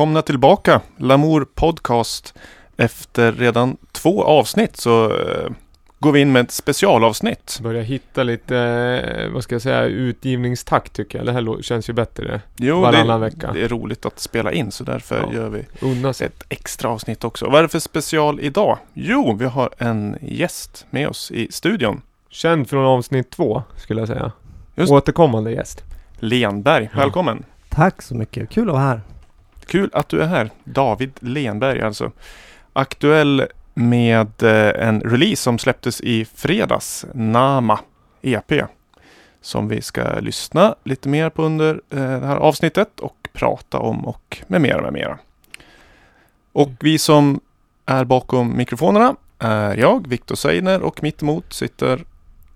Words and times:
välkomna 0.00 0.22
tillbaka 0.22 0.80
Lamour 0.96 1.44
Podcast. 1.54 2.34
Efter 2.76 3.32
redan 3.32 3.76
två 3.92 4.24
avsnitt 4.24 4.76
så 4.76 5.04
eh, 5.04 5.50
går 5.98 6.12
vi 6.12 6.20
in 6.20 6.32
med 6.32 6.42
ett 6.44 6.50
specialavsnitt. 6.50 7.58
Börja 7.62 7.82
hitta 7.82 8.22
lite, 8.22 8.56
eh, 8.58 9.30
vad 9.30 9.42
ska 9.42 9.54
jag 9.54 9.62
säga, 9.62 9.82
utgivningstakt 9.84 10.92
tycker 10.92 11.18
jag. 11.18 11.26
Det 11.26 11.32
här 11.32 11.62
känns 11.62 11.88
ju 11.88 11.92
bättre. 11.92 12.40
Jo, 12.56 12.80
Varannan 12.80 13.20
det, 13.20 13.26
vecka. 13.26 13.50
det 13.52 13.62
är 13.64 13.68
roligt 13.68 14.06
att 14.06 14.20
spela 14.20 14.52
in 14.52 14.70
så 14.70 14.84
därför 14.84 15.28
Ja. 15.32 15.34
gör 15.34 15.48
vi 15.48 15.64
ett 16.24 16.42
extra 16.48 16.88
avsnitt 16.90 17.24
också. 17.24 17.46
Vad 17.46 17.58
är 17.58 17.62
det 17.62 17.68
för 17.68 17.78
special 17.78 18.40
idag? 18.40 18.78
Jo, 18.94 19.36
vi 19.38 19.44
har 19.44 19.70
en 19.78 20.16
gäst 20.22 20.86
med 20.90 21.08
oss 21.08 21.30
i 21.30 21.52
studion. 21.52 22.02
Känd 22.28 22.70
från 22.70 22.84
avsnitt 22.84 23.30
två, 23.30 23.62
skulle 23.76 24.00
jag 24.00 24.08
säga. 24.08 24.32
Just. 24.74 24.92
Återkommande 24.92 25.52
gäst. 25.52 25.84
Lenberg, 26.18 26.90
Ja. 26.92 26.98
välkommen! 27.00 27.44
Tack 27.68 28.02
så 28.02 28.14
mycket, 28.14 28.50
kul 28.50 28.68
att 28.68 28.74
vara 28.74 28.84
här. 28.84 29.00
Kul 29.70 29.90
att 29.92 30.08
du 30.08 30.22
är 30.22 30.26
här. 30.26 30.50
David 30.64 31.12
Lenberg 31.20 31.80
alltså. 31.80 32.12
Aktuell 32.72 33.46
med 33.74 34.42
eh, 34.42 34.88
en 34.88 35.00
release 35.00 35.42
som 35.42 35.58
släpptes 35.58 36.00
i 36.00 36.24
fredags. 36.24 37.06
Nama 37.14 37.80
EP. 38.22 38.52
Som 39.40 39.68
vi 39.68 39.82
ska 39.82 40.20
lyssna 40.20 40.74
lite 40.84 41.08
mer 41.08 41.30
på 41.30 41.42
under 41.42 41.74
eh, 41.90 42.20
det 42.20 42.26
här 42.26 42.36
avsnittet 42.36 43.00
och 43.00 43.28
prata 43.32 43.78
om 43.78 44.06
och 44.06 44.38
med 44.46 44.60
mera 44.60 44.82
med 44.82 44.92
mera. 44.92 45.18
Och 46.52 46.70
vi 46.80 46.98
som 46.98 47.40
är 47.86 48.04
bakom 48.04 48.56
mikrofonerna 48.56 49.16
är 49.38 49.76
jag, 49.76 50.08
Viktor 50.08 50.34
Seiner 50.34 50.82
och 50.82 51.02
mitt 51.02 51.22
emot 51.22 51.52
sitter 51.52 52.04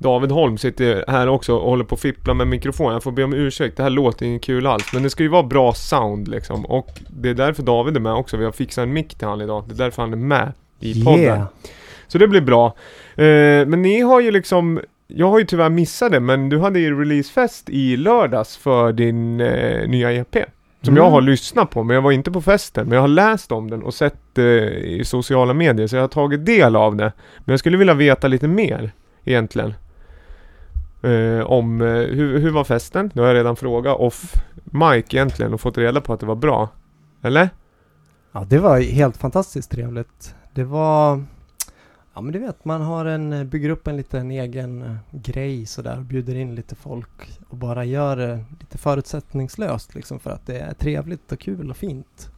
David 0.05 0.31
Holm 0.31 0.59
sitter 0.59 1.05
här 1.09 1.29
också 1.29 1.57
och 1.57 1.71
håller 1.71 1.85
på 1.85 1.95
att 1.95 2.01
fippla 2.01 2.35
med 2.35 2.47
mikrofonen. 2.47 2.93
Jag 2.93 3.03
får 3.03 3.13
be 3.13 3.25
om 3.25 3.35
ursäkt, 3.35 3.77
det 3.77 3.83
här 3.83 3.91
låter 3.91 4.27
inte 4.27 4.47
kul 4.47 4.67
alls. 4.67 4.93
Men 4.93 5.03
det 5.03 5.11
ska 5.11 5.23
ju 5.23 5.29
vara 5.29 5.43
bra 5.43 5.73
sound 5.73 6.29
liksom. 6.29 6.65
Och 6.67 6.89
det 7.09 7.29
är 7.31 7.35
därför 7.35 7.63
David 7.63 7.97
är 7.97 8.01
med 8.01 8.15
också. 8.15 8.37
Vi 8.37 8.45
har 8.45 8.53
fixat 8.53 8.83
en 8.83 8.93
mick 8.93 9.15
till 9.15 9.29
han 9.29 9.41
idag. 9.41 9.65
Det 9.69 9.75
är 9.75 9.79
därför 9.85 10.03
han 10.03 10.13
är 10.13 10.17
med 10.17 10.53
i 10.81 11.05
podden. 11.05 11.21
Yeah. 11.21 11.45
Så 12.09 12.19
det 12.19 12.29
blir 12.29 12.41
bra. 12.41 12.67
Eh, 13.15 13.67
men 13.67 13.83
ni 13.83 14.01
har 14.01 14.21
ju 14.21 14.31
liksom, 14.31 14.81
jag 15.07 15.31
har 15.31 15.39
ju 15.39 15.45
tyvärr 15.45 15.69
missat 15.69 16.13
det, 16.13 16.21
men 16.21 16.49
du 16.49 16.59
hade 16.59 16.79
ju 16.81 17.01
releasefest 17.01 17.69
i 17.71 17.97
lördags 17.97 18.57
för 18.57 18.93
din 18.93 19.41
eh, 19.41 19.89
nya 19.89 20.13
EP. 20.13 20.37
Som 20.83 20.97
jag 20.97 21.05
Mm. 21.05 21.13
har 21.13 21.21
lyssnat 21.21 21.71
på, 21.71 21.83
men 21.83 21.95
jag 21.95 22.03
var 22.03 22.13
inte 22.13 22.31
på 22.31 22.41
festen. 22.41 22.87
Men 22.87 22.95
jag 22.95 23.01
har 23.01 23.09
läst 23.09 23.53
om 23.53 23.71
den 23.71 23.83
och 23.83 23.95
sett 23.95 24.39
eh, 24.39 24.45
i 24.45 25.03
sociala 25.05 25.55
medier, 25.55 25.87
så 25.87 25.97
jag 25.97 26.03
har 26.03 26.09
tagit 26.09 26.47
del 26.47 26.77
av 26.77 26.97
det. 26.97 27.13
Men 27.39 27.53
jag 27.53 27.59
skulle 27.61 27.77
vilja 27.77 27.95
veta 27.95 28.29
lite 28.29 28.49
mer, 28.49 28.93
egentligen. 29.25 29.75
Eh, 31.05 31.47
om 31.47 31.81
eh, 31.81 31.87
hur, 31.87 32.39
hur 32.39 32.51
var 32.51 32.65
festen? 32.65 33.11
Nu 33.15 33.23
har 33.23 33.29
jag 33.29 33.35
redan 33.35 33.57
frågat 33.57 33.97
off 33.97 34.35
Mike 34.65 35.17
egentligen 35.17 35.55
och 35.55 35.61
fått 35.61 35.79
reda 35.79 36.01
på 36.01 36.13
att 36.13 36.21
det 36.21 36.27
var 36.27 36.35
bra. 36.35 36.69
Eller? 37.23 37.49
Ja, 38.33 38.45
det 38.49 38.59
var 38.59 38.81
helt 38.81 39.17
fantastiskt 39.17 39.71
trevligt. 39.71 40.35
Det 40.53 40.65
var, 40.65 41.25
ja 42.15 42.21
men 42.21 42.33
du 42.33 42.39
vet, 42.39 42.65
man 42.65 42.81
har 42.81 43.05
en, 43.05 43.33
eh, 43.33 43.45
bygger 43.45 43.71
upp 43.71 43.87
en 43.87 43.97
liten 43.97 44.31
egen 44.31 44.83
eh, 44.83 44.97
grej 45.11 45.67
sådär 45.67 45.97
och 45.99 46.05
bjuder 46.05 46.35
in 46.35 46.55
lite 46.55 46.75
folk 46.75 47.41
och 47.49 47.57
bara 47.57 47.85
gör 47.85 48.17
det 48.17 48.45
lite 48.61 48.79
förutsättningslöst 48.79 49.95
liksom 49.95 50.21
för 50.21 50.31
att 50.31 50.47
det 50.47 50.59
är 50.59 50.75
trevligt 50.75 51.33
och 51.33 51.41
kul 51.41 51.71
och 51.71 51.77
fint. 51.77 52.31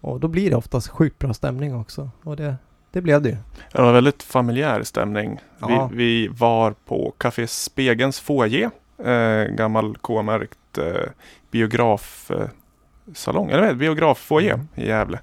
Och 0.00 0.20
då 0.20 0.28
blir 0.28 0.50
det 0.50 0.56
oftast 0.56 0.88
sjukt 0.88 1.18
bra 1.18 1.34
stämning 1.34 1.74
också 1.74 2.10
och 2.22 2.36
det, 2.36 2.56
det 2.92 3.00
blev 3.00 3.22
det 3.22 3.28
ju. 3.28 3.36
Det 3.72 3.82
var 3.82 3.92
väldigt 3.92 4.22
familjär 4.22 4.82
stämning. 4.82 5.38
Ja. 5.58 5.88
Vi, 5.92 5.96
vi 5.96 6.28
var 6.28 6.72
på 6.72 7.14
Café 7.18 7.46
Spegelns 7.46 8.20
foyer. 8.20 8.70
Eh, 9.04 9.44
gammal 9.54 9.96
K-märkt 10.00 10.78
eh, 10.78 11.10
biografsalong. 11.50 13.50
Eh, 13.50 13.54
eller 13.56 13.74
biograffoyer 13.74 14.54
Mm. 14.54 14.66
i 14.74 14.86
Gävle. 14.86 15.20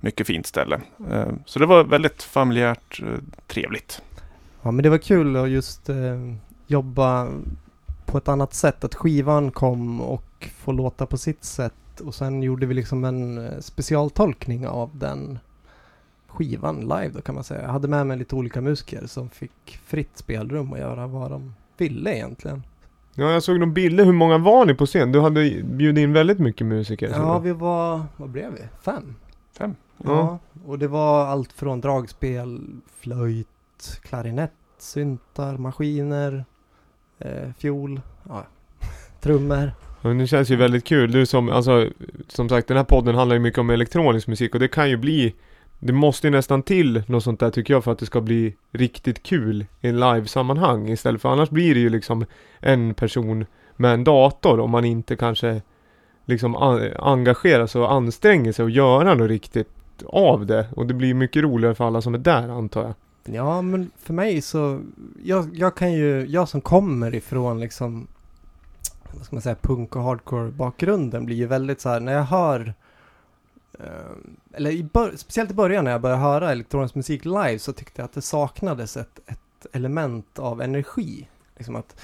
Mycket 0.00 0.26
fint 0.26 0.46
ställe. 0.46 0.80
Eh, 1.10 1.28
så 1.46 1.58
det 1.58 1.66
var 1.66 1.84
väldigt 1.84 2.22
familjärt 2.22 3.00
eh, 3.02 3.18
trevligt. 3.46 4.02
Ja 4.62 4.70
men 4.70 4.82
det 4.82 4.90
var 4.90 4.98
kul 4.98 5.36
att 5.36 5.50
just 5.50 5.88
eh, 5.88 5.96
jobba 6.66 7.28
på 8.06 8.18
ett 8.18 8.28
annat 8.28 8.54
sätt. 8.54 8.84
Att 8.84 8.94
skivan 8.94 9.50
kom 9.50 10.00
och 10.00 10.48
få 10.58 10.72
låta 10.72 11.06
på 11.06 11.18
sitt 11.18 11.44
sätt. 11.44 11.72
Och 12.04 12.14
sen 12.14 12.42
gjorde 12.42 12.66
vi 12.66 12.74
liksom 12.74 13.04
en 13.04 13.50
specialtolkning 13.62 14.66
av 14.66 14.90
den 14.98 15.38
skivan 16.30 16.80
live 16.80 17.10
då 17.14 17.20
kan 17.20 17.34
man 17.34 17.44
säga. 17.44 17.62
Jag 17.62 17.68
hade 17.68 17.88
med 17.88 18.06
mig 18.06 18.18
lite 18.18 18.34
olika 18.34 18.60
musiker 18.60 19.06
som 19.06 19.30
fick 19.30 19.80
fritt 19.84 20.10
spelrum 20.14 20.72
att 20.72 20.78
göra 20.78 21.06
vad 21.06 21.30
de 21.30 21.54
ville 21.76 22.16
egentligen. 22.16 22.62
Ja, 23.14 23.32
jag 23.32 23.42
såg 23.42 23.58
några 23.58 23.72
bilder. 23.72 24.04
Hur 24.04 24.12
många 24.12 24.38
var 24.38 24.66
ni 24.66 24.74
på 24.74 24.86
scen? 24.86 25.12
Du 25.12 25.20
hade 25.20 25.62
bjudit 25.64 26.02
in 26.02 26.12
väldigt 26.12 26.38
mycket 26.38 26.66
musiker. 26.66 27.08
Ja 27.08 27.38
vi 27.38 27.52
var, 27.52 28.02
vad 28.16 28.28
blev 28.28 28.52
vi? 28.52 28.60
Fem? 28.82 29.14
Fem. 29.58 29.74
Ja. 29.96 30.10
Ja, 30.12 30.38
och 30.66 30.78
det 30.78 30.88
var 30.88 31.26
allt 31.26 31.52
från 31.52 31.80
dragspel, 31.80 32.60
flöjt, 33.00 34.00
klarinett, 34.02 34.52
syntar, 34.78 35.56
maskiner, 35.56 36.44
eh, 37.18 37.52
fiol, 37.58 38.00
ja, 38.28 38.46
trummor. 39.20 39.72
Men 40.02 40.18
det 40.18 40.26
känns 40.26 40.50
ju 40.50 40.56
väldigt 40.56 40.84
kul. 40.84 41.12
Du 41.12 41.26
som, 41.26 41.48
alltså, 41.48 41.88
som 42.28 42.48
sagt 42.48 42.68
den 42.68 42.76
här 42.76 42.84
podden 42.84 43.14
handlar 43.14 43.36
ju 43.36 43.40
mycket 43.40 43.58
om 43.58 43.70
elektronisk 43.70 44.26
musik 44.26 44.54
och 44.54 44.60
det 44.60 44.68
kan 44.68 44.90
ju 44.90 44.96
bli 44.96 45.34
det 45.82 45.92
måste 45.92 46.26
ju 46.26 46.30
nästan 46.30 46.62
till 46.62 47.02
något 47.06 47.24
sånt 47.24 47.40
där 47.40 47.50
tycker 47.50 47.74
jag 47.74 47.84
för 47.84 47.92
att 47.92 47.98
det 47.98 48.06
ska 48.06 48.20
bli 48.20 48.54
riktigt 48.72 49.22
kul 49.22 49.66
i 49.80 49.88
en 49.88 50.00
live-sammanhang 50.00 50.88
istället 50.88 51.22
för 51.22 51.28
annars 51.28 51.50
blir 51.50 51.74
det 51.74 51.80
ju 51.80 51.88
liksom 51.88 52.24
en 52.60 52.94
person 52.94 53.46
med 53.76 53.94
en 53.94 54.04
dator 54.04 54.60
om 54.60 54.70
man 54.70 54.84
inte 54.84 55.16
kanske 55.16 55.62
liksom 56.24 56.56
engagerar 56.98 57.66
sig 57.66 57.80
och 57.80 57.92
anstränger 57.92 58.52
sig 58.52 58.62
och 58.62 58.70
göra 58.70 59.14
något 59.14 59.28
riktigt 59.28 59.68
av 60.06 60.46
det 60.46 60.68
och 60.76 60.86
det 60.86 60.94
blir 60.94 61.14
mycket 61.14 61.42
roligare 61.42 61.74
för 61.74 61.84
alla 61.84 62.02
som 62.02 62.14
är 62.14 62.18
där 62.18 62.48
antar 62.48 62.82
jag. 62.82 62.94
Ja, 63.24 63.62
men 63.62 63.90
för 63.98 64.14
mig 64.14 64.42
så, 64.42 64.80
jag, 65.22 65.48
jag 65.52 65.74
kan 65.76 65.92
ju, 65.92 66.26
jag 66.26 66.48
som 66.48 66.60
kommer 66.60 67.14
ifrån 67.14 67.60
liksom, 67.60 68.06
vad 69.12 69.24
ska 69.24 69.36
man 69.36 69.42
säga, 69.42 69.56
punk 69.62 69.96
och 69.96 70.02
hardcore 70.02 70.50
bakgrunden 70.50 71.26
blir 71.26 71.36
ju 71.36 71.46
väldigt 71.46 71.80
så 71.80 71.88
här, 71.88 72.00
när 72.00 72.12
jag 72.12 72.22
hör, 72.22 72.74
Eh, 73.84 74.16
eller 74.52 74.70
i 74.70 74.82
bör, 74.82 75.16
speciellt 75.16 75.50
i 75.50 75.54
början 75.54 75.84
när 75.84 75.90
jag 75.90 76.00
började 76.00 76.22
höra 76.22 76.52
elektronisk 76.52 76.94
musik 76.94 77.24
live 77.24 77.58
så 77.58 77.72
tyckte 77.72 78.02
jag 78.02 78.04
att 78.04 78.12
det 78.12 78.22
saknades 78.22 78.96
ett, 78.96 79.20
ett 79.26 79.66
element 79.72 80.38
av 80.38 80.62
energi. 80.62 81.28
Liksom 81.56 81.76
att 81.76 82.00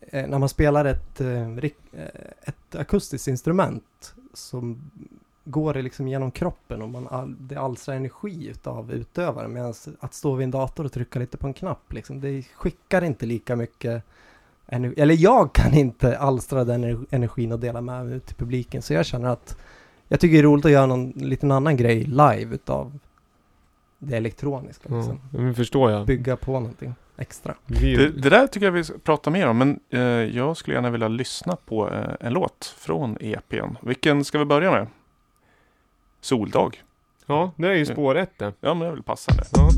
eh, 0.00 0.28
när 0.28 0.38
man 0.38 0.48
spelar 0.48 0.84
ett, 0.84 1.20
eh, 1.20 1.48
eh 1.48 2.08
ett 2.42 2.74
akustiskt 2.74 3.28
instrument 3.28 4.14
så 4.34 4.76
går 5.44 5.74
det 5.74 5.82
liksom 5.82 6.08
genom 6.08 6.30
kroppen 6.30 6.82
och 6.82 6.88
man 6.88 7.08
all, 7.08 7.36
det 7.40 7.56
alstrar 7.56 7.94
energi 7.94 8.48
utav 8.48 8.92
utövaren. 8.92 9.52
Medan 9.52 9.74
att 10.00 10.14
stå 10.14 10.34
vid 10.34 10.44
en 10.44 10.50
dator 10.50 10.84
och 10.84 10.92
trycka 10.92 11.18
lite 11.18 11.36
på 11.36 11.46
en 11.46 11.54
knapp, 11.54 11.92
liksom, 11.92 12.20
det 12.20 12.42
skickar 12.42 13.04
inte 13.04 13.26
lika 13.26 13.56
mycket 13.56 14.02
energi. 14.66 15.00
Eller 15.00 15.14
jag 15.14 15.52
kan 15.52 15.74
inte 15.74 16.18
alstra 16.18 16.64
den 16.64 17.06
energin 17.10 17.52
och 17.52 17.60
dela 17.60 17.80
med 17.80 18.06
mig 18.06 18.20
till 18.20 18.36
publiken. 18.36 18.82
Så 18.82 18.94
jag 18.94 19.06
känner 19.06 19.28
att 19.28 19.56
jag 20.12 20.20
tycker 20.20 20.32
det 20.32 20.38
är 20.40 20.42
roligt 20.42 20.64
att 20.64 20.70
göra 20.70 20.86
någon 20.86 21.10
liten 21.10 21.50
annan 21.50 21.76
grej 21.76 22.04
live 22.04 22.54
utav 22.54 22.98
det 23.98 24.16
elektroniska. 24.16 24.88
Ja, 24.90 24.96
Liksom. 24.96 25.20
nu 25.30 25.54
förstår 25.54 25.90
jag. 25.90 26.06
Bygga 26.06 26.36
på 26.36 26.52
någonting 26.52 26.94
extra. 27.16 27.54
Det, 27.66 28.08
det 28.22 28.30
där 28.30 28.46
tycker 28.46 28.66
jag 28.66 28.72
vi 28.72 28.84
ska 28.84 28.98
prata 28.98 29.30
mer 29.30 29.46
om, 29.46 29.58
men 29.58 29.80
eh, 29.90 30.00
jag 30.36 30.56
skulle 30.56 30.76
gärna 30.76 30.90
vilja 30.90 31.08
lyssna 31.08 31.56
på 31.56 31.90
eh, 31.90 32.10
en 32.20 32.32
låt 32.32 32.74
från 32.78 33.16
EPn. 33.20 33.76
Vilken 33.82 34.24
ska 34.24 34.38
vi 34.38 34.44
börja 34.44 34.70
med? 34.70 34.86
Soldag. 36.20 36.82
ja, 37.26 37.52
det 37.56 37.68
är 37.68 37.74
ju 37.74 37.86
spår 37.86 38.14
ett 38.14 38.38
det. 38.38 38.52
Ja, 38.60 38.74
men 38.74 38.86
jag 38.86 38.94
vill 38.94 39.02
passa 39.02 39.32
det. 39.32 39.44
Ja. 39.52 39.68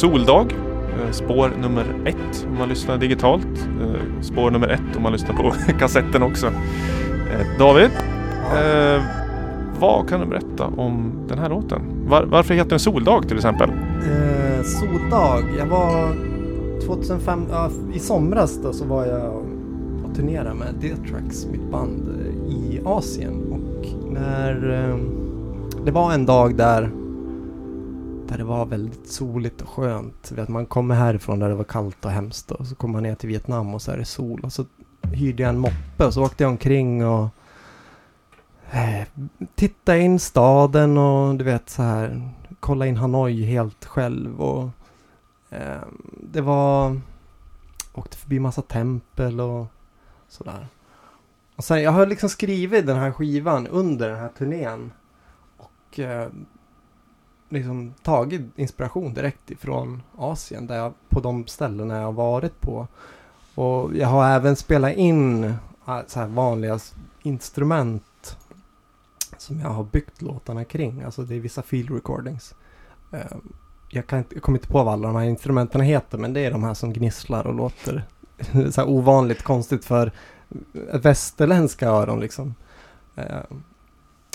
Soldag. 0.00 0.46
Eh, 0.52 1.10
spår 1.10 1.52
nummer 1.60 1.84
ett 2.04 2.46
om 2.50 2.58
man 2.58 2.68
lyssnar 2.68 2.98
digitalt. 2.98 3.68
Eh, 3.80 4.20
spår 4.20 4.50
nummer 4.50 4.68
ett 4.68 4.96
om 4.96 5.02
man 5.02 5.12
lyssnar 5.12 5.34
på 5.36 5.54
kassetten 5.78 6.22
också. 6.22 6.46
Eh, 6.46 7.58
David, 7.58 7.90
eh, 8.54 9.02
vad 9.78 10.08
kan 10.08 10.20
du 10.20 10.26
berätta 10.26 10.66
om 10.66 11.12
den 11.28 11.38
här 11.38 11.48
låten? 11.48 11.82
Var, 12.08 12.22
varför 12.22 12.54
heter 12.54 12.70
den 12.70 12.78
Soldag 12.78 13.28
till 13.28 13.36
exempel? 13.36 13.70
Eh, 13.70 14.62
soldag. 14.62 15.44
Jag 15.58 15.66
var 15.66 16.14
2005, 16.86 17.46
ja, 17.50 17.70
i 17.94 17.98
somras 17.98 18.60
då 18.62 18.72
så 18.72 18.84
var 18.84 19.06
jag 19.06 19.34
och 20.04 20.16
turnerade 20.16 20.54
med 20.54 20.74
D-Tracks, 20.80 21.46
mitt 21.52 21.70
band, 21.70 22.08
i 22.48 22.80
Asien. 22.84 23.52
Och 23.52 24.12
när 24.12 24.84
eh, 24.88 24.96
det 25.84 25.90
var 25.90 26.12
en 26.12 26.26
dag 26.26 26.56
där 26.56 26.90
där 28.30 28.38
det 28.38 28.44
var 28.44 28.66
väldigt 28.66 29.12
soligt 29.12 29.60
och 29.60 29.68
skönt. 29.68 30.32
Vet, 30.32 30.48
man 30.48 30.66
kommer 30.66 30.94
härifrån 30.94 31.38
där 31.38 31.48
det 31.48 31.54
var 31.54 31.64
kallt 31.64 32.04
och 32.04 32.10
hemskt 32.10 32.50
och 32.50 32.66
så 32.66 32.74
kommer 32.74 32.92
man 32.92 33.02
ner 33.02 33.14
till 33.14 33.28
Vietnam 33.28 33.74
och 33.74 33.82
så 33.82 33.92
är 33.92 33.96
det 33.96 34.04
sol. 34.04 34.40
Och 34.44 34.52
så 34.52 34.64
hyrde 35.12 35.42
jag 35.42 35.50
en 35.50 35.58
moppe 35.58 36.06
och 36.06 36.14
så 36.14 36.24
åkte 36.24 36.44
jag 36.44 36.50
omkring 36.50 37.06
och 37.06 37.28
eh, 38.70 39.06
tittade 39.54 40.00
in 40.00 40.18
staden 40.18 40.98
och 40.98 41.34
du 41.34 41.44
vet 41.44 41.70
så 41.70 41.82
här 41.82 42.30
kolla 42.60 42.86
in 42.86 42.96
Hanoi 42.96 43.42
helt 43.44 43.84
själv 43.84 44.40
och 44.40 44.68
eh, 45.50 45.82
det 46.22 46.40
var 46.40 47.00
åkte 47.92 48.16
förbi 48.16 48.40
massa 48.40 48.62
tempel 48.62 49.40
och 49.40 49.66
sådär. 50.28 50.66
Och 51.56 51.64
sen, 51.64 51.82
jag 51.82 51.90
har 51.90 52.06
liksom 52.06 52.28
skrivit 52.28 52.86
den 52.86 52.96
här 52.96 53.10
skivan 53.10 53.66
under 53.66 54.08
den 54.08 54.18
här 54.18 54.30
turnén 54.38 54.92
och 55.56 55.98
eh, 55.98 56.28
liksom 57.50 57.94
tagit 58.02 58.42
inspiration 58.56 59.14
direkt 59.14 59.50
ifrån 59.50 60.02
Asien 60.16 60.66
där 60.66 60.76
jag, 60.76 60.92
på 61.08 61.20
de 61.20 61.46
ställena 61.46 61.96
jag 61.96 62.04
har 62.04 62.12
varit 62.12 62.60
på. 62.60 62.86
Och 63.54 63.96
jag 63.96 64.08
har 64.08 64.28
även 64.28 64.56
spelat 64.56 64.96
in 64.96 65.54
ah, 65.84 66.02
så 66.06 66.20
här 66.20 66.26
vanliga 66.26 66.78
instrument 67.22 68.36
som 69.38 69.60
jag 69.60 69.68
har 69.68 69.84
byggt 69.84 70.22
låtarna 70.22 70.64
kring. 70.64 71.02
Alltså 71.02 71.22
det 71.22 71.34
är 71.34 71.40
vissa 71.40 71.62
field 71.62 71.90
recordings. 71.90 72.54
Ehm, 73.12 73.52
jag, 73.88 74.06
kan 74.06 74.18
inte, 74.18 74.34
jag 74.34 74.42
kommer 74.42 74.58
inte 74.58 74.68
på 74.68 74.82
vad 74.82 74.92
alla 74.92 75.08
de 75.08 75.16
här 75.16 75.24
instrumenten 75.24 75.80
heter 75.80 76.18
men 76.18 76.32
det 76.32 76.40
är 76.40 76.50
de 76.50 76.64
här 76.64 76.74
som 76.74 76.92
gnisslar 76.92 77.46
och 77.46 77.54
låter 77.54 78.04
så 78.70 78.80
här 78.80 78.88
ovanligt 78.88 79.42
konstigt 79.42 79.84
för 79.84 80.12
västerländska 81.02 81.88
öron 81.88 82.20
liksom. 82.20 82.54
Ehm, 83.16 83.62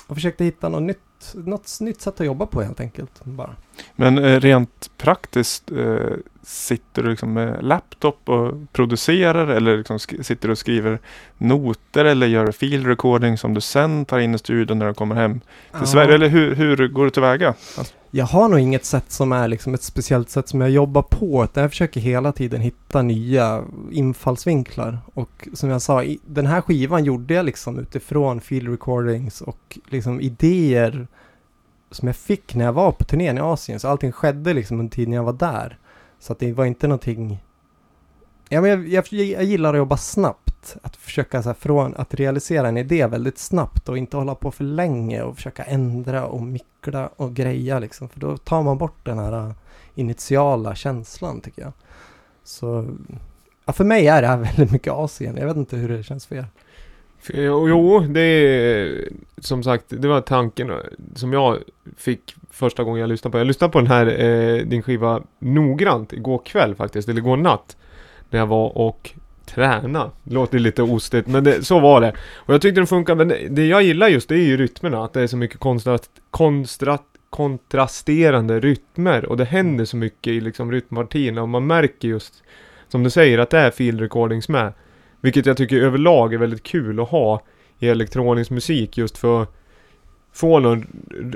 och 0.08 0.16
försökte 0.16 0.44
hitta 0.44 0.70
något 0.70 0.84
nytt, 0.84 1.00
något 1.34 1.78
nytt 1.82 2.02
sätt 2.02 2.20
att 2.20 2.26
jobba 2.26 2.46
på 2.46 2.62
helt 2.62 2.80
enkelt. 2.80 3.12
Bara. 3.24 3.56
Men 3.96 4.18
eh, 4.18 4.40
rent 4.40 4.92
praktiskt, 4.98 5.72
eh, 5.72 5.98
sitter 6.44 7.04
du 7.04 7.10
liksom 7.10 7.34
med 7.34 7.64
laptop 7.64 8.30
och 8.30 8.54
producerar 8.72 9.48
eller 9.48 9.78
liksom 9.78 10.00
sitter 10.00 10.48
du 10.48 10.52
och 10.52 10.58
skriver 10.58 11.00
noter 11.38 12.06
eller 12.06 12.28
gör 12.28 12.52
field 12.52 12.88
recording 12.88 13.38
som 13.38 13.54
du 13.54 13.62
sen 13.62 14.06
tar 14.06 14.20
in 14.20 14.36
i 14.36 14.38
studion 14.38 14.80
när 14.80 14.88
du 14.88 14.94
kommer 14.94 15.16
hem 15.16 15.40
till 15.40 15.50
Ja. 15.80 15.86
Sverige? 15.86 16.16
Eller 16.16 16.28
hur, 16.30 16.56
hur 16.56 16.88
går 16.88 17.04
du 17.06 17.10
tillväga? 17.10 17.48
Alltså, 17.78 17.94
jag 18.16 18.26
har 18.26 18.50
nog 18.50 18.60
inget 18.60 18.86
sätt 18.86 19.12
som 19.12 19.32
är 19.32 19.48
liksom 19.48 19.74
ett 19.74 19.84
speciellt 19.84 20.30
sätt 20.30 20.48
som 20.48 20.62
jag 20.62 20.70
jobbar 20.70 21.02
på. 21.02 21.44
Utan 21.44 21.62
jag 21.62 21.72
försöker 21.72 22.02
hela 22.02 22.32
tiden 22.32 22.62
hitta 22.62 23.02
nya 23.02 23.64
infallsvinklar. 23.92 25.00
Och 25.14 25.48
som 25.54 25.70
jag 25.70 25.82
sa, 25.82 26.04
den 26.26 26.46
här 26.46 26.62
skivan 26.62 27.06
gjorde 27.06 27.34
jag 27.34 27.46
liksom 27.46 27.80
utifrån 27.80 28.42
field 28.42 28.70
recordings 28.70 29.42
och 29.42 29.80
liksom 29.90 30.22
idéer 30.22 31.08
som 31.92 32.08
jag 32.08 32.16
fick 32.16 32.56
när 32.56 32.66
jag 32.66 32.74
var 32.74 32.92
på 32.92 33.04
turnén 33.04 33.38
i 33.38 33.42
Asien. 33.42 33.80
Så 33.80 33.88
allting 33.88 34.12
skedde 34.12 34.54
liksom 34.54 34.80
under 34.80 34.96
tiden 34.96 35.14
jag 35.14 35.24
var 35.24 35.34
där. 35.34 35.78
Så 36.20 36.34
att 36.34 36.40
det 36.40 36.54
var 36.54 36.66
inte 36.66 36.88
någonting... 36.88 37.44
Ja, 38.50 38.62
men 38.62 38.70
jag, 38.70 38.88
jag, 38.88 39.06
jag 39.12 39.44
gillar 39.44 39.74
att 39.74 39.78
jobba 39.78 39.98
snabbt. 39.98 40.45
Att 40.82 40.96
försöka 40.96 41.44
så 41.44 41.50
här, 41.50 41.54
från 41.54 41.96
att 41.96 42.14
realisera 42.14 42.68
en 42.68 42.78
idé 42.78 43.08
väldigt 43.08 43.38
snabbt 43.38 43.90
och 43.90 43.98
inte 43.98 44.18
hålla 44.18 44.36
på 44.36 44.52
för 44.52 44.64
länge 44.64 45.22
och 45.22 45.36
försöka 45.36 45.64
ändra 45.64 46.26
och 46.26 46.42
mickla 46.42 47.10
och 47.16 47.34
greja 47.34 47.80
liksom. 47.80 48.10
För 48.10 48.20
då 48.20 48.38
tar 48.38 48.64
man 48.64 48.78
bort 48.78 49.06
den 49.06 49.20
här 49.20 49.48
äh, 49.48 49.52
initiala 49.96 50.76
känslan 50.76 51.42
tycker 51.42 51.62
jag. 51.62 51.72
Så 52.44 52.88
ja, 53.66 53.74
för 53.74 53.84
mig 53.84 54.08
är 54.08 54.22
det 54.22 54.28
här 54.28 54.38
väldigt 54.58 54.72
mycket 54.72 54.94
Asien. 54.94 55.38
Jag 55.38 55.48
vet 55.48 55.58
inte 55.58 55.78
hur 55.78 55.90
det 55.90 56.04
känns 56.04 56.26
för 56.26 56.36
er. 56.36 56.46
Jo, 57.34 58.00
det 58.00 58.22
är 58.22 59.10
som 59.38 59.64
sagt, 59.64 59.86
det 59.88 60.08
var 60.08 60.22
tanken 60.22 60.70
äh, 60.70 60.78
som 61.16 61.34
jag 61.34 61.58
fick 61.98 62.36
första 62.50 62.84
gången 62.84 63.02
jag 63.02 63.10
lyssnade 63.10 63.32
på 63.32 63.38
Jag 63.38 63.48
lyssnade 63.48 63.72
på 63.72 63.80
den 63.80 63.88
här, 63.88 64.06
eh, 64.06 64.66
din 64.66 64.84
skiva 64.84 65.22
noggrant 65.40 66.14
igår 66.14 66.42
kväll 66.46 66.76
faktiskt, 66.76 67.10
eller 67.10 67.20
igår 67.20 67.38
natt. 67.38 67.78
När 68.30 68.40
jag 68.40 68.48
var 68.48 68.78
och 68.78 69.12
träna. 69.46 70.12
Låter 70.24 70.60
lite 70.60 70.84
ostigt, 70.84 71.28
men 71.28 71.44
det, 71.44 71.66
så 71.66 71.80
var 71.80 72.02
det. 72.02 72.14
Och 72.36 72.54
jag 72.54 72.62
tyckte 72.62 72.80
den 72.80 72.88
funkade, 72.88 73.18
men 73.18 73.28
det, 73.28 73.48
det 73.50 73.66
jag 73.66 73.84
gillar 73.84 74.08
just 74.08 74.30
det 74.30 74.36
är 74.36 74.46
ju 74.46 74.58
rytmerna, 74.58 75.04
att 75.04 75.14
det 75.14 75.22
är 75.22 75.28
så 75.28 75.38
mycket 75.38 75.60
konstrat, 75.60 76.10
konstrat, 76.32 77.04
kontrasterande 77.30 78.60
rytmer 78.60 79.26
och 79.26 79.38
det 79.38 79.46
händer 79.46 79.86
så 79.86 79.98
mycket 79.98 80.34
i 80.34 80.42
liksom 80.42 80.72
rytmpartierna 80.72 81.42
och 81.42 81.50
man 81.50 81.68
märker 81.68 82.08
just, 82.08 82.44
som 82.88 83.04
du 83.04 83.10
säger, 83.10 83.38
att 83.38 83.50
det 83.50 83.60
är 83.60 83.72
field 83.72 84.02
recordings 84.02 84.50
med. 84.50 84.74
Vilket 85.22 85.46
jag 85.46 85.58
tycker 85.58 85.82
överlag 85.82 86.34
är 86.34 86.38
väldigt 86.38 86.64
kul 86.64 87.00
att 87.00 87.10
ha 87.10 87.42
i 87.80 87.88
elektronisk 87.88 88.52
musik 88.52 88.98
just 88.98 89.18
för 89.18 89.42
att 89.42 89.56
få 90.34 90.60
någon 90.60 90.88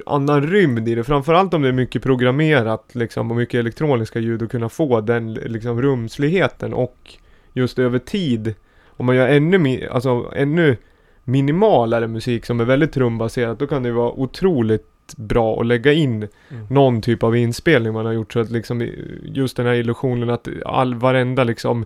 annan 0.06 0.48
rymd 0.48 0.88
i 0.90 0.96
det. 0.96 1.04
Framförallt 1.04 1.54
om 1.54 1.62
det 1.62 1.68
är 1.68 1.74
mycket 1.74 2.04
programmerat 2.04 2.96
liksom 2.96 3.32
och 3.32 3.38
mycket 3.38 3.60
elektroniska 3.60 4.20
ljud 4.20 4.42
och 4.42 4.52
kunna 4.52 4.70
få 4.70 5.02
den 5.02 5.34
liksom 5.34 5.82
rumsligheten 5.82 6.74
och 6.74 7.14
just 7.60 7.80
över 7.80 8.00
tid. 8.00 8.54
Om 8.88 9.06
man 9.06 9.16
gör 9.16 9.28
ännu, 9.28 9.88
alltså, 9.88 10.32
ännu 10.36 10.78
minimalare 11.24 12.08
musik 12.08 12.46
som 12.46 12.60
är 12.60 12.66
väldigt 12.66 12.92
trumbaserat 12.92 13.60
då 13.60 13.68
kan 13.68 13.84
det 13.84 13.92
vara 13.92 14.12
otroligt 14.12 14.86
bra 15.18 15.60
att 15.60 15.66
lägga 15.66 15.94
in 15.94 16.28
någon 16.70 17.02
typ 17.02 17.24
av 17.24 17.36
inspelning 17.36 17.94
man 17.94 18.06
har 18.06 18.14
gjort 18.14 18.34
så 18.34 18.40
att 18.40 18.52
liksom 18.52 18.90
just 19.24 19.58
den 19.58 19.66
här 19.66 19.74
illusionen 19.74 20.30
att 20.30 20.48
all 20.66 20.96
varenda 20.96 21.44
liksom 21.44 21.86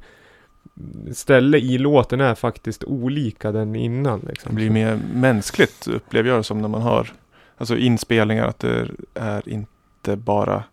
ställe 1.11 1.57
i 1.57 1.77
låten 1.77 2.21
är 2.21 2.35
faktiskt 2.35 2.83
olika 2.83 3.51
den 3.51 3.75
innan 3.75 4.19
det 4.19 4.27
liksom. 4.27 4.55
blir 4.55 4.69
mer 4.69 4.99
mänskligt 5.13 5.87
upplever 5.87 6.29
jag 6.29 6.39
det 6.39 6.43
som 6.43 6.61
när 6.61 6.67
man 6.67 6.81
hör 6.81 7.13
alltså 7.57 7.77
inspelningar. 7.77 8.47
Att 8.47 8.59
det 8.59 8.87
är 9.13 9.49
inte 9.49 10.15
bara 10.15 10.63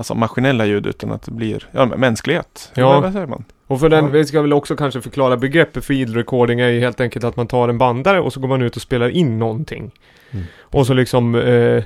alltså 0.00 0.14
maskinella 0.14 0.66
ljud 0.66 0.86
utan 0.86 1.12
att 1.12 1.22
det 1.22 1.30
blir 1.32 1.68
ja, 1.72 1.86
mänsklighet. 1.86 2.72
Ja. 2.74 2.88
Vad, 2.88 3.02
vad 3.02 3.12
säger 3.12 3.26
man? 3.26 3.44
Och 3.66 3.80
för 3.80 3.88
den, 3.88 4.04
Ja. 4.04 4.10
vi 4.10 4.24
ska 4.26 4.42
väl 4.42 4.52
också 4.52 4.76
kanske 4.76 5.00
förklara 5.00 5.36
begreppet 5.36 5.84
field 5.84 6.16
recording 6.16 6.60
är 6.60 6.68
ju 6.68 6.80
helt 6.80 7.00
enkelt 7.00 7.24
att 7.24 7.36
man 7.36 7.46
tar 7.46 7.68
en 7.68 7.78
bandare 7.78 8.20
och 8.20 8.32
så 8.32 8.40
går 8.40 8.48
man 8.48 8.62
ut 8.62 8.76
och 8.76 8.82
spelar 8.82 9.08
in 9.08 9.38
någonting. 9.38 9.90
Mm. 10.30 10.44
Och 10.60 10.86
så 10.86 10.94
liksom 10.94 11.34
eh, 11.34 11.84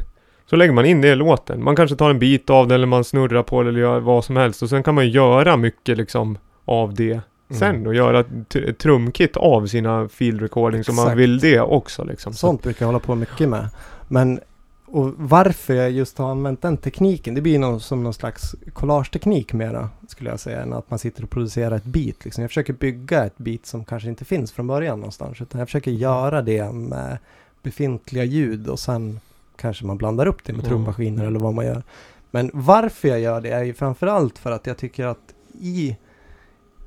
så 0.51 0.57
lägger 0.57 0.73
man 0.73 0.87
in 0.87 1.01
det 1.01 1.09
i 1.09 1.15
låten. 1.15 1.65
Man 1.65 1.77
kanske 1.77 1.97
tar 1.97 2.11
en 2.11 2.19
bit 2.19 2.51
av 2.51 2.69
det 2.69 2.75
eller 2.75 2.87
man 2.87 3.05
snurrar 3.05 3.43
på 3.43 3.63
det 3.63 3.69
eller 3.69 3.81
gör 3.81 4.01
vad 4.01 4.25
som 4.25 4.37
helst 4.37 4.63
och 4.63 4.69
sen 4.69 4.83
kan 4.83 4.95
man 4.95 5.09
göra 5.09 5.57
mycket 5.57 5.97
liksom 5.99 6.39
av 6.65 6.95
det 6.95 7.21
sen 7.51 7.87
och 7.87 7.95
göra 7.95 8.21
ett, 8.21 8.79
trumkit 8.79 9.37
av 9.37 9.67
sina 9.67 10.09
field 10.09 10.43
recordings 10.43 10.89
om 10.89 10.97
man 10.97 11.17
vill 11.17 11.39
det 11.39 11.61
också 11.61 12.05
liksom. 12.05 12.33
Så- 12.33 12.39
Sånt 12.39 12.63
brukar 12.63 12.83
jag 12.83 12.89
hålla 12.89 12.99
på 12.99 13.15
mycket 13.15 13.49
med. 13.49 13.69
Men 14.09 14.41
och 14.95 15.13
varför 15.17 15.75
jag 15.75 15.91
just 15.91 16.19
har 16.19 16.31
använt 16.31 16.63
den 16.63 16.77
tekniken, 16.77 17.35
det 17.35 17.41
blir 17.41 17.59
någon, 17.59 17.81
som 17.81 18.03
någon 18.03 18.15
slags 18.15 18.55
collageteknik 18.73 19.53
mera, 19.53 19.91
skulle 20.09 20.31
jag 20.31 20.41
säga, 20.41 20.63
än 20.63 20.73
att 20.73 20.91
man 20.91 20.99
sitter 20.99 21.23
och 21.23 21.31
producerar 21.31 21.77
ett 21.77 21.85
beat. 21.85 22.25
Liksom. 22.25 22.43
Jag 22.43 22.51
försöker 22.51 22.73
bygga 22.73 23.25
ett 23.25 23.39
beat 23.39 23.67
som 23.67 23.85
kanske 23.85 24.09
inte 24.09 24.25
finns 24.25 24.53
från 24.53 24.67
början 24.67 24.99
någonstans, 24.99 25.41
utan 25.41 25.59
jag 25.59 25.69
försöker 25.69 25.91
göra 25.91 26.43
det 26.43 26.73
med 26.73 27.19
befintliga 27.63 28.25
ljud 28.25 28.69
och 28.69 28.79
sen 28.79 29.21
kanske 29.57 29.85
man 29.85 29.97
blandar 29.97 30.27
upp 30.27 30.45
det 30.45 30.53
med 30.53 30.61
Mm. 30.61 30.71
trummaskiner 30.71 31.25
eller 31.25 31.41
vad 31.41 31.55
man 31.55 31.67
gör. 31.67 31.83
Men 32.31 32.51
varför 32.55 33.09
jag 33.09 33.21
gör 33.21 33.41
det 33.41 33.51
är 33.51 33.63
ju 33.63 33.75
framförallt 33.75 34.39
för 34.39 34.53
att 34.53 34.67
jag 34.67 34.77
tycker 34.77 35.07
att 35.07 35.35
i 35.61 35.97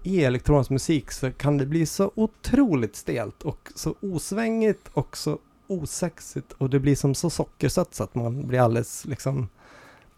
i 0.03 0.23
elektronisk 0.23 0.69
musik 0.69 1.11
så 1.11 1.31
kan 1.31 1.57
det 1.57 1.65
bli 1.65 1.85
så 1.85 2.11
otroligt 2.15 2.95
stelt 2.95 3.43
och 3.43 3.69
så 3.75 3.95
osvängigt 4.01 4.89
och 4.93 5.17
så 5.17 5.37
osexigt 5.67 6.51
och 6.51 6.69
det 6.69 6.79
blir 6.79 6.95
som 6.95 7.15
så 7.15 7.29
sockersött 7.29 7.93
så 7.93 8.03
att 8.03 8.15
man 8.15 8.47
blir 8.47 8.59
alldeles 8.59 9.05
liksom 9.05 9.47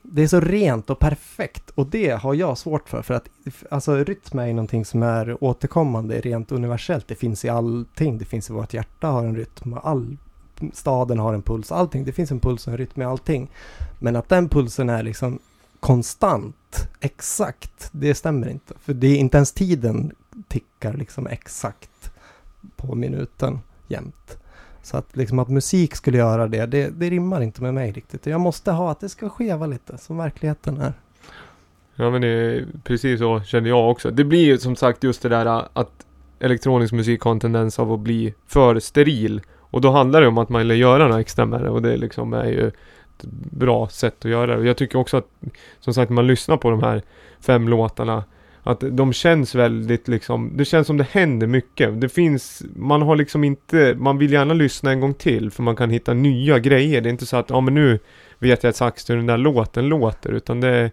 det 0.01 0.21
är 0.21 0.27
så 0.27 0.39
rent 0.39 0.89
och 0.89 0.99
perfekt 0.99 1.69
och 1.69 1.87
det 1.87 2.09
har 2.09 2.33
jag 2.33 2.57
svårt 2.57 2.89
för 2.89 3.01
för 3.01 3.13
att 3.13 3.29
alltså 3.71 3.95
rytm 3.95 4.39
är 4.39 4.45
ju 4.45 4.53
någonting 4.53 4.85
som 4.85 5.03
är 5.03 5.43
återkommande 5.43 6.21
rent 6.21 6.51
universellt. 6.51 7.07
Det 7.07 7.15
finns 7.15 7.45
i 7.45 7.49
allting. 7.49 8.17
Det 8.17 8.25
finns 8.25 8.49
i 8.49 8.53
vårt 8.53 8.73
hjärta 8.73 9.07
har 9.07 9.25
en 9.25 9.35
rytm 9.35 9.73
och 9.73 9.87
all 9.87 10.17
staden 10.73 11.19
har 11.19 11.33
en 11.33 11.41
puls. 11.41 11.71
Allting. 11.71 12.05
Det 12.05 12.11
finns 12.11 12.31
en 12.31 12.39
puls 12.39 12.67
och 12.67 12.73
en 12.73 12.77
rytm 12.77 13.01
i 13.01 13.05
allting. 13.05 13.51
Men 13.99 14.15
att 14.15 14.29
den 14.29 14.49
pulsen 14.49 14.89
är 14.89 15.03
liksom 15.03 15.39
konstant, 15.79 16.89
exakt, 16.99 17.89
det 17.91 18.15
stämmer 18.15 18.49
inte. 18.49 18.73
För 18.81 18.93
det 18.93 19.07
är 19.07 19.15
inte 19.15 19.37
ens 19.37 19.51
tiden 19.51 20.11
tickar 20.47 20.93
liksom 20.93 21.27
exakt 21.27 22.11
på 22.75 22.95
minuten 22.95 23.59
jämt. 23.87 24.37
Så 24.81 24.97
att 24.97 25.17
liksom 25.17 25.39
att 25.39 25.49
musik 25.49 25.95
skulle 25.95 26.17
göra 26.17 26.47
det, 26.47 26.65
det, 26.65 26.89
det 26.89 27.09
rimmar 27.09 27.41
inte 27.41 27.61
med 27.61 27.73
mig 27.73 27.91
riktigt. 27.91 28.25
Jag 28.25 28.41
måste 28.41 28.71
ha 28.71 28.91
att 28.91 28.99
det 28.99 29.09
ska 29.09 29.29
skeva 29.29 29.67
lite, 29.67 29.97
som 29.97 30.17
verkligheten 30.17 30.77
är. 30.77 30.93
Ja 31.95 32.09
men 32.09 32.21
det 32.21 32.65
precis 32.83 33.19
så 33.19 33.41
känner 33.41 33.69
jag 33.69 33.91
också. 33.91 34.11
Det 34.11 34.23
blir 34.23 34.45
ju 34.45 34.57
som 34.57 34.75
sagt 34.75 35.03
just 35.03 35.21
det 35.21 35.29
där 35.29 35.45
äh, 35.45 35.63
att 35.73 36.05
elektronisk 36.39 36.93
musik 36.93 37.21
har 37.21 37.31
en 37.31 37.39
tendens 37.39 37.79
av 37.79 37.91
att 37.93 37.99
bli 37.99 38.33
för 38.47 38.79
steril. 38.79 39.41
Och 39.57 39.81
då 39.81 39.91
handlar 39.91 40.21
det 40.21 40.27
om 40.27 40.37
att 40.37 40.49
man 40.49 40.67
vill 40.67 40.79
göra 40.79 41.07
något 41.07 41.19
extra 41.19 41.45
med 41.45 41.61
det 41.61 41.69
och 41.69 41.81
det 41.81 41.97
liksom 41.97 42.33
är 42.33 42.45
ju 42.45 42.67
ett 42.67 43.23
bra 43.51 43.87
sätt 43.87 44.25
att 44.25 44.31
göra 44.31 44.45
det. 44.45 44.57
Och 44.57 44.65
jag 44.65 44.77
tycker 44.77 44.99
också 44.99 45.17
att 45.17 45.27
som 45.79 45.93
sagt 45.93 46.09
när 46.09 46.15
man 46.15 46.27
lyssnar 46.27 46.57
på 46.57 46.69
de 46.69 46.83
här 46.83 47.01
fem 47.39 47.67
låtarna 47.67 48.23
att 48.63 48.83
de 48.91 49.13
känns 49.13 49.55
väldigt 49.55 50.07
liksom, 50.07 50.51
det 50.55 50.65
känns 50.65 50.87
som 50.87 50.97
det 50.97 51.07
händer 51.11 51.47
mycket. 51.47 52.01
Det 52.01 52.09
finns, 52.09 52.63
man 52.75 53.01
har 53.01 53.15
liksom 53.15 53.43
inte, 53.43 53.95
man 53.97 54.17
vill 54.17 54.33
gärna 54.33 54.53
lyssna 54.53 54.91
en 54.91 54.99
gång 54.99 55.13
till 55.13 55.51
för 55.51 55.63
man 55.63 55.75
kan 55.75 55.89
hitta 55.89 56.13
nya 56.13 56.59
grejer. 56.59 57.01
Det 57.01 57.09
är 57.09 57.11
inte 57.11 57.25
så 57.25 57.37
att, 57.37 57.49
ja 57.49 57.61
men 57.61 57.73
nu 57.73 57.99
vet 58.39 58.63
jag 58.63 58.69
exakt 58.69 59.09
hur 59.09 59.15
den 59.15 59.25
där 59.25 59.37
låten 59.37 59.87
låter 59.87 60.31
utan 60.31 60.61
det 60.61 60.67
är 60.67 60.91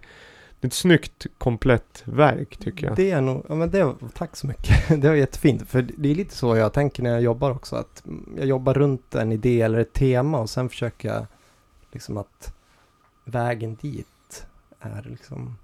det 0.60 0.66
är 0.66 0.68
ett 0.68 0.74
snyggt 0.74 1.26
komplett 1.38 2.02
verk 2.04 2.56
tycker 2.56 2.86
jag. 2.86 2.96
Det 2.96 3.10
är 3.10 3.20
nog, 3.20 3.44
ja 3.48 3.54
men 3.54 3.70
det, 3.70 3.94
tack 4.14 4.36
så 4.36 4.46
mycket. 4.46 4.88
Det 5.02 5.08
var 5.08 5.14
jättefint. 5.14 5.68
För 5.68 5.82
det 5.82 6.10
är 6.10 6.14
lite 6.14 6.36
så 6.36 6.56
jag 6.56 6.72
tänker 6.72 7.02
när 7.02 7.10
jag 7.10 7.22
jobbar 7.22 7.50
också. 7.50 7.76
Att 7.76 8.02
jag 8.36 8.46
jobbar 8.46 8.74
runt 8.74 9.14
en 9.14 9.32
idé 9.32 9.60
eller 9.60 9.78
ett 9.78 9.92
tema 9.92 10.38
och 10.38 10.50
sen 10.50 10.68
försöker 10.68 11.08
jag 11.08 11.26
liksom 11.92 12.16
att 12.16 12.54
vägen 13.24 13.74
dit 13.74 14.46
är 14.80 15.06
liksom 15.10 15.56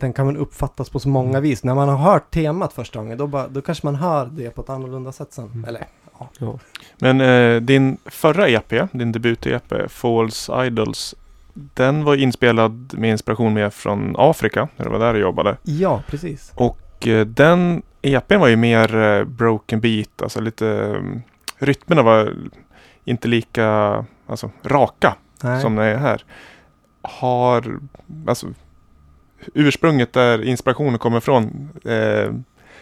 den 0.00 0.12
kan 0.12 0.26
man 0.26 0.36
uppfattas 0.36 0.90
på 0.90 1.00
så 1.00 1.08
många 1.08 1.28
Mm. 1.28 1.42
vis. 1.42 1.64
När 1.64 1.74
man 1.74 1.88
har 1.88 1.96
hört 1.96 2.30
temat 2.30 2.72
första 2.72 2.98
gången, 2.98 3.18
då, 3.18 3.26
bara, 3.26 3.48
då 3.48 3.60
kanske 3.62 3.86
man 3.86 3.94
hör 3.94 4.26
det 4.32 4.50
på 4.50 4.60
ett 4.62 4.70
annorlunda 4.70 5.12
sätt 5.12 5.32
sen. 5.32 5.44
Mm. 5.54 5.64
Eller, 5.64 5.86
ja. 6.18 6.28
Ja. 6.38 6.58
Men 6.98 7.20
eh, 7.20 7.60
din 7.60 7.96
förra 8.04 8.48
EP, 8.48 8.68
din 8.92 9.12
debut-EP, 9.12 9.88
False 9.88 10.66
Idols, 10.66 11.14
den 11.54 12.04
var 12.04 12.14
inspelad 12.16 12.94
med 12.98 13.10
inspiration 13.10 13.54
med 13.54 13.74
från 13.74 14.14
Afrika, 14.18 14.68
när 14.76 14.84
du 14.84 14.90
var 14.90 14.98
där 14.98 15.14
och 15.14 15.20
jobbade. 15.20 15.56
ja, 15.62 16.02
precis. 16.06 16.52
Och 16.54 17.06
eh, 17.06 17.26
den 17.26 17.82
EPn 18.02 18.38
var 18.38 18.48
ju 18.48 18.56
mer 18.56 18.96
eh, 18.96 19.24
broken 19.24 19.80
beat, 19.80 20.22
alltså 20.22 20.40
lite 20.40 20.68
mm, 20.68 21.22
rytmerna 21.58 22.02
var 22.02 22.34
inte 23.04 23.28
lika 23.28 23.66
alltså, 24.26 24.50
raka 24.64 25.14
Nej. 25.42 25.60
som 25.62 25.76
det 25.76 25.84
är 25.84 25.96
här. 25.96 26.24
Har, 27.02 27.78
alltså 28.26 28.46
ursprunget 29.54 30.12
där 30.12 30.44
inspirationen 30.44 30.98
kommer 30.98 31.18
ifrån. 31.18 31.70
Eh, 31.84 32.34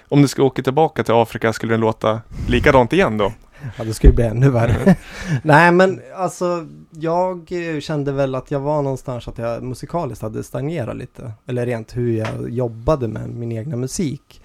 om 0.09 0.23
du 0.23 0.29
ska 0.29 0.43
åka 0.43 0.63
tillbaka 0.63 1.05
till 1.05 1.15
Afrika 1.15 1.53
skulle 1.53 1.73
den 1.73 1.81
låta 1.81 2.21
likadant 2.49 2.93
igen 2.93 3.19
då? 3.19 3.33
Ja, 3.77 3.85
det 3.85 3.95
skulle 3.95 4.13
bli 4.13 4.25
ännu 4.25 4.51
värre. 4.51 4.97
Nej, 5.43 5.73
men 5.73 6.01
alltså 6.17 6.67
jag 6.91 7.53
eh, 7.53 7.81
kände 7.81 8.13
väl 8.13 8.35
att 8.35 8.51
jag 8.51 8.61
var 8.61 8.83
någonstans 8.83 9.29
att 9.29 9.39
jag 9.39 9.63
musikaliskt 9.63 10.23
hade 10.23 10.43
stagnerat 10.43 10.97
lite. 10.97 11.33
Eller 11.47 11.67
rent 11.67 11.97
hur 11.97 12.13
jag 12.13 12.51
jobbade 12.51 13.09
med 13.09 13.31
min 13.31 13.53
egna 13.53 13.77
musik. 13.77 14.43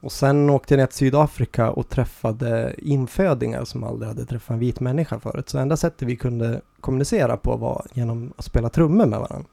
Och 0.00 0.12
sen 0.12 0.50
åkte 0.50 0.74
jag 0.74 0.78
ner 0.78 0.86
till 0.86 0.96
Sydafrika 0.96 1.70
och 1.70 1.88
träffade 1.88 2.74
infödingar 2.78 3.64
som 3.64 3.84
aldrig 3.84 4.08
hade 4.08 4.24
träffat 4.24 4.50
en 4.50 4.58
vit 4.58 4.80
människa 4.80 5.20
förut. 5.20 5.48
Så 5.48 5.58
enda 5.58 5.76
sättet 5.76 6.08
vi 6.08 6.16
kunde 6.16 6.60
kommunicera 6.80 7.36
på 7.36 7.56
var 7.56 7.86
genom 7.92 8.32
att 8.36 8.44
spela 8.44 8.68
trummor 8.68 9.06
med 9.06 9.18
varandra. 9.18 9.48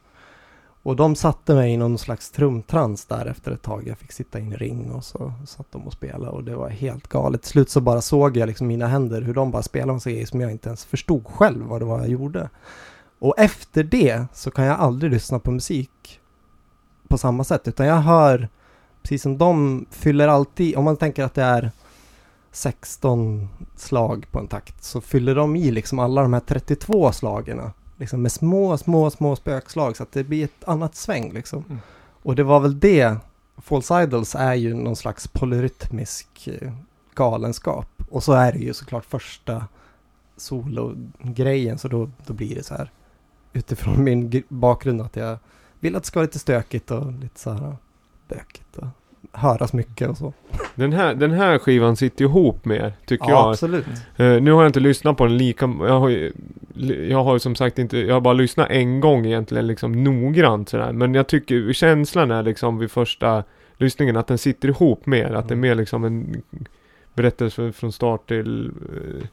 Och 0.83 0.95
de 0.95 1.15
satte 1.15 1.55
mig 1.55 1.73
i 1.73 1.77
någon 1.77 1.97
slags 1.97 2.31
trumtrans 2.31 3.05
där 3.05 3.25
efter 3.25 3.51
ett 3.51 3.61
tag. 3.61 3.87
Jag 3.87 3.97
fick 3.97 4.11
sitta 4.11 4.39
i 4.39 4.41
en 4.41 4.53
ring 4.53 4.91
och 4.91 5.03
så 5.03 5.33
satt 5.47 5.71
de 5.71 5.87
och 5.87 5.93
spelade 5.93 6.31
och 6.31 6.43
det 6.43 6.55
var 6.55 6.69
helt 6.69 7.07
galet. 7.07 7.41
Till 7.41 7.51
slut 7.51 7.69
så 7.69 7.81
bara 7.81 8.01
såg 8.01 8.37
jag 8.37 8.47
liksom 8.47 8.67
mina 8.67 8.87
händer 8.87 9.21
hur 9.21 9.33
de 9.33 9.51
bara 9.51 9.63
spelade 9.63 9.93
en 9.93 9.99
grejer 9.99 10.25
som 10.25 10.41
jag 10.41 10.51
inte 10.51 10.69
ens 10.69 10.85
förstod 10.85 11.27
själv 11.27 11.65
vad 11.65 11.81
det 11.81 11.85
var 11.85 11.99
jag 11.99 12.09
gjorde. 12.09 12.49
Och 13.19 13.39
efter 13.39 13.83
det 13.83 14.25
så 14.33 14.51
kan 14.51 14.65
jag 14.65 14.79
aldrig 14.79 15.11
lyssna 15.11 15.39
på 15.39 15.51
musik 15.51 16.19
på 17.07 17.17
samma 17.17 17.43
sätt 17.43 17.67
utan 17.67 17.85
jag 17.85 17.95
hör 17.95 18.49
precis 19.01 19.21
som 19.21 19.37
de 19.37 19.85
fyller 19.91 20.27
alltid, 20.27 20.75
om 20.75 20.85
man 20.85 20.97
tänker 20.97 21.23
att 21.23 21.33
det 21.33 21.43
är 21.43 21.71
16 22.51 23.49
slag 23.75 24.27
på 24.31 24.39
en 24.39 24.47
takt 24.47 24.83
så 24.83 25.01
fyller 25.01 25.35
de 25.35 25.55
i 25.55 25.71
liksom 25.71 25.99
alla 25.99 26.21
de 26.21 26.33
här 26.33 26.39
32 26.39 27.11
slagen 27.11 27.71
liksom 27.99 28.21
med 28.21 28.31
små, 28.31 28.77
små, 28.77 29.09
små 29.09 29.35
spökslag 29.35 29.97
så 29.97 30.03
att 30.03 30.11
det 30.11 30.23
blir 30.23 30.43
ett 30.43 30.63
annat 30.67 30.95
sväng 30.95 31.33
liksom. 31.33 31.63
Mm. 31.69 31.79
Och 32.23 32.35
det 32.35 32.43
var 32.43 32.59
väl 32.59 32.79
det, 32.79 33.17
False 33.57 34.03
Idols 34.03 34.35
är 34.35 34.53
ju 34.53 34.73
någon 34.73 34.95
slags 34.95 35.27
polyrytmisk 35.27 36.47
eh, 36.47 36.71
galenskap. 37.13 37.87
Och 38.09 38.23
så 38.23 38.33
är 38.33 38.51
det 38.51 38.59
ju 38.59 38.73
såklart 38.73 39.05
första 39.05 39.65
solo-grejen 40.37 41.77
så 41.77 41.87
då, 41.87 42.09
då 42.25 42.33
blir 42.33 42.55
det 42.55 42.63
så 42.63 42.75
här 42.75 42.91
utifrån 43.53 44.03
min 44.03 44.29
gr- 44.29 44.43
bakgrund 44.47 45.01
att 45.01 45.15
jag 45.15 45.37
vill 45.79 45.95
att 45.95 46.03
det 46.03 46.07
ska 46.07 46.19
vara 46.19 46.25
lite 46.25 46.39
stökigt 46.39 46.91
och 46.91 47.13
lite 47.13 47.39
så 47.39 47.51
här 47.51 47.75
bökigt 48.27 48.77
och 48.77 48.87
höras 49.31 49.73
mycket 49.73 50.09
och 50.09 50.17
så. 50.17 50.33
Den, 50.75 50.93
här, 50.93 51.13
den 51.15 51.31
här 51.31 51.57
skivan 51.57 51.95
sitter 51.95 52.25
ihop 52.25 52.65
med 52.65 52.77
er, 52.77 52.93
tycker 53.05 53.25
Ja, 53.29 53.31
jag. 53.31 53.49
absolut. 53.49 53.85
Eh, 54.17 54.41
nu 54.41 54.51
har 54.51 54.61
jag 54.61 54.69
inte 54.69 54.79
lyssnat 54.79 55.17
på 55.17 55.25
den 55.25 55.37
lika, 55.37 55.73
jag 55.79 55.99
har 55.99 56.09
ju, 56.09 56.31
jag 57.09 57.23
har 57.23 57.33
ju 57.33 57.39
som 57.39 57.55
sagt 57.55 57.79
inte, 57.79 57.97
jag 57.97 58.13
har 58.13 58.21
bara 58.21 58.33
lyssnat 58.33 58.67
en 58.69 58.99
gång 58.99 59.25
egentligen 59.25 59.67
liksom 59.67 60.03
noggrant 60.03 60.69
sådär. 60.69 60.91
Men 60.91 61.13
jag 61.13 61.27
tycker 61.27 61.73
känslan 61.73 62.31
är 62.31 62.43
liksom 62.43 62.77
vid 62.77 62.91
första 62.91 63.43
lyssningen 63.77 64.17
att 64.17 64.27
den 64.27 64.37
sitter 64.37 64.67
ihop 64.69 65.05
mer. 65.05 65.31
Att 65.33 65.47
det 65.47 65.53
är 65.53 65.57
mer 65.57 65.75
liksom 65.75 66.03
en 66.03 66.41
berättelse 67.13 67.71
från 67.71 67.91
start 67.91 68.27
till 68.27 68.65
eh, 68.67 69.25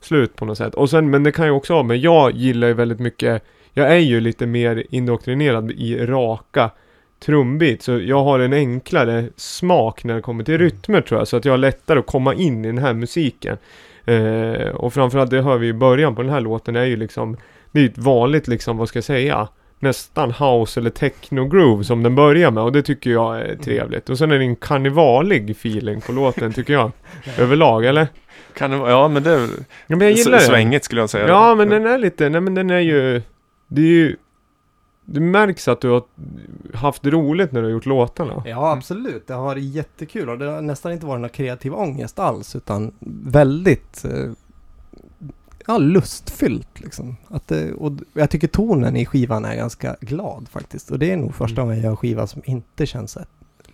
slut 0.00 0.36
på 0.36 0.44
något 0.44 0.58
sätt. 0.58 0.74
Och 0.74 0.90
sen, 0.90 1.10
men 1.10 1.22
det 1.22 1.32
kan 1.32 1.46
ju 1.46 1.52
också 1.52 1.74
ha, 1.74 1.82
men 1.82 2.00
jag 2.00 2.32
gillar 2.32 2.68
ju 2.68 2.74
väldigt 2.74 3.00
mycket, 3.00 3.42
jag 3.72 3.92
är 3.92 3.98
ju 3.98 4.20
lite 4.20 4.46
mer 4.46 4.84
indoktrinerad 4.90 5.70
i 5.70 6.06
raka 6.06 6.70
trumbit. 7.24 7.82
Så 7.82 7.98
jag 7.98 8.24
har 8.24 8.38
en 8.40 8.52
enklare 8.52 9.24
smak 9.36 10.04
när 10.04 10.14
det 10.14 10.20
kommer 10.20 10.44
till 10.44 10.58
rytmer 10.58 11.00
tror 11.00 11.20
jag. 11.20 11.28
Så 11.28 11.36
att 11.36 11.44
jag 11.44 11.52
har 11.52 11.58
lättare 11.58 11.98
att 11.98 12.06
komma 12.06 12.34
in 12.34 12.64
i 12.64 12.68
den 12.68 12.78
här 12.78 12.94
musiken. 12.94 13.56
Eh, 14.04 14.68
och 14.74 14.94
framförallt 14.94 15.30
det 15.30 15.42
hör 15.42 15.58
vi 15.58 15.68
i 15.68 15.72
början 15.72 16.14
på 16.14 16.22
den 16.22 16.30
här 16.30 16.40
låten 16.40 16.76
är 16.76 16.84
ju 16.84 16.96
liksom 16.96 17.36
Det 17.72 17.80
är 17.80 17.84
ett 17.84 17.98
vanligt 17.98 18.48
liksom, 18.48 18.76
vad 18.76 18.88
ska 18.88 18.96
jag 18.96 19.04
säga 19.04 19.48
Nästan 19.78 20.30
house 20.30 20.80
eller 20.80 20.90
techno 20.90 21.44
groove 21.48 21.84
som 21.84 22.02
den 22.02 22.14
börjar 22.14 22.50
med 22.50 22.62
och 22.62 22.72
det 22.72 22.82
tycker 22.82 23.10
jag 23.10 23.40
är 23.40 23.56
trevligt. 23.56 24.10
Och 24.10 24.18
sen 24.18 24.30
är 24.30 24.38
det 24.38 24.44
en 24.44 24.56
karnevalig 24.56 25.50
feeling 25.50 26.00
på 26.00 26.12
låten 26.12 26.52
tycker 26.52 26.72
jag. 26.72 26.90
Överlag 27.38 27.84
eller? 27.86 28.06
Kan 28.58 28.70
det 28.70 28.76
ja 28.76 29.08
men 29.08 29.22
det 29.22 29.30
är 29.30 29.48
Ja 29.86 29.96
men 29.96 30.00
jag 30.00 30.10
gillar 30.12 30.36
s- 30.38 30.42
det. 30.44 30.48
svängigt 30.48 30.84
skulle 30.84 31.00
jag 31.00 31.10
säga. 31.10 31.28
Ja 31.28 31.54
men 31.54 31.68
den 31.68 31.86
är 31.86 31.98
lite, 31.98 32.28
nej 32.28 32.40
men 32.40 32.54
den 32.54 32.70
är 32.70 32.80
ju 32.80 33.22
Det 33.68 33.80
är 33.80 33.86
ju 33.86 34.16
Det 35.04 35.20
märks 35.20 35.68
att 35.68 35.80
du 35.80 35.88
har 35.88 36.02
haft 36.74 37.06
roligt 37.06 37.52
när 37.52 37.60
du 37.60 37.66
har 37.66 37.72
gjort 37.72 37.86
låtarna. 37.86 38.42
Ja, 38.46 38.72
absolut. 38.72 39.26
Det 39.26 39.34
har 39.34 39.42
varit 39.44 39.64
jättekul 39.64 40.28
och 40.28 40.38
det 40.38 40.44
har 40.50 40.62
nästan 40.62 40.92
inte 40.92 41.06
varit 41.06 41.20
någon 41.20 41.30
kreativ 41.30 41.74
ångest 41.74 42.18
alls 42.18 42.56
utan 42.56 42.92
väldigt 43.24 44.04
eh, 44.04 44.32
ja, 45.66 45.78
lustfyllt 45.78 46.80
liksom. 46.80 47.16
Att 47.28 47.48
det, 47.48 47.72
och 47.72 47.92
jag 48.12 48.30
tycker 48.30 48.48
tonen 48.48 48.96
i 48.96 49.06
skivan 49.06 49.44
är 49.44 49.56
ganska 49.56 49.96
glad 50.00 50.48
faktiskt. 50.50 50.90
Och 50.90 50.98
det 50.98 51.12
är 51.12 51.16
nog 51.16 51.34
första 51.34 51.60
Mm. 51.60 51.66
gången 51.66 51.76
jag 51.76 51.84
gör 51.84 51.90
en 51.90 51.96
skiva 51.96 52.26
som 52.26 52.42
inte 52.44 52.86
känns 52.86 53.18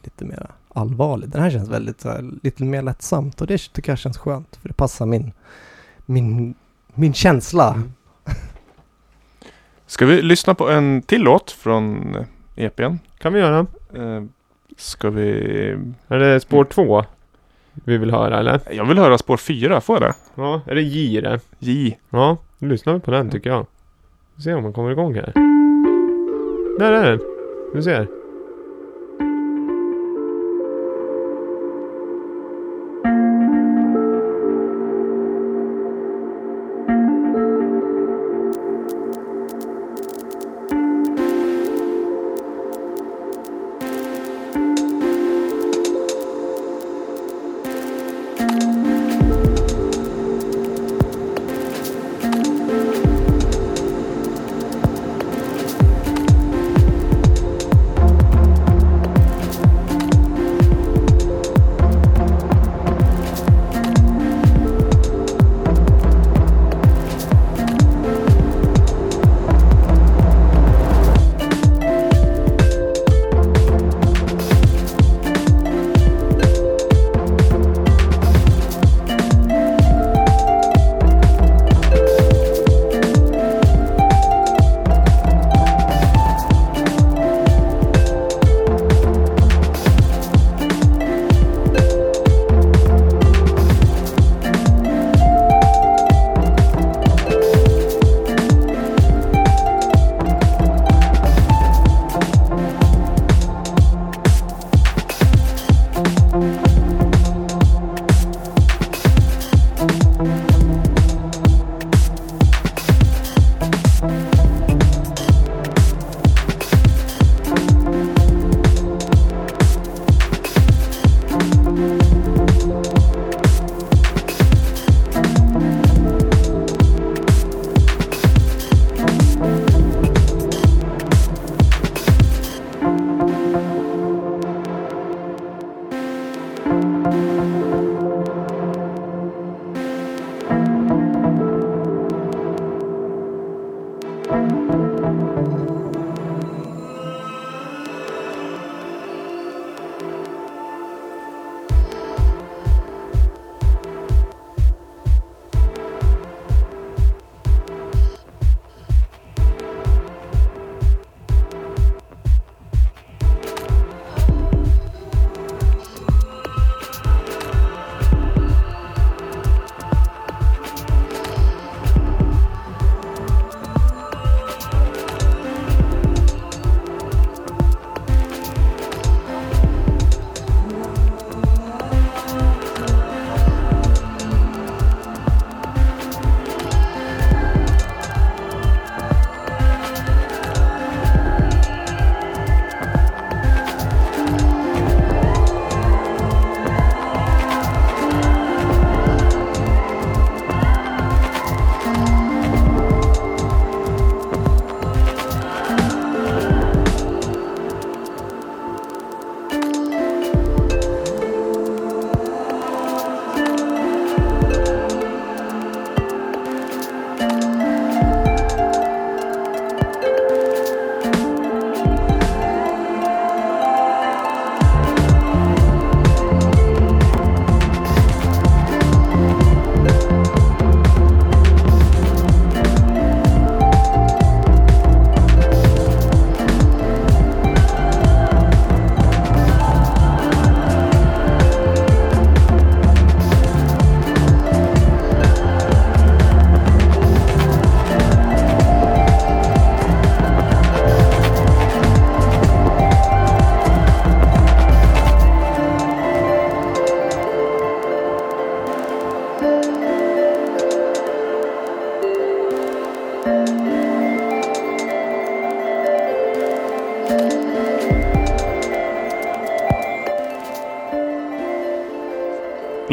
lite 0.03 0.25
mer 0.25 0.51
allvarlig. 0.69 1.29
Den 1.29 1.43
här 1.43 1.51
känns 1.51 1.69
väldigt 1.69 2.01
så 2.01 2.09
här, 2.09 2.31
lite 2.43 2.65
mer 2.65 2.83
lättsamt 2.83 3.41
och 3.41 3.47
det 3.47 3.59
tycker 3.73 3.93
jag 3.93 3.99
känns 3.99 4.19
skönt. 4.19 4.57
För 4.57 4.69
det 4.69 4.75
passar 4.75 5.07
min, 5.07 5.33
min, 6.07 6.55
min 6.95 7.15
känsla. 7.15 7.75
Mm. 7.75 7.93
Ska 9.89 10.07
vi 10.07 10.23
lyssna 10.23 10.55
på 10.55 10.71
en 10.71 11.03
till 11.03 11.23
låt 11.23 11.51
från 11.51 12.17
EPn? 12.57 12.95
Kan 13.19 13.33
vi 13.33 13.41
göra? 13.41 13.67
Eh, 13.95 14.23
ska 14.77 15.11
vi... 15.11 15.31
Är 16.09 16.19
det 16.19 16.41
spår 16.41 16.65
två? 16.65 17.05
Vi 17.85 17.99
vill 17.99 18.11
höra 18.11 18.39
eller? 18.39 18.61
Jag 18.71 18.85
vill 18.85 18.99
höra 18.99 19.19
spår 19.19 19.37
4, 19.37 19.81
får 19.81 19.97
jag 19.97 20.03
det? 20.03 20.15
Ja, 20.35 20.61
är 20.67 20.75
det 20.75 20.83
J 20.83 21.21
det? 21.21 21.41
J. 21.59 21.99
Ja, 22.11 22.37
då 22.59 22.67
lyssnar 22.67 22.95
vi 22.95 23.01
på 23.01 23.11
den 23.11 23.31
tycker 23.31 23.51
jag. 23.51 23.67
Vi 24.35 24.43
ser 24.43 24.57
om 24.57 24.63
man 24.63 24.73
kommer 24.73 24.91
igång 24.91 25.15
här. 25.15 25.33
Där 26.79 26.93
är 26.93 27.11
den. 27.11 27.21
Du 27.75 27.83
ser. 27.83 28.18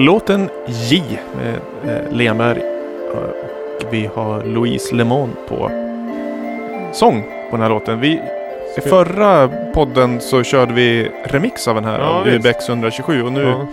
Låten 0.05 0.49
J 0.67 1.03
med 1.37 1.55
eh, 1.95 2.11
Lemberg. 2.11 2.59
Eh, 2.59 3.17
Och 3.87 3.93
vi 3.93 4.09
har 4.15 4.43
Louise 4.43 4.95
Lemon 4.95 5.29
på 5.47 5.71
sång 6.93 7.21
på 7.21 7.57
den 7.57 7.61
här 7.61 7.69
låten. 7.69 7.99
Vi, 7.99 8.21
I 8.77 8.81
förra 8.81 9.49
podden 9.73 10.19
så 10.21 10.43
körde 10.43 10.73
vi 10.73 11.11
remix 11.23 11.67
av 11.67 11.75
den 11.75 11.85
här, 11.85 11.99
Ja. 11.99 12.23
Urbex 12.31 12.69
127 12.69 13.23
och 13.23 13.31
nu 13.31 13.41
Ja. 13.43 13.67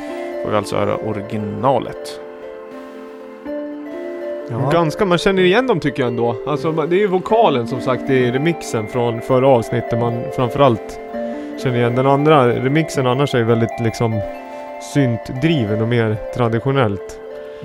får 0.45 0.51
vi 0.51 0.57
alltså 0.57 0.77
höra 0.77 0.97
originalet. 0.97 2.21
Ja. 4.51 4.71
Ganska, 4.73 5.05
man 5.05 5.19
känner 5.19 5.43
igen 5.43 5.67
dem 5.67 5.81
tycker 5.81 6.03
jag 6.03 6.09
ändå. 6.09 6.37
Alltså 6.47 6.73
det 6.73 6.97
är 6.97 7.01
ju 7.01 7.07
vokalen 7.07 7.67
som 7.67 7.81
sagt 7.81 8.11
i 8.11 8.31
remixen 8.31 8.87
från 8.89 9.21
förra 9.21 9.49
avsnittet 9.49 9.99
man 10.01 10.23
framförallt 10.37 10.99
känner 11.63 11.77
igen. 11.79 11.95
Den 11.97 12.07
andra 12.07 12.49
remixen 12.49 13.07
annars 13.07 13.35
är 13.35 13.39
ju 13.39 13.45
väldigt 13.45 13.81
liksom 13.81 14.21
syntdriven 14.95 15.83
och 15.83 15.89
mer 15.89 16.17
traditionellt. 16.37 17.19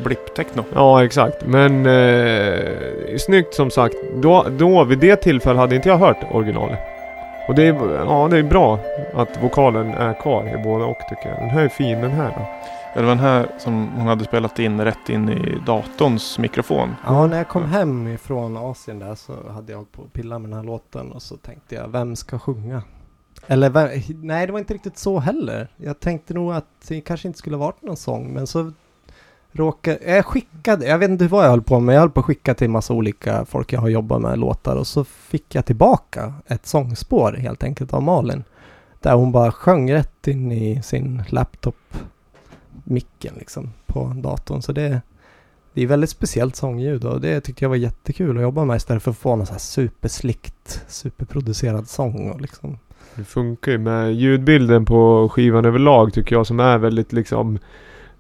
Blipptechno. 0.03 0.63
Ja 0.73 1.03
exakt, 1.06 1.45
men 1.45 1.86
eh, 1.86 3.17
snyggt 3.19 3.53
som 3.53 3.71
sagt. 3.71 3.95
Då, 4.15 4.45
då 4.58 4.84
vid 4.84 4.99
det 4.99 5.15
tillfället 5.15 5.60
hade 5.60 5.75
inte 5.75 5.89
jag 5.89 5.97
hört 5.97 6.17
originalet. 6.32 6.80
Och 7.47 7.56
det 7.56 7.67
är, 7.67 7.73
ja, 8.06 8.27
det 8.32 8.38
är 8.38 8.43
bra 8.43 8.80
att 9.13 9.43
vokalen 9.43 9.93
är 9.93 10.13
kvar 10.21 10.53
i 10.60 10.63
båda 10.63 10.86
och 10.86 10.97
tycker 11.10 11.30
jag. 11.30 11.39
Den 11.39 11.49
här 11.49 11.62
är 11.62 11.69
fin 11.69 12.01
den 12.01 12.12
här 12.12 12.27
då. 12.38 12.41
Ja, 12.95 13.01
Det 13.01 13.01
var 13.01 13.10
den 13.10 13.19
här 13.19 13.47
som 13.58 13.89
hon 13.97 14.08
hade 14.08 14.23
spelat 14.23 14.60
in 14.60 14.82
rätt 14.82 15.10
in 15.10 15.30
i 15.30 15.58
datorns 15.65 16.39
mikrofon. 16.39 16.95
Ja, 17.06 17.27
när 17.27 17.38
jag 17.38 17.47
kom 17.47 17.65
hem 17.65 18.08
ifrån 18.08 18.58
Asien 18.58 18.99
där 18.99 19.15
så 19.15 19.34
hade 19.49 19.71
jag 19.71 19.77
hållit 19.77 19.91
på 19.91 20.01
att 20.01 20.13
pilla 20.13 20.39
med 20.39 20.49
den 20.49 20.60
här 20.60 20.65
låten 20.65 21.12
och 21.12 21.21
så 21.21 21.38
tänkte 21.38 21.75
jag, 21.75 21.88
vem 21.88 22.15
ska 22.15 22.39
sjunga? 22.39 22.82
Eller 23.47 24.01
nej, 24.25 24.45
det 24.45 24.51
var 24.51 24.60
inte 24.60 24.73
riktigt 24.73 24.97
så 24.97 25.19
heller. 25.19 25.67
Jag 25.77 25.99
tänkte 25.99 26.33
nog 26.33 26.53
att 26.53 26.65
det 26.88 27.01
kanske 27.01 27.27
inte 27.27 27.39
skulle 27.39 27.57
varit 27.57 27.81
någon 27.81 27.97
sång, 27.97 28.33
men 28.33 28.47
så 28.47 28.71
råkade, 29.51 29.99
jag 30.05 30.25
skickade, 30.25 30.86
jag 30.86 30.97
vet 30.97 31.10
inte 31.10 31.27
vad 31.27 31.45
jag 31.45 31.49
höll 31.49 31.62
på 31.62 31.79
med, 31.79 31.95
jag 31.95 31.99
höll 31.99 32.10
på 32.10 32.19
att 32.19 32.25
skicka 32.25 32.53
till 32.53 32.69
massa 32.69 32.93
olika 32.93 33.45
folk 33.45 33.73
jag 33.73 33.81
har 33.81 33.89
jobbat 33.89 34.21
med 34.21 34.39
låtar 34.39 34.75
och 34.75 34.88
så 34.88 35.03
fick 35.03 35.55
jag 35.55 35.65
tillbaka 35.65 36.33
ett 36.47 36.65
sångspår 36.65 37.33
helt 37.33 37.63
enkelt 37.63 37.93
av 37.93 38.03
Malin. 38.03 38.43
Där 39.01 39.15
hon 39.15 39.31
bara 39.31 39.51
sjöng 39.51 39.93
rätt 39.93 40.27
in 40.27 40.51
i 40.51 40.81
sin 40.83 41.23
laptop 41.29 41.75
micken 42.83 43.33
liksom 43.38 43.73
på 43.86 44.13
datorn. 44.15 44.62
Så 44.62 44.71
det, 44.71 45.01
det 45.73 45.81
är 45.81 45.88
väldigt 45.88 46.10
speciellt 46.10 46.55
sångljud 46.55 47.05
och 47.05 47.21
det 47.21 47.41
tyckte 47.41 47.63
jag 47.63 47.69
var 47.69 47.75
jättekul 47.75 48.38
att 48.38 48.43
jobba 48.43 48.65
med 48.65 48.77
istället 48.77 49.03
för 49.03 49.12
att 49.12 49.17
få 49.17 49.36
någon 49.36 49.45
så 49.45 49.51
här 49.51 49.60
superslickt, 49.60 50.86
superproducerad 50.88 51.89
sång 51.89 52.29
och 52.29 52.41
liksom. 52.41 52.79
Det 53.17 53.23
funkar 53.23 53.71
ju 53.71 53.77
med 53.77 54.13
ljudbilden 54.13 54.86
på 54.86 55.30
skivan 55.30 55.65
överlag 55.65 56.13
tycker 56.13 56.36
jag 56.36 56.47
som 56.47 56.60
är 56.60 56.77
väldigt 56.77 57.13
liksom 57.13 57.60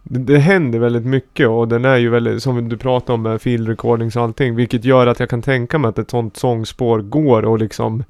det, 0.03 0.19
det 0.19 0.37
händer 0.37 0.79
väldigt 0.79 1.05
mycket 1.05 1.47
och 1.47 1.67
den 1.67 1.85
är 1.85 1.97
ju 1.97 2.09
väldigt, 2.09 2.43
som 2.43 2.69
du 2.69 2.77
pratade 2.77 3.13
om 3.13 3.21
med 3.21 3.41
field 3.41 3.67
recordings 3.67 4.15
och 4.15 4.23
allting, 4.23 4.55
vilket 4.55 4.85
gör 4.85 5.07
att 5.07 5.19
jag 5.19 5.29
kan 5.29 5.41
tänka 5.41 5.77
mig 5.77 5.89
att 5.89 5.99
ett 5.99 6.09
sånt 6.09 6.37
sångspår 6.37 6.99
går 7.01 7.45
och 7.45 7.59
liksom 7.59 8.03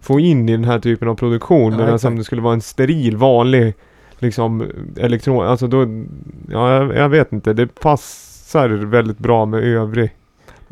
få 0.00 0.20
in 0.20 0.48
i 0.48 0.52
den 0.52 0.64
här 0.64 0.78
typen 0.78 1.08
av 1.08 1.14
produktion. 1.14 1.72
Ja, 1.72 1.78
medan 1.78 1.94
exakt. 1.94 2.10
om 2.10 2.18
det 2.18 2.24
skulle 2.24 2.42
vara 2.42 2.54
en 2.54 2.60
steril, 2.60 3.16
vanlig 3.16 3.74
liksom 4.18 4.64
elektron, 4.96 5.46
alltså 5.46 5.66
då, 5.66 6.04
ja 6.50 6.74
jag, 6.74 6.96
jag 6.96 7.08
vet 7.08 7.32
inte, 7.32 7.52
det 7.52 7.66
passar 7.66 8.68
väldigt 8.68 9.18
bra 9.18 9.46
med 9.46 9.64
övrig. 9.64 10.10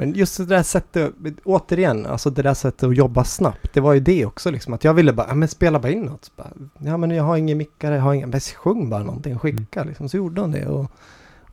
Men 0.01 0.15
just 0.15 0.37
det 0.37 0.45
där 0.45 0.63
sättet, 0.63 1.13
återigen, 1.45 2.07
alltså 2.07 2.31
det 2.31 2.43
där 2.43 2.55
sättet 2.55 2.83
att 2.83 2.97
jobba 2.97 3.25
snabbt, 3.25 3.73
det 3.73 3.81
var 3.81 3.93
ju 3.93 4.01
det 4.01 4.27
också 4.27 4.51
liksom 4.51 4.75
att 4.75 4.85
jag 4.85 4.95
ville 4.95 5.13
bara, 5.13 5.27
ja 5.29 5.35
men 5.35 5.49
spela 5.49 5.79
bara 5.79 5.93
in 5.93 6.03
något. 6.03 6.33
Bara, 6.37 6.51
ja 6.79 6.97
men 6.97 7.11
jag 7.11 7.25
har 7.25 7.37
ingen 7.37 7.59
mickare, 7.59 7.95
jag 7.95 8.03
har 8.03 8.15
ingen, 8.15 8.31
men 8.31 8.41
sjung 8.41 8.91
bara 8.91 9.03
någonting, 9.03 9.39
skicka 9.39 9.85
liksom. 9.85 10.09
Så 10.09 10.17
gjorde 10.17 10.41
hon 10.41 10.53
det 10.53 10.67
och, 10.67 10.91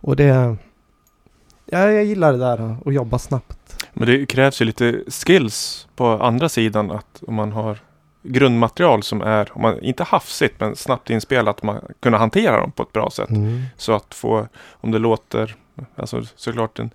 och 0.02 0.16
det, 0.16 0.58
ja 1.66 1.92
jag 1.92 2.06
gillar 2.06 2.32
det 2.32 2.38
där 2.38 2.78
att 2.86 2.94
jobba 2.94 3.20
snabbt. 3.20 3.88
Men 3.94 4.08
det 4.08 4.26
krävs 4.26 4.62
ju 4.62 4.66
lite 4.66 5.04
skills 5.08 5.88
på 5.96 6.08
andra 6.08 6.50
sidan 6.50 6.92
att 6.92 7.24
om 7.28 7.34
man 7.34 7.52
har 7.52 7.80
grundmaterial 8.24 9.04
som 9.04 9.22
är, 9.22 9.52
om 9.54 9.62
man, 9.62 9.80
inte 9.80 10.04
hafsigt 10.04 10.60
men 10.60 10.76
snabbt 10.76 11.10
inspelat, 11.10 11.64
man 11.64 11.82
kunna 12.00 12.18
hantera 12.18 12.60
dem 12.60 12.72
på 12.72 12.84
ett 12.84 12.94
bra 12.94 13.10
sätt. 13.10 13.30
Så 13.78 13.94
att 13.94 14.14
få, 14.14 14.48
om 14.72 14.92
det 14.92 15.00
låter, 15.00 15.56
alltså 15.96 16.22
såklart 16.36 16.80
en, 16.80 16.90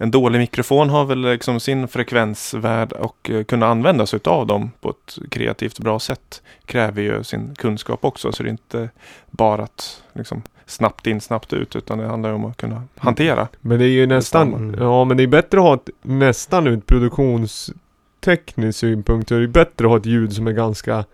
en 0.00 0.10
dålig 0.10 0.38
mikrofon 0.38 0.90
har 0.90 1.04
väl 1.04 1.20
liksom 1.20 1.60
sin 1.60 1.88
frekvensvärd 1.88 2.92
och 2.92 3.30
eh, 3.30 3.44
kunna 3.44 3.66
använda 3.66 4.06
sig 4.06 4.20
av 4.24 4.46
dem 4.46 4.70
på 4.80 4.90
ett 4.90 5.18
kreativt 5.30 5.78
bra 5.78 5.98
sätt 5.98 6.42
kräver 6.64 7.02
ju 7.02 7.24
sin 7.24 7.54
kunskap 7.54 8.04
också. 8.04 8.32
Så 8.32 8.42
det 8.42 8.48
är 8.48 8.50
inte 8.50 8.90
bara 9.30 9.62
att 9.62 10.02
liksom 10.12 10.42
snabbt 10.66 11.06
in, 11.06 11.20
snabbt 11.20 11.52
ut 11.52 11.76
utan 11.76 11.98
det 11.98 12.06
handlar 12.06 12.32
om 12.32 12.44
att 12.44 12.56
kunna 12.56 12.82
hantera. 12.96 13.48
Men 13.60 13.78
det 13.78 13.84
är 13.84 13.88
ju 13.88 14.06
nästan, 14.06 14.50
Detsamma. 14.50 14.84
ja 14.84 15.04
men 15.04 15.16
det 15.16 15.22
är 15.22 15.26
bättre 15.26 15.58
att 15.58 15.64
ha 15.64 15.74
ett, 15.74 15.88
nästan 16.02 16.66
ur 16.66 16.80
produktionsteknisk 16.80 18.78
synpunkt, 18.78 19.28
så 19.28 19.34
är 19.34 19.40
det 19.40 19.48
bättre 19.48 19.84
att 19.86 19.90
ha 19.90 19.96
ett 19.96 20.06
ljud 20.06 20.32
som 20.32 20.46
är 20.46 20.52
ganska 20.52 21.04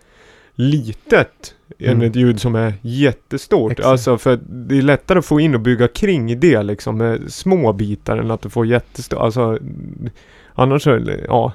litet 0.55 1.55
än 1.79 1.93
Mm. 1.95 2.09
ett 2.11 2.17
ljud 2.17 2.41
som 2.41 2.55
är 2.55 2.75
jättestort. 2.83 3.73
Exakt. 3.73 3.87
Alltså 3.89 4.19
för 4.19 4.41
det 4.49 4.79
är 4.79 4.83
lättare 4.83 5.19
att 5.19 5.25
få 5.25 5.41
in 5.41 5.55
och 5.55 5.61
bygga 5.61 5.89
kring 5.89 6.41
det 6.41 6.63
liksom 6.63 6.99
med 6.99 7.33
små 7.33 7.73
bitar 7.73 8.17
än 8.19 8.31
att 8.31 8.43
du 8.43 8.51
får 8.51 8.67
jättestort, 8.67 9.19
alltså 9.19 9.59
annars 10.55 10.83
så, 10.83 11.01
ja 11.29 11.53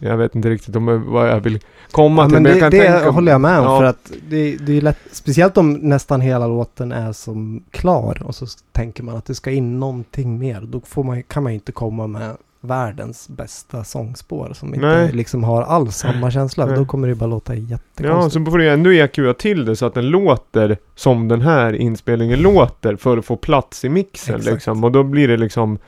jag 0.00 0.16
vet 0.16 0.34
inte 0.34 0.50
riktigt 0.50 0.76
om 0.76 1.04
vad 1.12 1.28
jag 1.28 1.40
vill 1.40 1.58
komma 1.90 2.22
Ja, 2.22 2.26
till 2.28 2.32
men 2.34 2.42
men 2.42 2.52
det, 2.52 2.58
jag 2.58 2.70
det 2.70 2.78
tänka 2.92 3.10
håller 3.10 3.32
jag 3.32 3.40
med 3.40 3.58
om 3.58 3.64
Ja. 3.64 3.78
för 3.78 3.84
att 3.84 4.12
det, 4.28 4.56
det 4.56 4.76
är 4.76 4.80
lätt, 4.80 4.98
speciellt 5.12 5.56
om 5.56 5.72
nästan 5.72 6.20
hela 6.20 6.46
låten 6.46 6.92
är 6.92 7.12
som 7.12 7.62
klar 7.70 8.22
och 8.24 8.34
så 8.34 8.46
tänker 8.72 9.02
man 9.02 9.16
att 9.16 9.24
det 9.24 9.34
ska 9.34 9.50
in 9.50 9.80
någonting 9.80 10.38
mer. 10.38 10.60
Då 10.60 10.80
får 10.80 11.04
man, 11.04 11.22
kan 11.22 11.42
man 11.42 11.52
inte 11.52 11.72
komma 11.72 12.06
med 12.06 12.36
världens 12.64 13.28
bästa 13.28 13.84
sångspår 13.84 14.52
som 14.54 14.74
inte 14.74 14.86
Nej. 14.86 15.12
liksom 15.12 15.44
har 15.44 15.62
alls 15.62 15.96
samma 15.96 16.30
känsla. 16.30 16.66
Nej. 16.66 16.76
Då 16.76 16.84
kommer 16.84 17.08
det 17.08 17.14
bara 17.14 17.26
låta 17.26 17.54
Ja, 17.54 17.60
jättekonstigt. 17.60 18.46
så 18.46 18.50
får 18.50 18.58
du 18.58 18.68
ändå 18.68 18.92
EQa 18.92 19.34
till 19.34 19.64
det 19.64 19.76
så 19.76 19.86
att 19.86 19.94
den 19.94 20.06
låter 20.08 20.76
som 20.94 21.28
den 21.28 21.40
här 21.40 21.72
inspelningen 21.72 22.42
låter 22.42 22.96
för 22.96 23.18
att 23.18 23.24
få 23.24 23.36
plats 23.36 23.84
i 23.84 23.88
mixen 23.88 24.36
Exakt. 24.36 24.54
liksom. 24.54 24.84
Och 24.84 24.92
då 24.92 25.02
blir 25.02 25.28
det 25.28 25.36
liksom 25.36 25.78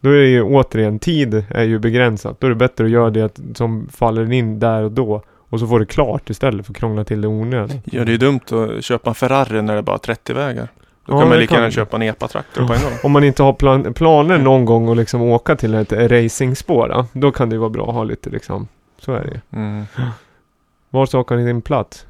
Då 0.00 0.10
är 0.10 0.16
det 0.18 0.28
ju 0.28 0.42
återigen, 0.42 0.98
tid 0.98 1.44
är 1.50 1.64
ju 1.64 1.78
begränsat. 1.78 2.40
Då 2.40 2.46
är 2.46 2.48
det 2.50 2.56
bättre 2.56 2.84
att 2.84 2.90
göra 2.90 3.10
det 3.10 3.38
som 3.54 3.88
faller 3.92 4.32
in 4.32 4.58
där 4.58 4.82
och 4.82 4.92
då. 4.92 5.22
Och 5.50 5.60
så 5.60 5.66
får 5.66 5.80
det 5.80 5.86
klart 5.86 6.30
istället 6.30 6.66
för 6.66 6.72
att 6.72 6.76
krångla 6.76 7.04
till 7.04 7.20
det 7.20 7.28
onödigt. 7.28 7.80
Ja, 7.84 8.04
det 8.04 8.12
är 8.14 8.18
dumt 8.18 8.40
att 8.78 8.84
köpa 8.84 9.10
en 9.10 9.14
Ferrari 9.14 9.62
när 9.62 9.72
det 9.72 9.78
är 9.78 9.82
bara 9.82 9.98
30 9.98 10.32
vägar. 10.32 10.68
Då 11.08 11.14
Ja, 11.14 11.20
kan 11.20 11.28
man 11.28 11.38
lika 11.38 11.54
gärna 11.54 11.70
köpa 11.70 11.96
en 11.96 12.02
EPA-traktor 12.02 12.66
på 12.66 12.72
en 12.72 12.82
gång. 12.82 12.92
Om 13.02 13.12
man 13.12 13.24
inte 13.24 13.42
har 13.42 13.52
plan 13.52 13.94
planer 13.94 14.38
någon 14.38 14.64
gång 14.64 14.90
att 14.90 14.96
liksom 14.96 15.22
åka 15.22 15.56
till 15.56 15.74
ett 15.74 15.92
racingspår, 15.92 16.88
ja, 16.90 17.06
då 17.12 17.32
kan 17.32 17.48
det 17.48 17.54
ju 17.54 17.58
vara 17.60 17.70
bra 17.70 17.88
att 17.88 17.94
ha 17.94 18.04
lite 18.04 18.30
liksom. 18.30 18.68
Så 18.98 19.12
är 19.12 19.20
det 19.24 19.30
ju. 19.30 19.60
Mm. 19.60 19.84
Var 20.90 21.06
saknar 21.06 21.36
ni 21.36 21.44
din 21.46 21.62
plats? 21.62 22.06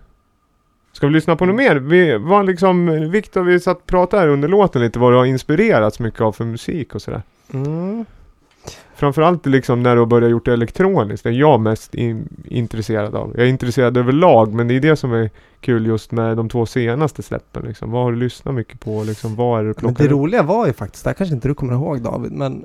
Ska 0.93 1.07
vi 1.07 1.13
lyssna 1.13 1.37
på 1.37 1.47
något 1.47 1.57
mer? 1.57 1.77
Vi 1.77 2.19
var 2.19 2.43
liksom, 2.43 3.11
Viktor, 3.11 3.43
vi 3.43 3.61
satt 3.61 3.77
och 3.77 3.87
pratade 3.87 4.23
här 4.23 4.29
under 4.29 4.49
låten 4.49 4.83
lite 4.83 4.99
vad 4.99 5.13
du 5.13 5.17
har 5.17 5.25
inspirerats 5.25 6.01
mycket 6.01 6.21
av 6.21 6.33
för 6.33 6.45
musik 6.45 6.95
och 6.95 7.03
sådär. 7.03 7.23
Mm. 7.53 8.05
Framförallt 8.95 9.47
liksom 9.47 9.83
när 9.83 9.95
du 9.95 10.01
har 10.01 10.07
börjat 10.07 10.31
gjort 10.31 10.45
det 10.45 10.53
elektroniskt, 10.53 11.23
det 11.25 11.29
är 11.31 11.33
jag 11.33 11.61
mest 11.61 11.95
in, 11.95 12.29
intresserad 12.45 13.15
av. 13.15 13.33
Jag 13.37 13.45
är 13.47 13.51
intresserad 13.51 13.97
överlag, 13.97 14.53
men 14.55 14.69
det 14.69 14.75
är 14.77 14.81
det 14.81 14.97
som 14.97 15.13
är 15.13 15.31
kul 15.61 15.87
just 15.87 16.13
med 16.13 16.37
de 16.37 16.49
två 16.49 16.67
senaste 16.67 17.23
släppen 17.23 17.63
liksom. 17.65 17.91
Vad 17.91 18.03
har 18.05 18.13
du 18.13 18.19
lyssnat 18.19 18.55
mycket 18.55 18.81
på 18.81 19.03
liksom? 19.05 19.35
Vad 19.37 19.61
är 19.61 19.65
det 19.65 19.73
du 19.73 19.87
Men 19.87 19.95
det 19.95 20.05
upp? 20.05 20.11
roliga 20.11 20.43
var 20.43 20.67
ju 20.67 20.73
faktiskt, 20.73 21.05
det 21.05 21.11
här 21.11 21.15
kanske 21.15 21.35
inte 21.35 21.49
du 21.49 21.55
kommer 21.55 21.73
ihåg 21.73 22.01
David, 22.03 22.33
men 22.33 22.65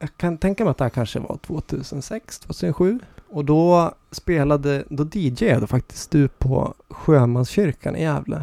jag 0.00 0.08
kan 0.16 0.38
tänka 0.38 0.64
mig 0.64 0.70
att 0.70 0.78
det 0.78 0.84
här 0.84 0.90
kanske 0.90 1.18
var 1.20 1.36
2006, 1.46 2.38
2007. 2.38 2.98
Och 3.30 3.44
då 3.44 3.92
spelade, 4.10 4.84
då 4.88 5.06
DJade 5.12 5.66
faktiskt 5.66 6.10
du 6.10 6.28
på 6.28 6.74
Sjömanskyrkan 6.90 7.96
i 7.96 8.02
Gävle. 8.02 8.42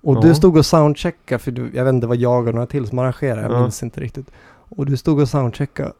Och 0.00 0.16
Ja. 0.16 0.20
du 0.20 0.34
stod 0.34 0.56
och 0.56 0.66
soundcheckade, 0.66 1.38
för 1.38 1.50
du, 1.50 1.70
jag 1.74 1.84
vet 1.84 1.94
inte 1.94 2.06
vad 2.06 2.16
jag 2.16 2.48
och 2.48 2.54
några 2.54 2.66
till 2.66 2.86
som 2.86 2.98
arrangerade, 2.98 3.42
jag 3.42 3.52
Ja. 3.52 3.62
minns 3.62 3.82
inte 3.82 4.00
riktigt. 4.00 4.30
Och 4.68 4.86
du 4.86 4.96
stod 4.96 5.20
och 5.20 5.28
soundcheckade. 5.28 5.92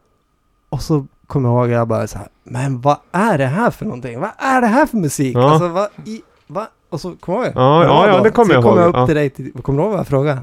Och 0.69 0.83
så 0.83 1.07
kommer 1.27 1.49
jag 1.49 1.59
ihåg, 1.59 1.71
jag 1.71 1.89
bara 1.89 2.07
så 2.07 2.19
här, 2.19 2.29
men 2.45 2.81
vad 2.81 2.97
är 3.13 3.39
det 3.39 3.47
här 3.47 3.71
för 3.71 3.85
någonting? 3.85 4.21
Vad 4.21 4.31
är 4.39 4.61
det 4.61 4.67
här 4.67 4.87
för 4.87 4.97
musik? 4.97 5.37
Ja. 5.37 5.51
Alltså 5.51 5.69
vad 5.69 5.89
i, 6.05 6.23
vad? 6.47 6.67
Och 6.91 7.01
så 7.01 7.17
kommer 7.17 7.45
jag. 7.45 7.53
Ja, 7.55 7.85
ja, 7.85 8.09
ja, 8.09 8.23
det 8.23 8.31
kommer 8.31 8.49
så 8.49 8.55
jag 8.55 8.63
kom 8.63 8.73
ihåg, 8.73 8.83
jag 8.83 8.89
upp 8.89 8.97
ja. 8.97 9.07
till 9.07 9.15
dig, 9.15 9.31
till, 9.31 9.53
kommer 9.63 9.79
du 9.79 9.83
ihåg 9.83 9.91
vad 9.91 10.01
jag 10.01 10.07
frågade? 10.07 10.43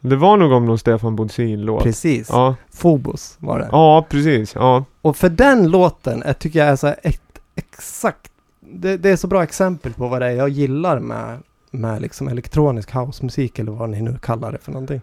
Det 0.00 0.16
var 0.16 0.36
nog 0.36 0.52
om 0.52 0.66
någon 0.66 0.78
Stefan 0.78 1.16
Bodsin-låt. 1.16 1.82
Precis. 1.82 2.28
Ja. 2.30 2.56
Phobos 2.80 3.36
var 3.38 3.58
det. 3.58 3.68
ja, 3.72 4.06
precis. 4.08 4.54
Ja. 4.54 4.84
Och 5.02 5.16
för 5.16 5.28
den 5.28 5.68
låten 5.68 6.22
jag 6.26 6.38
tycker 6.38 6.58
jag 6.58 6.68
är 6.68 6.76
så 6.76 6.86
här 6.86 6.96
ett, 7.02 7.22
exakt, 7.54 8.32
det, 8.60 8.96
det 8.96 9.10
är 9.10 9.16
så 9.16 9.26
bra 9.26 9.42
exempel 9.42 9.92
på 9.92 10.08
vad 10.08 10.22
det 10.22 10.26
är 10.26 10.32
jag 10.32 10.48
gillar 10.48 10.98
med, 10.98 11.38
med 11.70 12.02
liksom 12.02 12.28
elektronisk 12.28 12.94
housemusik 12.94 13.58
eller 13.58 13.72
vad 13.72 13.90
ni 13.90 14.02
nu 14.02 14.18
kallar 14.22 14.52
det 14.52 14.58
för 14.58 14.72
någonting. 14.72 15.00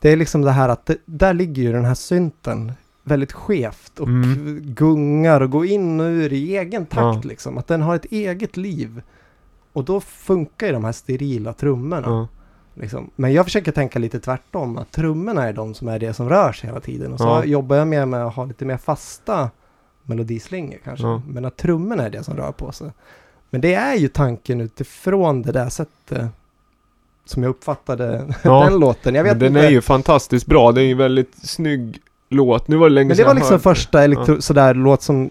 Det 0.00 0.10
är 0.12 0.16
liksom 0.16 0.42
det 0.42 0.50
här 0.50 0.68
att 0.68 0.86
det, 0.86 0.96
där 1.04 1.34
ligger 1.34 1.62
ju 1.62 1.72
den 1.72 1.84
här 1.84 1.94
synten 1.94 2.72
väldigt 3.02 3.32
skevt 3.32 4.00
och 4.00 4.06
Mm. 4.08 4.60
gungar 4.64 5.40
och 5.40 5.50
går 5.50 5.66
in 5.66 6.00
och 6.00 6.06
ur 6.06 6.32
i 6.32 6.56
egen 6.56 6.86
takt 6.86 7.24
Ja. 7.24 7.28
liksom. 7.28 7.58
Att 7.58 7.66
den 7.66 7.82
har 7.82 7.96
ett 7.96 8.04
eget 8.04 8.56
liv. 8.56 9.02
Och 9.72 9.84
då 9.84 10.00
funkar 10.00 10.66
ju 10.66 10.72
de 10.72 10.84
här 10.84 10.92
sterila 10.92 11.52
trummorna. 11.52 12.06
ja. 12.06 12.28
Liksom. 12.74 13.10
Men 13.16 13.32
jag 13.32 13.44
försöker 13.46 13.72
tänka 13.72 13.98
lite 13.98 14.20
tvärtom, 14.20 14.78
att 14.78 14.90
trummorna 14.90 15.48
är 15.48 15.52
de 15.52 15.74
som 15.74 15.88
är 15.88 15.98
det 15.98 16.12
som 16.14 16.28
rör 16.28 16.52
sig 16.52 16.68
hela 16.68 16.80
tiden. 16.80 17.12
Och 17.12 17.18
så 17.18 17.24
Ja. 17.26 17.44
jobbar 17.44 17.76
jag 17.76 17.88
mer 17.88 18.06
med 18.06 18.24
att 18.26 18.34
ha 18.34 18.44
lite 18.44 18.64
mer 18.64 18.76
fasta 18.76 19.50
melodislingor 20.02 20.78
kanske. 20.84 21.06
Ja. 21.06 21.22
Men 21.28 21.44
att 21.44 21.56
trummorna 21.56 22.04
är 22.06 22.10
det 22.10 22.24
som 22.24 22.36
rör 22.36 22.52
på 22.52 22.72
sig. 22.72 22.90
Men 23.50 23.60
det 23.60 23.74
är 23.74 23.94
ju 23.94 24.08
tanken 24.08 24.60
utifrån 24.60 25.42
det 25.42 25.52
där 25.52 25.68
sättet 25.68 26.28
som 27.28 27.42
jag 27.42 27.50
uppfattade 27.50 28.34
Ja, 28.42 28.64
den 28.64 28.78
låten. 28.80 29.14
Jag 29.14 29.24
vet 29.24 29.32
Men 29.32 29.38
den 29.38 29.48
inte. 29.48 29.66
är 29.66 29.70
ju 29.70 29.80
fantastiskt 29.80 30.46
bra. 30.46 30.72
Det 30.72 30.80
är 30.80 30.84
ju 30.84 30.92
en 30.92 30.98
väldigt 30.98 31.34
snygg 31.48 31.98
låt. 32.28 32.68
Nu 32.68 32.76
var 32.76 32.88
det 32.88 32.94
länge 32.94 33.08
Men 33.08 33.16
det 33.16 33.24
var 33.24 33.34
liksom 33.34 33.50
hörde. 33.50 33.62
första 33.62 34.04
elektro- 34.06 34.40
sådär 34.40 34.74
låt 34.74 35.02
som, 35.02 35.30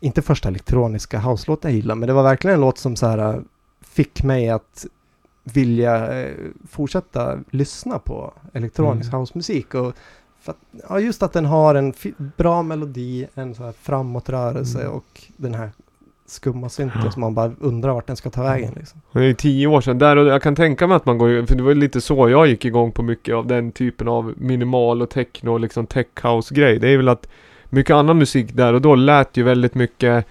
inte 0.00 0.22
första 0.22 0.48
elektroniska 0.48 1.18
house-låt 1.18 1.64
jag 1.64 1.72
gillade, 1.72 2.00
men 2.00 2.06
det 2.06 2.12
var 2.12 2.22
verkligen 2.22 2.54
en 2.54 2.60
låt 2.60 2.78
som 2.78 2.96
så 2.96 3.06
här 3.06 3.18
äh, 3.34 3.40
fick 3.80 4.22
mig 4.22 4.48
att 4.50 4.86
vilja 5.44 6.20
eh, 6.22 6.34
fortsätta 6.70 7.38
lyssna 7.50 7.98
på 7.98 8.32
elektronisk 8.52 9.08
Mm. 9.08 9.18
housemusik. 9.18 9.74
Och 9.74 9.92
att, 10.44 10.56
ja, 10.88 11.00
just 11.00 11.22
att 11.22 11.32
den 11.32 11.44
har 11.44 11.74
en 11.74 11.92
fi- 11.92 12.14
bra 12.36 12.62
melodi, 12.62 13.26
en 13.34 13.54
så 13.54 13.64
här 13.64 13.72
framåtrörelse 13.82 14.80
Mm. 14.80 14.92
och 14.92 15.22
den 15.36 15.54
här 15.54 15.70
skumma 16.30 16.68
synten 16.68 17.12
som 17.12 17.20
man 17.20 17.34
bara 17.34 17.52
undrar 17.60 17.92
vart 17.92 18.06
den 18.06 18.16
ska 18.16 18.30
ta 18.30 18.42
vägen. 18.42 18.72
Liksom. 18.76 19.00
Det 19.12 19.24
är 19.24 19.34
tio 19.34 19.66
år 19.66 19.80
sedan. 19.80 19.98
Där 19.98 20.16
och 20.16 20.26
jag 20.26 20.42
kan 20.42 20.54
tänka 20.54 20.86
mig 20.86 20.96
att 20.96 21.06
man 21.06 21.18
går 21.18 21.46
för 21.46 21.54
det 21.54 21.62
var 21.62 21.74
lite 21.74 22.00
så 22.00 22.28
jag 22.28 22.46
gick 22.46 22.64
igång 22.64 22.92
på 22.92 23.02
mycket 23.02 23.34
av 23.34 23.46
den 23.46 23.72
typen 23.72 24.08
av 24.08 24.34
minimal 24.36 25.02
och 25.02 25.10
techno 25.10 25.50
och 25.52 25.60
liksom 25.60 25.86
tech 25.86 26.06
house 26.22 26.54
grej. 26.54 26.78
Det 26.78 26.88
är 26.88 26.96
väl 26.96 27.08
att 27.08 27.28
mycket 27.68 27.94
annan 27.94 28.18
musik 28.18 28.52
där 28.52 28.72
och 28.72 28.80
då 28.80 28.94
lät 28.94 29.36
ju 29.36 29.42
väldigt 29.42 29.74
mycket 29.74 30.26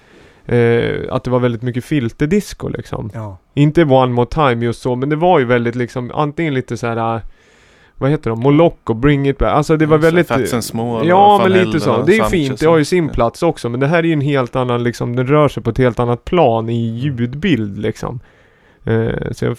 eh, 0.45 1.13
att 1.13 1.23
det 1.23 1.29
var 1.29 1.39
väldigt 1.39 1.61
mycket 1.61 1.85
filterdisco 1.85 2.67
liksom. 2.67 3.11
Ja. 3.13 3.37
Inte 3.53 3.83
One 3.83 4.13
More 4.13 4.27
Time 4.27 4.65
just 4.65 4.81
så, 4.81 4.95
men 4.95 5.09
det 5.09 5.15
var 5.15 5.39
ju 5.39 5.45
väldigt 5.45 5.75
liksom 5.75 6.11
antingen 6.13 6.53
lite 6.53 6.77
så 6.77 6.87
här. 6.87 7.21
Vad 7.97 8.09
heter 8.09 8.29
de? 8.29 8.39
Moloch 8.39 8.77
och 8.83 8.95
Bring 8.95 9.27
It 9.29 9.37
Back. 9.37 9.53
Alltså 9.53 9.77
det 9.77 9.85
var 9.85 9.97
väldigt... 9.97 10.27
Fats 10.27 10.53
and 10.53 10.63
Small 10.63 11.07
Ja 11.07 11.35
och 11.35 11.49
men 11.49 11.51
lite 11.51 11.79
så. 11.79 12.03
Det 12.03 12.17
är 12.17 12.23
fint. 12.23 12.59
Det 12.59 12.65
har 12.65 12.77
ju 12.77 12.85
sin 12.85 13.09
plats 13.09 13.43
också. 13.43 13.69
Men 13.69 13.79
det 13.79 13.87
här 13.87 13.97
är 13.97 14.03
ju 14.03 14.13
en 14.13 14.21
helt 14.21 14.55
annan 14.55 14.83
liksom. 14.83 15.15
Den 15.15 15.27
rör 15.27 15.47
sig 15.47 15.63
på 15.63 15.69
ett 15.69 15.77
helt 15.77 15.99
annat 15.99 16.25
plan 16.25 16.69
i 16.69 16.97
ljudbild 16.97 17.77
liksom. 17.77 18.19
Eh, 18.83 19.31
så 19.31 19.45
jag, 19.45 19.57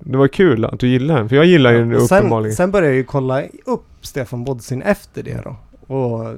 det 0.00 0.16
var 0.16 0.28
kul 0.28 0.64
att 0.64 0.80
du 0.80 0.88
gillar 0.88 1.16
den. 1.16 1.28
För 1.28 1.36
jag 1.36 1.46
gillar 1.46 1.72
ju 1.72 1.78
den 1.78 2.08
sen, 2.08 2.18
uppenbarligen. 2.18 2.56
sen 2.56 2.70
började 2.70 2.88
jag 2.88 2.96
ju 2.96 3.04
kolla 3.04 3.42
upp 3.64 3.86
Stefan 4.00 4.44
Bodzin 4.44 4.82
efter 4.82 5.22
det 5.22 5.40
då. 5.44 5.56
Och 5.94 6.34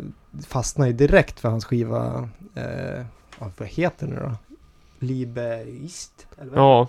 fastnade 0.49 0.91
ju 0.91 0.97
direkt 0.97 1.41
för 1.41 1.49
hans 1.49 1.65
skiva, 1.65 2.29
eh, 2.55 3.05
ja, 3.39 3.51
vad 3.59 3.69
heter 3.69 4.07
den 4.07 4.15
nu 4.15 4.21
då? 4.23 4.33
Libeist? 5.07 6.27
Eller 6.41 6.51
vad? 6.51 6.59
Ja. 6.59 6.89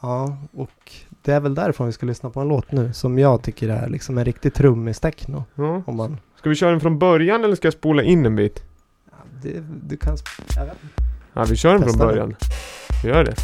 ja, 0.00 0.36
och 0.52 0.92
det 1.22 1.32
är 1.32 1.40
väl 1.40 1.54
därifrån 1.54 1.86
vi 1.86 1.92
ska 1.92 2.06
lyssna 2.06 2.30
på 2.30 2.40
en 2.40 2.48
låt 2.48 2.72
nu 2.72 2.92
som 2.92 3.18
jag 3.18 3.42
tycker 3.42 3.68
är 3.68 3.88
liksom 3.88 4.18
en 4.18 4.24
riktig 4.24 4.54
trummis 4.54 5.00
techno. 5.00 5.44
ja. 5.54 5.82
Om 5.86 5.96
man, 5.96 6.16
Ska 6.38 6.48
vi 6.48 6.54
köra 6.54 6.70
den 6.70 6.80
från 6.80 6.98
början 6.98 7.44
eller 7.44 7.54
ska 7.56 7.66
jag 7.66 7.72
spola 7.74 8.02
in 8.02 8.26
en 8.26 8.36
bit? 8.36 8.62
ja, 9.10 9.16
det, 9.42 9.62
du 9.88 9.96
kan. 9.96 10.16
Ja 11.32 11.44
vi 11.50 11.56
kör 11.56 11.72
den 11.78 11.82
från 11.82 11.98
början. 11.98 12.34
Vi 13.02 13.08
gör 13.08 13.24
det. 13.24 13.34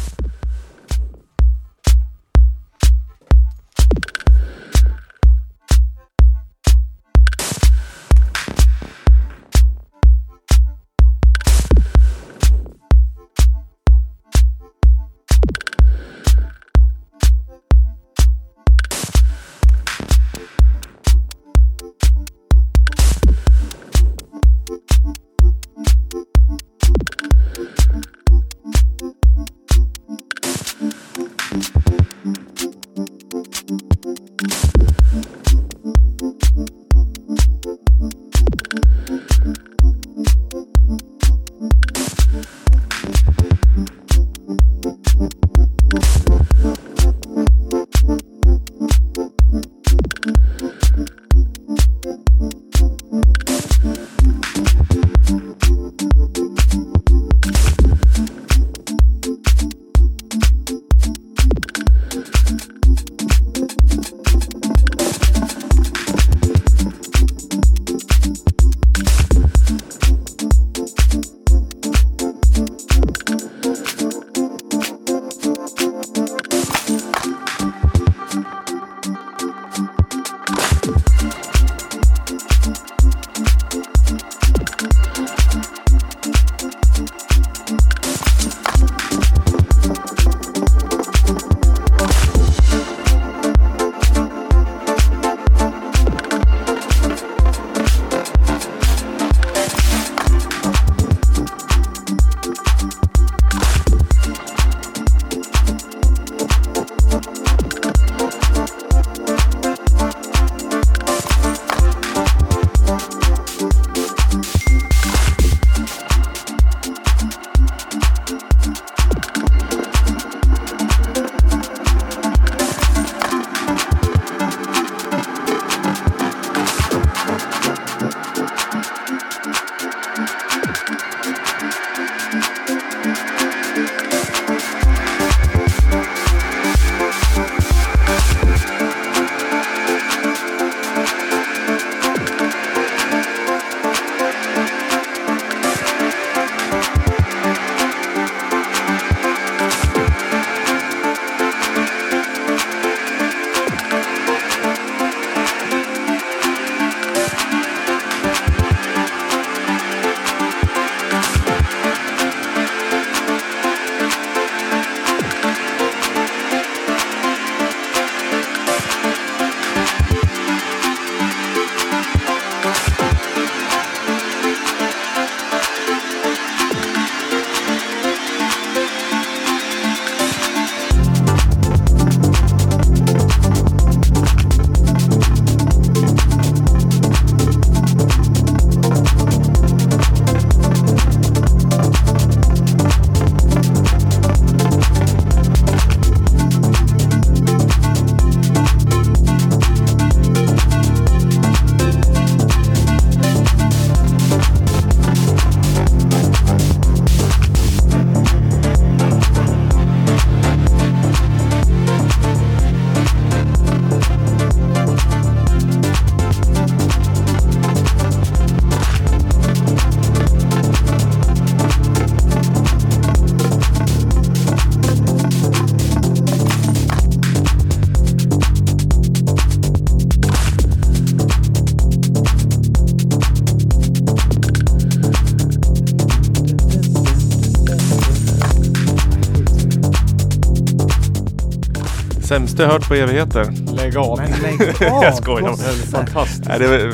Jag 242.59 242.67
hört 242.69 242.87
på 242.87 242.93
evigheter. 242.95 243.45
Lägg 243.75 243.97
av. 243.97 244.17
Men 244.19 244.41
lägg 244.41 244.61
av! 244.91 245.03
Jag 245.03 245.15
skojar. 245.15 245.49
Det 245.49 245.91
fantastiskt. 245.91 246.47
Nej, 246.49 246.59
det 246.59 246.65
är 246.65 246.91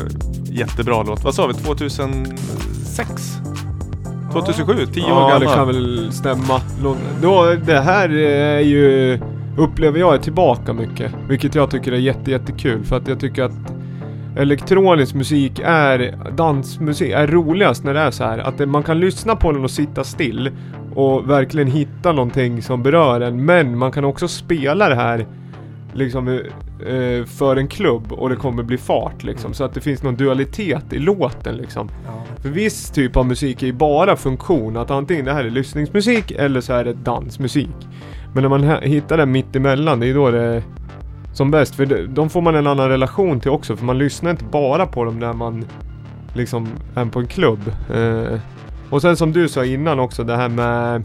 jättebra 0.52 1.04
låt. 1.04 1.24
Vad 1.24 1.36
sa 1.36 1.48
vi? 1.48 1.54
2006? 1.54 3.38
2007? 4.32 4.74
10 4.94 5.04
år 5.04 5.10
Ja, 5.10 5.20
gammal. 5.20 5.40
det 5.40 5.46
kan 5.48 5.68
väl 5.68 6.12
stämma. 6.12 6.62
Då, 7.22 7.56
det 7.66 7.80
här 7.80 8.10
är 8.14 8.60
ju, 8.60 9.20
upplever 9.58 10.00
jag 10.00 10.14
är 10.16 10.20
tillbaka 10.20 10.74
mycket. 10.74 11.12
Vilket 11.30 11.56
jag 11.56 11.72
tycker 11.72 11.92
är 11.92 11.98
jätte, 11.98 12.32
jättekul. 12.32 12.84
För 12.84 12.98
att 12.98 13.08
jag 13.08 13.20
tycker 13.20 13.44
att 13.44 13.52
elektronisk 14.38 15.14
musik 15.16 15.62
är, 15.66 16.18
dansmusik 16.38 17.12
är 17.12 17.28
roligast 17.28 17.84
när 17.84 17.94
det 17.94 18.00
är 18.00 18.12
så 18.12 18.24
här. 18.24 18.38
Att 18.38 18.58
det, 18.58 18.66
man 18.66 18.84
kan 18.84 19.00
lyssna 19.00 19.36
på 19.36 19.52
den 19.52 19.64
och 19.64 19.72
sitta 19.72 20.04
still. 20.04 20.52
Och 20.96 21.30
verkligen 21.30 21.68
hitta 21.68 22.12
någonting 22.12 22.62
som 22.62 22.84
berör 22.84 23.22
en. 23.22 23.46
Men 23.46 23.78
man 23.78 23.92
kan 23.92 24.06
också 24.06 24.28
spela 24.28 24.90
det 24.90 24.96
här 24.96 25.28
liksom 25.96 26.28
eh, 26.28 27.26
för 27.26 27.56
en 27.56 27.68
klubb 27.68 28.12
och 28.12 28.30
det 28.30 28.36
kommer 28.36 28.64
bli 28.64 28.78
fart 28.78 29.24
liksom. 29.24 29.54
Så 29.54 29.64
att 29.64 29.74
det 29.74 29.82
finns 29.82 30.04
någon 30.04 30.16
dualitet 30.16 30.94
i 30.94 31.00
låten 31.00 31.58
liksom. 31.58 31.90
Ja. 32.06 32.24
För 32.42 32.50
viss 32.50 32.90
typ 32.90 33.18
av 33.18 33.26
musik 33.26 33.64
är 33.64 33.68
ju 33.68 33.74
bara 33.74 34.16
funktion, 34.16 34.78
att 34.78 34.92
antingen 34.92 35.26
det 35.26 35.34
här 35.34 35.46
är 35.46 35.50
lyssningsmusik 35.50 36.32
eller 36.32 36.62
så 36.62 36.74
är 36.74 36.84
det 36.84 36.94
dansmusik. 36.94 37.88
Men 38.34 38.42
när 38.42 38.50
man 38.50 38.82
hittar 38.82 39.18
den 39.18 39.32
mitt 39.32 39.56
emellan, 39.56 40.00
det 40.00 40.08
är 40.08 40.14
då 40.14 40.32
det 40.32 40.64
som 41.34 41.52
bäst. 41.52 41.76
För 41.76 41.86
de, 41.86 42.08
de 42.08 42.30
får 42.30 42.42
man 42.42 42.56
en 42.56 42.68
annan 42.68 42.90
relation 42.90 43.40
till 43.40 43.52
också, 43.52 43.76
för 43.76 43.86
man 43.86 43.98
lyssnar 43.98 44.32
inte 44.32 44.46
bara 44.46 44.86
på 44.86 45.04
dem 45.04 45.20
när 45.20 45.34
man 45.34 45.66
liksom 46.34 46.68
är 46.96 47.06
på 47.06 47.20
en 47.20 47.28
klubb. 47.28 47.60
Eh, 47.94 48.40
och 48.90 49.02
sen 49.02 49.18
som 49.18 49.32
du 49.32 49.50
sa 49.50 49.66
innan 49.66 50.00
också, 50.00 50.24
det 50.24 50.36
här 50.36 50.50
med 50.50 51.04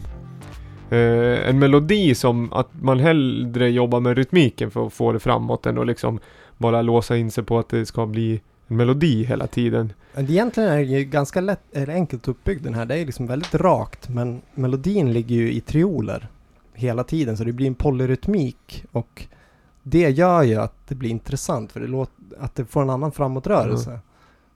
eh, 0.91 1.49
en 1.49 1.59
melodi 1.59 2.15
som 2.15 2.53
att 2.53 2.69
man 2.81 2.99
hellre 2.99 3.69
jobbar 3.69 3.99
med 3.99 4.17
rytmiken 4.17 4.71
för 4.71 4.87
att 4.87 4.93
få 4.93 5.11
det 5.11 5.19
framåt 5.19 5.65
än 5.65 5.77
att 5.77 5.87
liksom 5.87 6.19
bara 6.57 6.81
låsa 6.81 7.17
in 7.17 7.31
sig 7.31 7.43
på 7.43 7.59
att 7.59 7.69
det 7.69 7.85
ska 7.85 8.05
bli 8.05 8.41
en 8.67 8.77
melodi 8.77 9.23
hela 9.23 9.47
tiden. 9.47 9.93
Egentligen 10.15 10.69
är 10.69 10.77
det 10.77 10.83
ju 10.83 11.03
ganska 11.03 11.41
lätt, 11.41 11.61
eller 11.71 11.93
enkelt 11.93 12.27
uppbyggd 12.27 12.63
den 12.63 12.73
här. 12.73 12.85
Det 12.85 12.97
är 12.97 13.05
liksom 13.05 13.27
väldigt 13.27 13.55
rakt 13.55 14.09
men 14.09 14.41
melodin 14.53 15.13
ligger 15.13 15.35
ju 15.35 15.51
i 15.51 15.61
trioler 15.61 16.27
hela 16.73 17.03
tiden 17.03 17.37
så 17.37 17.43
det 17.43 17.51
blir 17.51 17.67
en 17.67 17.75
polyrytmik 17.75 18.85
och 18.91 19.27
det 19.83 20.09
gör 20.09 20.43
ju 20.43 20.55
att 20.55 20.87
det 20.87 20.95
blir 20.95 21.09
intressant 21.09 21.71
för 21.71 21.79
det 21.79 21.87
låter, 21.87 22.15
att 22.39 22.55
det 22.55 22.65
får 22.65 22.81
en 22.81 22.89
annan 22.89 23.11
framåtrörelse. 23.11 23.99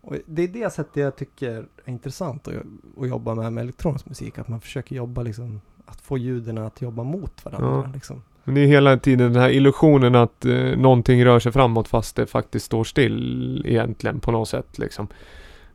Och 0.01 0.15
det 0.25 0.43
är 0.43 0.47
det 0.47 0.73
sättet 0.73 0.95
jag 0.95 1.15
tycker 1.15 1.51
är 1.85 1.91
intressant 1.91 2.47
att, 2.47 2.53
att 3.01 3.07
jobba 3.07 3.35
med 3.35 3.53
med 3.53 3.61
elektronisk 3.61 4.05
musik, 4.05 4.37
att 4.37 4.47
man 4.47 4.61
försöker 4.61 4.95
jobba 4.95 5.21
liksom 5.21 5.61
att 5.85 6.01
få 6.01 6.17
ljuden 6.17 6.57
att 6.57 6.81
jobba 6.81 7.03
mot 7.03 7.45
varandra. 7.45 7.83
Ja. 7.85 7.91
Liksom. 7.93 8.21
Men 8.43 8.55
det 8.55 8.61
är 8.61 8.67
hela 8.67 8.97
tiden 8.97 9.33
den 9.33 9.41
här 9.41 9.49
illusionen 9.49 10.15
att 10.15 10.45
eh, 10.45 10.77
någonting 10.77 11.25
rör 11.25 11.39
sig 11.39 11.51
framåt 11.51 11.87
fast 11.87 12.15
det 12.15 12.25
faktiskt 12.25 12.65
står 12.65 12.83
still 12.83 13.63
egentligen 13.67 14.19
på 14.19 14.31
något 14.31 14.49
sätt 14.49 14.77
liksom. 14.77 15.07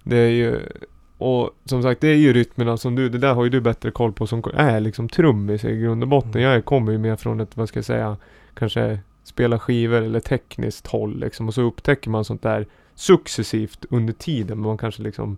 Det 0.03 0.17
är 0.17 0.29
ju 0.29 0.61
och 1.19 1.51
som 1.65 1.83
sagt 1.83 2.01
det 2.01 2.09
är 2.09 2.17
ju 2.17 2.33
rytmerna 2.33 2.77
som 2.77 2.95
du, 2.95 3.09
det 3.09 3.19
där 3.19 3.35
har 3.35 3.45
ju 3.45 3.51
du 3.51 3.61
bättre 3.61 3.91
koll 3.91 4.13
på 4.13 4.27
som 4.27 4.43
är 4.55 4.81
liksom 4.81 5.09
trummis 5.09 5.65
i 5.65 5.77
grund 5.77 6.03
och 6.03 6.09
botten. 6.09 6.31
Mm. 6.31 6.43
Jag 6.43 6.65
kommer 6.65 6.93
ju 6.93 6.99
mer 6.99 7.17
från 7.17 7.41
ett, 7.41 7.57
vad 7.57 7.69
ska 7.69 7.79
jag 7.79 7.85
säga, 7.85 8.17
kanske 8.55 8.99
spela 9.25 9.59
skivor 9.59 10.03
eller 10.03 10.21
tekniskt 10.21 10.87
håll 10.87 11.21
liksom 11.21 11.49
och 11.49 11.55
så 11.55 11.63
upptäcker 11.63 12.11
man 12.11 12.25
sånt 12.25 12.43
där 12.43 12.67
successivt 12.95 13.85
under 13.91 14.13
tiden. 14.13 14.59
Man 14.59 14.79
kanske 14.79 15.03
liksom 15.03 15.37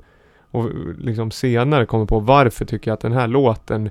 och 0.50 0.70
liksom 0.98 1.30
senare 1.30 1.86
kommer 1.86 2.06
på 2.06 2.20
varför 2.20 2.64
tycker 2.64 2.90
jag 2.90 2.94
att 2.94 3.00
den 3.00 3.12
här 3.12 3.26
låten 3.28 3.90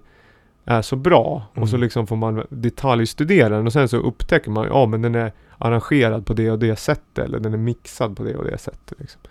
är 0.65 0.81
så 0.81 0.95
bra. 0.95 1.43
Och 1.55 1.69
så 1.69 1.75
Mm. 1.75 1.83
liksom 1.83 2.07
får 2.07 2.15
man 2.15 2.43
detaljstudera 2.49 3.49
den 3.57 3.65
och 3.67 3.73
sen 3.73 3.87
så 3.89 3.97
upptäcker 3.97 4.51
man, 4.51 4.65
ja 4.67 4.85
men 4.85 5.01
den 5.01 5.15
är 5.15 5.31
arrangerad 5.57 6.25
på 6.25 6.33
det 6.33 6.51
och 6.51 6.59
det 6.59 6.75
sättet 6.75 7.25
eller 7.25 7.39
den 7.39 7.53
är 7.53 7.57
mixad 7.57 8.17
på 8.17 8.23
det 8.23 8.35
och 8.35 8.43
det 8.43 8.57
sättet. 8.57 8.99
Liksom. 8.99 9.21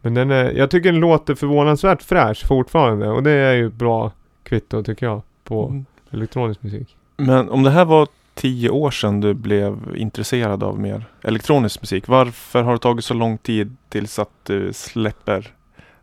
Men 0.00 0.14
den 0.14 0.30
är, 0.30 0.50
jag 0.52 0.70
tycker 0.70 0.92
den 0.92 1.00
låter 1.00 1.34
förvånansvärt 1.34 2.02
fräsch 2.02 2.46
fortfarande 2.46 3.08
och 3.08 3.22
det 3.22 3.30
är 3.30 3.52
ju 3.54 3.66
ett 3.66 3.72
bra 3.72 4.12
kvitto 4.42 4.82
tycker 4.82 5.06
jag 5.06 5.22
på 5.44 5.66
Mm. 5.68 5.84
elektronisk 6.10 6.62
musik. 6.62 6.96
Men 7.16 7.50
om 7.50 7.62
det 7.62 7.70
här 7.70 7.84
var 7.84 8.08
tio 8.34 8.70
år 8.70 8.90
sedan 8.90 9.20
du 9.20 9.34
blev 9.34 9.78
intresserad 9.96 10.62
av 10.62 10.78
mer 10.80 11.04
elektronisk 11.22 11.80
musik. 11.82 12.08
Varför 12.08 12.62
har 12.62 12.72
det 12.72 12.78
tagit 12.78 13.04
så 13.04 13.14
lång 13.14 13.38
tid 13.38 13.76
tills 13.88 14.18
att 14.18 14.30
du 14.42 14.72
släpper 14.72 15.50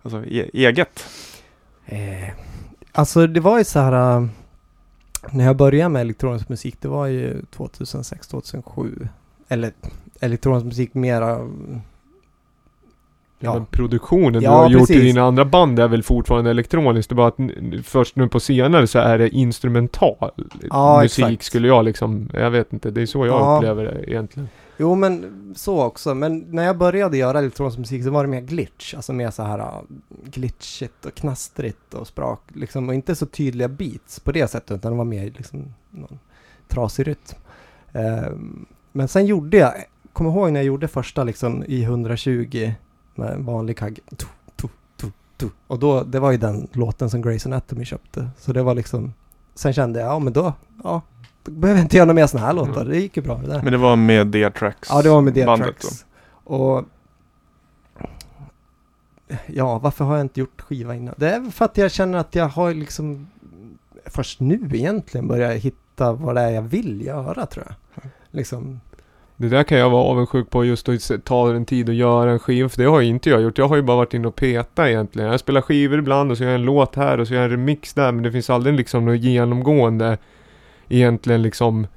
alltså, 0.01 0.25
e- 0.25 0.49
eget? 0.53 1.05
Eh, 1.85 2.29
alltså 2.91 3.27
det 3.27 3.39
var 3.39 3.57
ju 3.57 3.63
så 3.63 3.79
här 3.79 4.17
äh, 4.17 4.25
när 5.31 5.45
jag 5.45 5.55
började 5.57 5.89
med 5.89 6.01
elektronisk 6.01 6.49
musik, 6.49 6.75
det 6.81 6.87
var 6.87 7.07
ju 7.07 7.41
2006, 7.51 8.27
2007. 8.27 9.07
Eller 9.47 9.71
elektronisk 10.19 10.65
musik 10.65 10.93
mera 10.93 11.47
Ja. 13.41 13.53
Men 13.53 13.65
produktionen 13.65 14.41
Ja, 14.41 14.49
du 14.51 14.55
har 14.57 14.69
gjort 14.69 14.81
i 14.81 14.93
precis. 14.93 15.01
dina 15.03 15.21
andra 15.23 15.45
band 15.45 15.79
är 15.79 15.87
väl 15.87 16.03
fortfarande 16.03 16.49
elektroniskt. 16.49 17.09
Det 17.09 17.13
är 17.13 17.15
bara 17.15 17.27
att 17.27 17.85
först 17.85 18.15
nu 18.15 18.27
på 18.27 18.39
senare 18.39 18.87
så 18.87 18.99
är 18.99 19.17
det 19.17 19.29
instrumental 19.29 20.31
Ja, 20.69 20.99
musik 21.03 21.25
exakt. 21.25 21.43
skulle 21.43 21.67
jag 21.67 21.85
liksom, 21.85 22.29
jag 22.33 22.51
vet 22.51 22.73
inte, 22.73 22.91
det 22.91 23.01
är 23.01 23.05
så 23.05 23.25
jag 23.25 23.41
Ja. 23.41 23.55
upplever 23.57 23.83
det 23.83 24.09
egentligen. 24.11 24.49
Jo 24.81 24.95
men 24.95 25.53
så 25.55 25.83
också, 25.83 26.15
men 26.15 26.39
när 26.39 26.63
jag 26.63 26.77
började 26.77 27.17
göra 27.17 27.39
elektronisk 27.39 27.77
musik 27.77 28.03
så 28.03 28.11
var 28.11 28.23
det 28.23 28.29
mer 28.29 28.41
glitch, 28.41 28.93
alltså 28.93 29.13
mer 29.13 29.31
så 29.31 29.43
här 29.43 29.59
uh, 29.59 29.81
glitchigt 30.23 31.05
och 31.05 31.13
knastrigt 31.13 31.93
och 31.93 32.07
sprak, 32.07 32.41
liksom, 32.53 32.89
och 32.89 32.95
inte 32.95 33.15
så 33.15 33.25
tydliga 33.25 33.67
beats 33.67 34.19
på 34.19 34.31
det 34.31 34.47
sättet, 34.47 34.71
utan 34.71 34.91
det 34.91 34.97
var 34.97 35.05
mer 35.05 35.25
liksom 35.25 35.73
någon 35.89 36.19
trasig 36.67 37.07
rytm. 37.07 37.37
Ehm, 37.93 38.65
men 38.91 39.07
sen 39.07 39.25
gjorde 39.25 39.57
jag, 39.57 39.73
kommer 40.13 40.29
ihåg 40.29 40.51
när 40.51 40.59
jag 40.59 40.65
gjorde 40.65 40.87
första 40.87 41.23
liksom 41.23 41.63
i 41.67 41.83
120 41.83 42.71
med 43.15 43.29
en 43.29 43.45
vanlig 43.45 43.77
kagg. 43.77 43.99
Och 45.67 45.79
då, 45.79 46.03
det 46.03 46.19
var 46.19 46.31
ju 46.31 46.37
den 46.37 46.67
låten 46.71 47.09
som 47.09 47.21
Grace 47.21 47.49
Anatomy 47.49 47.85
köpte, 47.85 48.29
så 48.37 48.53
det 48.53 48.63
var 48.63 48.75
liksom, 48.75 49.13
sen 49.55 49.73
kände 49.73 49.99
jag, 49.99 50.09
ja 50.09 50.19
men 50.19 50.33
då, 50.33 50.53
ja, 50.83 51.01
behöver 51.43 51.79
jag 51.79 51.85
inte 51.85 51.97
göra 51.97 52.05
några 52.05 52.15
mer 52.15 52.27
sådana 52.27 52.47
här 52.47 52.53
låtar, 52.53 52.81
Mm. 52.81 52.89
det 52.89 52.97
gick 52.99 53.17
ju 53.17 53.23
bra 53.23 53.37
det 53.37 53.47
där. 53.47 53.61
Men 53.63 53.71
det 53.71 53.77
var 53.77 53.95
med 53.95 54.27
D-Tracks 54.27 54.89
Ja, 54.91 55.01
det 55.01 55.09
var 55.09 55.21
med 55.21 55.33
då. 55.33 55.55
D-Tracks. 55.55 56.05
Och... 56.43 56.83
Ja, 59.47 59.79
varför 59.79 60.05
har 60.05 60.15
jag 60.15 60.23
inte 60.25 60.39
gjort 60.39 60.61
skiva 60.61 60.95
innan? 60.95 61.13
Det 61.17 61.29
är 61.29 61.51
för 61.51 61.65
att 61.65 61.77
jag 61.77 61.91
känner 61.91 62.17
att 62.17 62.35
jag 62.35 62.47
har 62.47 62.73
liksom 62.73 63.27
först 64.05 64.39
nu 64.39 64.69
egentligen 64.73 65.27
börjat 65.27 65.53
hitta 65.55 66.11
vad 66.11 66.35
det 66.35 66.41
är 66.41 66.49
jag 66.49 66.61
vill 66.61 67.05
göra 67.05 67.45
tror 67.45 67.65
jag. 67.67 68.03
Liksom, 68.31 68.79
Det 69.35 69.49
där 69.49 69.63
kan 69.63 69.77
jag 69.77 69.89
vara 69.89 70.03
avundsjuk 70.03 70.49
på 70.49 70.65
just 70.65 70.89
att 70.89 71.25
ta 71.25 71.55
en 71.55 71.65
tid 71.65 71.89
och 71.89 71.95
göra 71.95 72.31
en 72.31 72.39
skiva, 72.39 72.69
för 72.69 72.77
det 72.83 72.89
har 72.89 73.01
ju 73.01 73.07
inte 73.07 73.29
jag 73.29 73.41
gjort. 73.41 73.57
Jag 73.57 73.67
har 73.67 73.75
ju 73.75 73.81
bara 73.81 73.97
varit 73.97 74.13
inne 74.13 74.27
och 74.27 74.35
peta 74.35 74.89
egentligen. 74.89 75.29
Jag 75.31 75.39
spelar 75.39 75.61
skivor 75.61 75.99
ibland 75.99 76.31
och 76.31 76.37
så 76.37 76.43
gör 76.43 76.51
jag 76.51 76.59
en 76.59 76.65
låt 76.65 76.95
här 76.95 77.17
och 77.17 77.27
så 77.27 77.33
gör 77.33 77.41
jag 77.41 77.51
en 77.51 77.57
remix 77.57 77.93
där, 77.93 78.11
men 78.11 78.23
det 78.23 78.31
finns 78.31 78.49
aldrig 78.49 78.75
liksom 78.75 79.05
något 79.05 79.19
genomgående 79.19 80.17
egentligen 80.89 81.41
liksom 81.41 81.87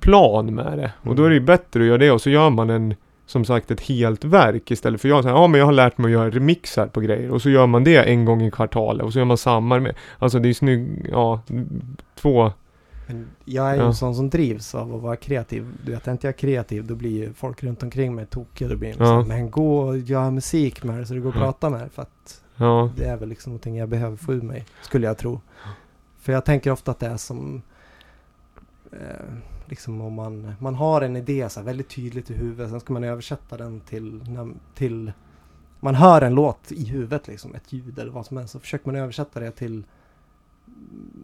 plan 0.00 0.54
med 0.54 0.78
det. 0.78 0.92
Och 1.02 1.14
då 1.16 1.24
är 1.24 1.28
det 1.28 1.34
ju 1.34 1.40
bättre 1.40 1.80
att 1.80 1.86
göra 1.86 1.98
det 1.98 2.10
och 2.10 2.20
så 2.20 2.30
gör 2.30 2.50
man 2.50 2.70
en 2.70 2.94
som 3.26 3.44
sagt 3.44 3.70
ett 3.70 3.80
helt 3.80 4.24
verk 4.24 4.70
istället 4.70 5.00
för 5.00 5.08
jag 5.08 5.22
säger 5.22 5.36
ja 5.36 5.46
men 5.46 5.58
jag 5.58 5.66
har 5.66 5.72
lärt 5.72 5.98
mig 5.98 6.06
att 6.08 6.12
göra 6.12 6.30
remixar 6.30 6.86
på 6.86 7.00
grejer 7.00 7.30
och 7.30 7.42
så 7.42 7.50
gör 7.50 7.66
man 7.66 7.84
det 7.84 7.96
en 7.96 8.24
gång 8.24 8.42
i 8.42 8.50
kvartalet 8.50 9.06
och 9.06 9.12
så 9.12 9.18
gör 9.18 9.24
man 9.26 9.36
samma 9.38 9.78
med, 9.80 9.94
alltså 10.18 10.38
det 10.38 10.48
är 10.48 10.54
snygg, 10.54 11.06
ja, 11.12 11.40
två, 12.14 12.52
men 13.06 13.26
jag 13.44 13.70
är 13.70 13.74
ju 13.74 13.80
Ja. 13.80 13.86
en 13.86 13.94
sån 13.94 14.14
som 14.14 14.30
drivs 14.30 14.74
av 14.74 14.94
att 14.94 15.02
vara 15.02 15.16
kreativ. 15.16 15.66
Du 15.84 15.92
vet, 15.92 16.08
är 16.08 16.12
inte 16.12 16.26
jag 16.26 16.36
kreativ 16.36 16.86
då 16.86 16.94
blir 16.94 17.10
ju 17.10 17.32
folk 17.32 17.62
runt 17.62 17.82
omkring 17.82 18.14
mig 18.14 18.26
tokiga. 18.26 18.68
Då 18.68 18.76
blir 18.76 18.94
de 18.98 19.04
Ja. 19.04 19.24
men 19.28 19.50
gå 19.50 19.78
och 19.78 19.98
gör 19.98 20.30
musik 20.30 20.82
med 20.84 20.98
det 20.98 21.06
så 21.06 21.14
det 21.14 21.20
går 21.20 21.28
att 21.30 21.34
Ja. 21.36 21.40
prata 21.42 21.70
med 21.70 21.80
det. 21.80 21.88
För 21.88 22.02
att 22.02 22.42
ja, 22.56 22.90
det 22.96 23.04
är 23.04 23.16
väl 23.16 23.28
liksom 23.28 23.52
någonting 23.52 23.76
jag 23.76 23.88
behöver 23.88 24.16
få 24.16 24.32
ur 24.32 24.42
mig, 24.42 24.64
skulle 24.82 25.06
jag 25.06 25.18
tro. 25.18 25.40
För 26.20 26.32
jag 26.32 26.44
tänker 26.44 26.70
ofta 26.70 26.90
att 26.90 26.98
det 26.98 27.06
är 27.06 27.16
som 27.16 27.62
eh, 28.92 29.34
liksom 29.66 30.00
om 30.00 30.12
man, 30.14 30.52
man 30.58 30.74
har 30.74 31.00
en 31.00 31.16
idé 31.16 31.48
så 31.48 31.62
väldigt 31.62 31.88
tydligt 31.88 32.30
i 32.30 32.34
huvudet, 32.34 32.70
sen 32.70 32.80
ska 32.80 32.92
man 32.92 33.04
översätta 33.04 33.56
den 33.56 33.80
till, 33.80 34.22
till 34.74 35.12
man 35.80 35.94
hör 35.94 36.22
en 36.22 36.34
låt 36.34 36.72
i 36.72 36.84
huvudet 36.84 37.28
liksom, 37.28 37.54
ett 37.54 37.72
ljud 37.72 37.98
eller 37.98 38.12
vad 38.12 38.26
som 38.26 38.36
helst, 38.36 38.52
så 38.52 38.60
försöker 38.60 38.86
man 38.86 38.96
översätta 38.96 39.40
det 39.40 39.50
till 39.50 39.84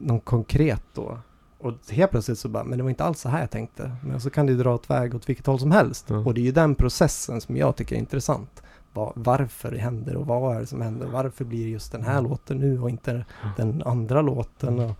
någon 0.00 0.20
konkret 0.20 0.82
då. 0.94 1.18
Och 1.58 1.72
helt 1.90 2.10
plötsligt 2.10 2.38
så 2.38 2.48
bara, 2.48 2.64
men 2.64 2.78
det 2.78 2.82
var 2.82 2.90
inte 2.90 3.04
alls 3.04 3.20
så 3.20 3.28
här 3.28 3.40
jag 3.40 3.50
tänkte. 3.50 3.96
Men 4.02 4.20
så 4.20 4.30
kan 4.30 4.46
det 4.46 4.52
ju 4.52 4.58
dra 4.58 4.74
åt 4.74 4.90
väg 4.90 5.14
åt 5.14 5.28
vilket 5.28 5.46
håll 5.46 5.60
som 5.60 5.70
helst. 5.70 6.06
Ja. 6.08 6.16
Och 6.16 6.34
det 6.34 6.40
är 6.40 6.44
ju 6.44 6.52
den 6.52 6.74
processen 6.74 7.40
som 7.40 7.56
jag 7.56 7.76
tycker 7.76 7.94
är 7.96 7.98
intressant. 8.00 8.62
Va- 8.92 9.12
varför 9.16 9.70
det 9.70 9.78
händer 9.78 10.16
och 10.16 10.26
vad 10.26 10.56
är 10.56 10.60
det 10.60 10.66
som 10.66 10.80
händer? 10.80 11.06
Varför 11.06 11.44
blir 11.44 11.68
just 11.68 11.92
den 11.92 12.02
här 12.02 12.22
låten 12.22 12.58
nu 12.58 12.80
och 12.80 12.90
inte 12.90 13.24
den 13.56 13.82
andra 13.82 14.22
låten? 14.22 14.78
Och, 14.78 14.90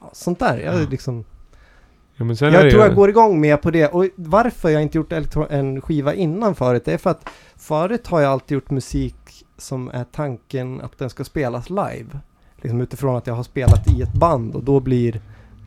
ja, 0.00 0.10
sånt 0.12 0.38
där. 0.38 0.58
Jag, 0.58 0.90
liksom, 0.90 1.24
ja 2.52 2.52
jag 2.62 2.70
tror 2.70 2.82
ju- 2.82 2.88
jag 2.88 2.94
går 2.96 3.08
igång 3.08 3.40
med 3.40 3.62
på 3.62 3.70
det. 3.70 3.86
Och 3.88 4.06
varför 4.16 4.68
jag 4.68 4.82
inte 4.82 4.98
gjort 4.98 5.12
en 5.50 5.80
skiva 5.80 6.14
innan 6.14 6.54
förut, 6.54 6.82
det 6.84 6.92
är 6.92 6.98
för 6.98 7.10
att 7.10 7.28
förut 7.56 8.06
har 8.06 8.20
jag 8.20 8.32
alltid 8.32 8.54
gjort 8.54 8.70
musik 8.70 9.16
som 9.58 9.90
är 9.92 10.04
tanken 10.04 10.80
att 10.80 10.98
den 10.98 11.10
ska 11.10 11.24
spelas 11.24 11.70
live. 11.70 12.06
Liksom 12.56 12.80
utifrån 12.80 13.16
att 13.16 13.26
jag 13.26 13.34
har 13.34 13.42
spelat 13.42 13.90
i 13.90 14.02
ett 14.02 14.12
band 14.14 14.54
och 14.54 14.64
då 14.64 14.80
blir 14.80 15.20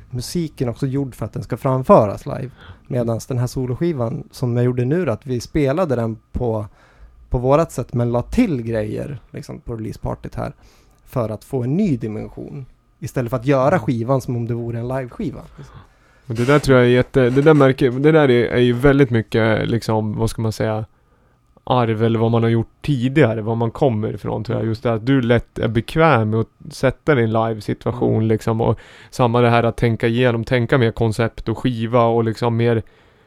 musiken 0.10 0.70
också 0.70 0.88
gjord 0.88 1.16
för 1.16 1.26
att 1.26 1.34
den 1.34 1.44
ska 1.44 1.58
framföras 1.58 2.26
live. 2.26 2.50
Medan 2.88 3.20
den 3.28 3.38
här 3.38 3.48
soloskivan 3.48 4.24
som 4.32 4.56
jag 4.58 4.66
gjorde 4.66 4.86
nu 4.86 5.10
att 5.10 5.26
vi 5.26 5.40
spelade 5.40 5.96
den 5.96 6.18
på, 6.32 6.66
på 7.30 7.38
vårat 7.38 7.72
sätt 7.72 7.94
men 7.94 8.12
la 8.12 8.22
till 8.22 8.62
grejer 8.62 9.20
liksom 9.32 9.60
på 9.60 9.76
releasepartyt 9.76 10.36
här 10.36 10.54
för 11.06 11.30
att 11.30 11.44
få 11.44 11.64
en 11.64 11.78
ny 11.78 11.98
dimension. 11.98 12.66
Istället 13.00 13.30
för 13.30 13.38
att 13.38 13.46
göra 13.46 13.80
skivan 13.80 14.22
som 14.22 14.36
om 14.36 14.48
det 14.48 14.54
vore 14.54 14.80
en 14.80 14.88
liveskiva. 14.88 15.42
Och 15.42 15.66
det 16.34 16.46
där 16.46 16.60
tror 16.60 16.78
jag 16.78 16.88
är 16.88 16.92
jätte, 16.92 17.30
det 17.30 17.42
där 17.42 17.54
märker, 17.54 17.92
det 17.92 18.12
där 18.12 18.30
är, 18.30 18.46
är 18.46 18.60
ju 18.60 18.74
väldigt 18.74 19.10
mycket 19.10 19.70
liksom, 19.70 20.18
vad 20.18 20.30
ska 20.30 20.42
man 20.42 20.52
säga 20.52 20.86
arv 21.64 22.04
eller 22.04 22.20
vad 22.20 22.32
man 22.32 22.44
har 22.44 22.50
gjort 22.50 22.72
tidigare, 22.82 23.42
var 23.42 23.56
man 23.56 23.72
kommer 23.72 24.14
ifrån 24.14 24.44
tror 24.44 24.58
jag. 24.58 24.68
Just 24.68 24.84
det 24.84 24.94
att 24.94 25.06
du 25.06 25.22
lätt 25.22 25.60
är 25.60 25.68
bekväm 25.68 26.30
med 26.30 26.40
att 26.40 26.74
sätta 26.74 27.16
dig 27.16 27.24
i 27.24 27.28
en 27.28 27.34
live-situation 27.34 28.16
Mm. 28.16 28.28
liksom 28.28 28.62
och 28.62 28.80
samma 29.10 29.42
det 29.42 29.50
här 29.50 29.64
att 29.64 29.78
tänka 29.78 30.08
igenom, 30.08 30.44
tänka 30.44 30.78
mer 30.78 30.92
koncept 30.92 31.50
och 31.50 31.58
skiva 31.58 32.04
och 32.04 32.24
liksom 32.24 32.58
mer 32.58 32.84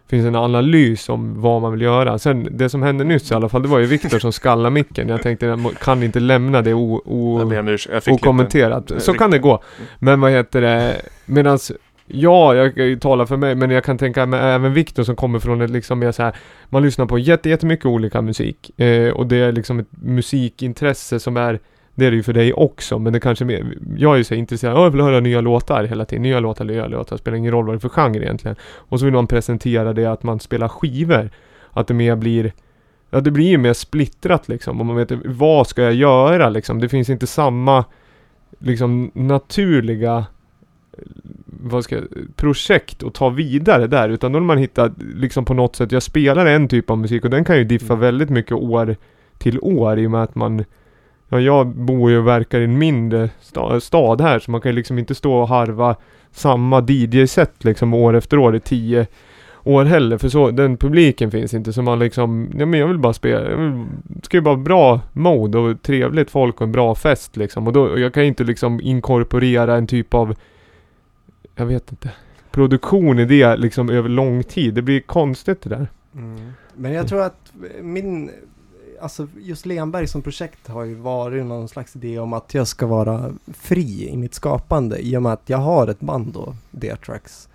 finns 0.09 0.27
en 0.27 0.37
analys 0.37 1.09
om 1.09 1.41
vad 1.41 1.63
man 1.63 1.73
vill 1.73 1.81
göra. 1.83 2.19
Sen 2.19 2.49
det 2.51 2.69
som 2.69 2.83
hände 2.83 3.05
nyss 3.05 3.31
i 3.31 3.35
alla 3.35 3.49
fall, 3.49 3.63
det 3.63 3.69
var 3.69 3.79
ju 3.79 3.87
Viktor 3.87 4.19
som 4.19 4.33
skallade 4.33 4.71
micken. 4.71 5.09
Jag 5.09 5.23
tänkte, 5.23 5.47
jag 5.47 5.75
kan 5.81 6.03
inte 6.03 6.21
lämna 6.21 6.63
det 6.63 6.75
o, 6.75 7.03
o, 7.05 7.53
Jag. 7.53 7.79
Jag 7.93 8.15
okommenterat. 8.15 8.93
Så 8.99 9.15
kan 9.15 9.31
det 9.31 9.39
gå. 9.39 9.53
Mm. 9.53 9.89
Men 9.99 10.21
vad 10.21 10.31
heter 10.31 10.61
det, 10.61 10.97
medans 11.27 11.73
Ja, 12.13 12.55
jag 12.55 12.75
kan 12.75 12.87
ju 12.87 12.99
tala 12.99 13.27
för 13.27 13.37
mig, 13.37 13.55
men 13.55 13.71
jag 13.71 13.85
kan 13.85 13.99
tänka 13.99 14.27
mig 14.27 14.41
även 14.41 14.75
Viktor 14.75 15.03
som 15.03 15.17
kommer 15.17 15.39
från 15.39 15.61
ett 15.61 15.71
liksom 15.71 15.99
mer 15.99 16.13
så 16.13 16.23
här 16.23 16.37
Man 16.69 16.83
lyssnar 16.83 17.07
på 17.07 17.19
jätte, 17.19 17.49
jättemycket 17.49 17.87
olika 17.87 18.23
musik 18.23 18.81
eh, 18.81 19.11
Och 19.11 19.27
det 19.27 19.37
är 19.37 19.53
liksom 19.53 19.79
ett 19.79 19.89
musikintresse 19.91 21.21
som 21.21 21.37
är 21.37 21.61
Det 21.95 22.07
är 22.07 22.11
det 22.11 22.17
ju 22.17 22.23
för 22.23 22.33
dig 22.33 22.53
också, 22.53 22.99
men 22.99 23.13
det 23.13 23.21
kanske 23.21 23.45
är 23.45 23.47
mer 23.47 23.75
Jag 23.97 24.13
är 24.13 24.17
ju 24.19 24.25
så 24.25 24.35
här 24.35 24.39
intresserad, 24.39 24.77
jag 24.77 24.91
vill 24.91 25.01
höra 25.01 25.21
nya 25.21 25.41
låtar 25.41 25.85
hela 25.85 26.05
tiden 26.05 26.23
Nya 26.23 26.41
låtar, 26.41 26.65
nya 26.65 26.87
låtar, 26.87 27.17
spelar 27.17 27.39
ingen 27.39 27.53
roll 27.53 27.67
vad 27.67 27.75
det 27.75 27.79
är 27.79 27.81
för 27.81 27.89
genre 27.89 28.23
egentligen 28.23 28.57
Och 28.63 28.99
så 28.99 29.05
vill 29.05 29.15
man 29.15 29.27
presentera 29.27 29.93
det 29.93 30.07
att 30.07 30.23
man 30.23 30.41
spelar 30.41 30.69
skivor 30.69 31.31
Att 31.71 31.87
det 31.87 31.95
mer 31.95 32.17
blir 32.17 32.53
Ja 33.11 33.21
det 33.21 33.31
blir 33.31 33.49
ju 33.49 33.59
mer 33.59 33.73
splittrat 33.73 34.49
liksom, 34.49 34.81
och 34.81 34.87
man 34.87 34.97
vet 34.97 35.13
vad 35.25 35.67
ska 35.67 35.83
jag 35.83 35.95
göra 35.95 36.49
liksom? 36.49 36.81
Det 36.81 36.89
finns 36.89 37.11
inte 37.11 37.27
samma 37.27 37.85
liksom 38.59 39.11
naturliga 39.15 40.25
vad 41.47 41.85
ska 41.85 41.95
jag, 41.95 42.05
projekt 42.37 43.03
att 43.03 43.15
ta 43.15 43.29
vidare 43.29 43.87
där 43.87 44.09
utan 44.09 44.33
då 44.33 44.39
har 44.39 44.45
man 44.45 44.59
hittat 44.59 44.93
liksom 45.15 45.45
på 45.45 45.55
något 45.55 45.77
sätt, 45.77 45.93
jag 45.93 46.03
spelar 46.03 46.47
en 46.47 46.69
typ 46.69 46.91
av 46.91 46.99
musik 46.99 47.25
och 47.25 47.31
den 47.31 47.45
kan 47.45 47.57
ju 47.57 47.65
diffa 47.65 47.93
Mm. 47.93 48.01
väldigt 48.01 48.31
mycket 48.31 48.53
år 48.53 48.97
till 49.39 49.59
år 49.61 49.99
i 49.99 50.07
och 50.07 50.11
med 50.11 50.23
att 50.23 50.35
man 50.35 50.65
Ja 51.33 51.41
jag 51.41 51.67
bor 51.67 52.11
ju 52.11 52.19
och 52.19 52.27
verkar 52.27 52.61
i 52.61 52.65
en 52.65 52.79
mindre 52.79 53.31
sta, 53.41 53.81
stad 53.81 54.21
här 54.21 54.39
så 54.39 54.51
man 54.51 54.61
kan 54.61 54.71
ju 54.71 54.77
liksom 54.77 54.99
inte 54.99 55.15
stå 55.15 55.35
och 55.35 55.49
harva 55.49 55.97
samma 56.33 56.81
DJ-set 56.89 57.65
liksom 57.65 57.95
år 57.95 58.17
efter 58.17 58.39
år 58.39 58.57
i 58.57 58.61
tio 58.61 59.07
år 59.65 59.85
heller 59.85 60.19
för 60.19 60.29
så, 60.29 60.51
den 60.51 60.77
publiken 60.77 61.31
finns 61.31 61.55
inte 61.55 61.73
så 61.73 61.83
man 61.83 61.99
liksom, 61.99 62.51
ja 62.59 62.67
men 62.67 62.81
jag 62.81 62.87
vill 62.87 62.99
bara 62.99 63.13
spela, 63.13 63.51
jag 63.51 63.57
vill, 63.57 63.85
ska 64.23 64.37
ju 64.37 64.43
vara 64.43 64.57
bra 64.57 65.01
mode 65.13 65.59
och 65.59 65.83
trevligt 65.83 66.31
folk 66.31 66.61
och 66.61 66.67
en 66.67 66.73
bra 66.73 66.95
fest 66.95 67.37
liksom 67.37 67.67
och 67.67 67.73
då, 67.73 67.83
och 67.83 68.01
jag 68.01 68.15
kan 68.15 68.23
inte 68.23 68.45
liksom 68.45 68.81
inkorporera 68.81 69.77
en 69.77 69.87
typ 69.87 70.15
av 70.15 70.35
jag 71.55 71.67
vet 71.67 71.93
inte 71.93 72.11
produktion 72.51 73.19
i 73.19 73.25
det 73.25 73.57
liksom 73.57 73.91
över 73.91 74.09
lång 74.09 74.43
tid. 74.43 74.75
Det 74.75 74.83
blir 74.83 75.01
konstigt 75.01 75.63
det 75.63 75.69
där. 75.69 75.89
Men 76.75 76.93
jag 76.93 77.09
tror 77.09 77.23
att 77.23 77.53
min, 77.83 78.31
alltså 79.01 79.29
just 79.39 79.67
Lenberg 79.67 80.07
som 80.07 80.23
projekt 80.23 80.69
har 80.69 80.85
ju 80.85 80.95
varit 80.95 81.47
någon 81.47 81.69
slags 81.69 81.97
idé 81.97 82.19
om 82.19 82.33
att 82.33 82.55
jag 82.55 82.67
ska 82.67 82.87
vara 82.87 83.33
fri 83.47 84.09
i 84.09 84.17
mitt 84.17 84.35
skapande. 84.35 84.99
I 84.99 85.17
och 85.17 85.23
med 85.23 85.33
att 85.33 85.49
jag 85.49 85.59
har 85.59 85.89
ett 85.89 86.01
band 86.01 86.33
då, 86.33 86.55
D-Tracks. 86.71 87.49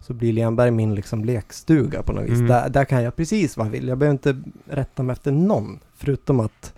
Så 0.00 0.14
blir 0.14 0.32
Lenberg 0.32 0.70
min 0.70 0.94
liksom 0.94 1.24
lekstuga 1.24 2.02
på 2.02 2.12
något 2.12 2.24
vis. 2.24 2.30
Mm. 2.30 2.46
Där, 2.46 2.68
där 2.68 2.84
kan 2.84 3.02
jag 3.02 3.16
precis 3.16 3.56
vad 3.56 3.66
jag 3.66 3.70
vill. 3.70 3.88
Jag 3.88 3.98
behöver 3.98 4.14
inte 4.14 4.42
rätta 4.64 5.02
mig 5.02 5.12
efter 5.12 5.32
någon. 5.32 5.78
Förutom 5.94 6.40
att 6.40 6.74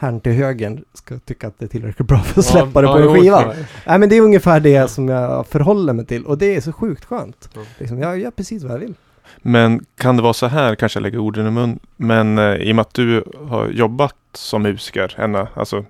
herrn 0.00 0.20
till 0.20 0.32
höger 0.32 0.82
ska 0.94 1.18
tycka 1.18 1.46
att 1.46 1.58
det 1.58 1.64
är 1.64 1.68
tillräckligt 1.68 2.08
bra 2.08 2.18
för 2.18 2.40
att 2.40 2.46
släppa 2.46 2.80
det 2.82 2.86
på 2.88 2.98
en 2.98 3.14
skiva. 3.14 3.54
Nej 3.86 3.98
men 3.98 4.08
det 4.08 4.16
är 4.16 4.20
ungefär 4.20 4.60
det 4.60 4.90
som 4.90 5.08
jag 5.08 5.46
förhåller 5.46 5.92
mig 5.92 6.06
till. 6.06 6.24
Och 6.26 6.38
det 6.38 6.56
är 6.56 6.60
så 6.60 6.72
sjukt 6.72 7.04
skönt. 7.04 7.48
Ja. 7.54 7.60
Liksom, 7.78 7.98
jag 7.98 8.18
gör 8.18 8.30
precis 8.30 8.62
vad 8.62 8.72
jag 8.72 8.78
vill. 8.78 8.94
Men 9.38 9.84
kan 9.96 10.16
det 10.16 10.22
vara 10.22 10.32
så 10.32 10.46
här, 10.46 10.74
kanske 10.74 10.96
jag 10.98 11.02
lägger 11.02 11.18
orden 11.18 11.46
i 11.46 11.50
mun, 11.50 11.78
men 11.96 12.38
eh, 12.38 12.54
i 12.54 12.72
och 12.72 12.76
med 12.76 12.80
att 12.82 12.94
du 12.94 13.24
har 13.48 13.68
jobbat 13.68 14.14
som 14.32 14.62
musiker, 14.62 15.14
ända, 15.18 15.48
alltså 15.54 15.84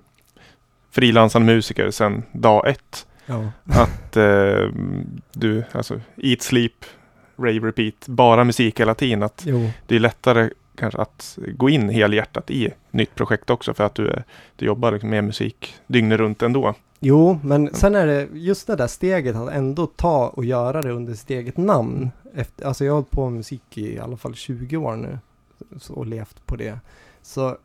frilansande 0.91 1.53
musiker 1.53 1.91
sedan 1.91 2.23
dag 2.31 2.67
ett, 2.67 3.07
Ja. 3.25 3.51
att 3.69 4.17
eh, 4.17 4.67
du, 5.33 5.63
alltså 5.71 6.01
eat, 6.17 6.41
sleep, 6.41 6.71
rave, 7.37 7.59
repeat, 7.59 8.07
bara 8.07 8.43
musik 8.43 8.79
hela 8.79 8.95
tiden, 8.95 9.23
att 9.23 9.43
Jo. 9.45 9.69
det 9.87 9.95
är 9.95 9.99
lättare 9.99 10.49
kanske 10.75 11.01
att 11.01 11.37
gå 11.57 11.69
in 11.69 11.89
helhjärtat 11.89 12.51
i 12.51 12.69
nytt 12.93 13.15
projekt 13.15 13.49
också 13.49 13.73
för 13.73 13.83
att 13.83 13.95
du, 13.95 14.23
du 14.55 14.65
jobbar 14.65 14.91
liksom 14.91 15.09
med 15.09 15.23
musik 15.23 15.75
dygnet 15.87 16.19
runt 16.19 16.41
ändå. 16.41 16.75
Jo, 16.99 17.39
men 17.43 17.73
sen 17.73 17.95
är 17.95 18.07
det 18.07 18.27
just 18.33 18.67
det 18.67 18.75
där 18.75 18.87
steget 18.87 19.35
att 19.35 19.51
ändå 19.51 19.87
ta 19.87 20.27
och 20.27 20.45
göra 20.45 20.81
det 20.81 20.91
under 20.91 21.13
sitt 21.13 21.29
eget 21.29 21.57
namn. 21.57 22.11
Efter, 22.33 22.65
alltså 22.65 22.85
jag 22.85 22.91
har 22.91 22.95
hållit 22.95 23.11
på 23.11 23.29
med 23.29 23.37
musik 23.37 23.77
i 23.77 23.99
alla 23.99 24.17
fall 24.17 24.35
20 24.35 24.77
år 24.77 24.95
nu 24.95 25.19
och 25.89 26.05
levt 26.05 26.45
på 26.45 26.55
det. 26.55 26.79
Så, 27.21 27.57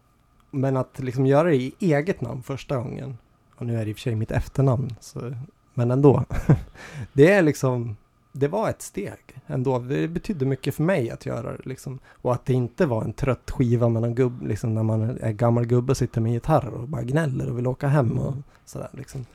men 0.51 0.77
att 0.77 0.99
liksom 0.99 1.27
göra 1.27 1.49
det 1.49 1.57
i 1.57 1.75
eget 1.79 2.21
namn 2.21 2.43
första 2.43 2.77
gången, 2.77 3.19
och 3.57 3.67
nu 3.67 3.81
är 3.81 3.85
det 3.85 3.91
i 3.91 3.93
och 3.93 3.97
för 3.97 4.03
sig 4.03 4.15
mitt 4.15 4.31
efternamn, 4.31 4.95
så, 5.01 5.35
men 5.75 5.91
ändå. 5.91 6.25
det 7.13 7.31
är 7.31 7.43
liksom, 7.43 7.97
det 8.33 8.49
var 8.49 8.71
ett 8.71 8.83
steg 8.83 9.28
ändå. 9.49 9.79
Det 9.79 10.09
betydde 10.09 10.47
mycket 10.47 10.75
för 10.75 10.83
mig 10.83 11.11
att 11.11 11.27
göra 11.27 11.53
det 11.53 11.59
liksom. 11.65 11.99
Och 12.23 12.33
att 12.33 12.47
det 12.47 12.53
inte 12.53 12.87
var 12.87 13.05
en 13.05 13.13
trött 13.13 13.51
skiva 13.51 13.89
med 13.89 14.03
någon 14.03 14.15
gubb, 14.15 14.43
liksom 14.47 14.75
när 14.75 14.83
man 14.83 15.19
är 15.21 15.33
gammal 15.33 15.67
gubbe 15.67 15.91
och 15.91 15.97
sitter 15.97 16.21
med 16.21 16.33
gitarr 16.33 16.69
och 16.69 16.89
bara 16.89 17.03
gnäller 17.03 17.51
och 17.51 17.59
vill 17.59 17.67
åka 17.67 17.89
hem 17.89 18.19
och 18.19 18.35
sådär 18.65 18.89
liksom. 18.93 19.27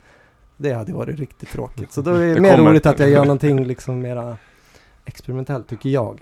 Det 0.56 0.72
hade 0.72 0.92
varit 0.92 1.18
riktigt 1.18 1.48
tråkigt. 1.48 1.92
Så 1.92 2.00
då 2.02 2.10
är 2.10 2.18
det, 2.26 2.34
Det 2.34 2.40
mer 2.40 2.56
kommer. 2.56 2.70
roligt 2.70 2.86
att 2.86 2.98
jag 2.98 3.10
gör 3.10 3.24
någonting 3.24 3.64
liksom 3.64 3.98
mera 3.98 4.36
experimentellt 5.04 5.68
tycker 5.68 5.88
jag. 5.90 6.20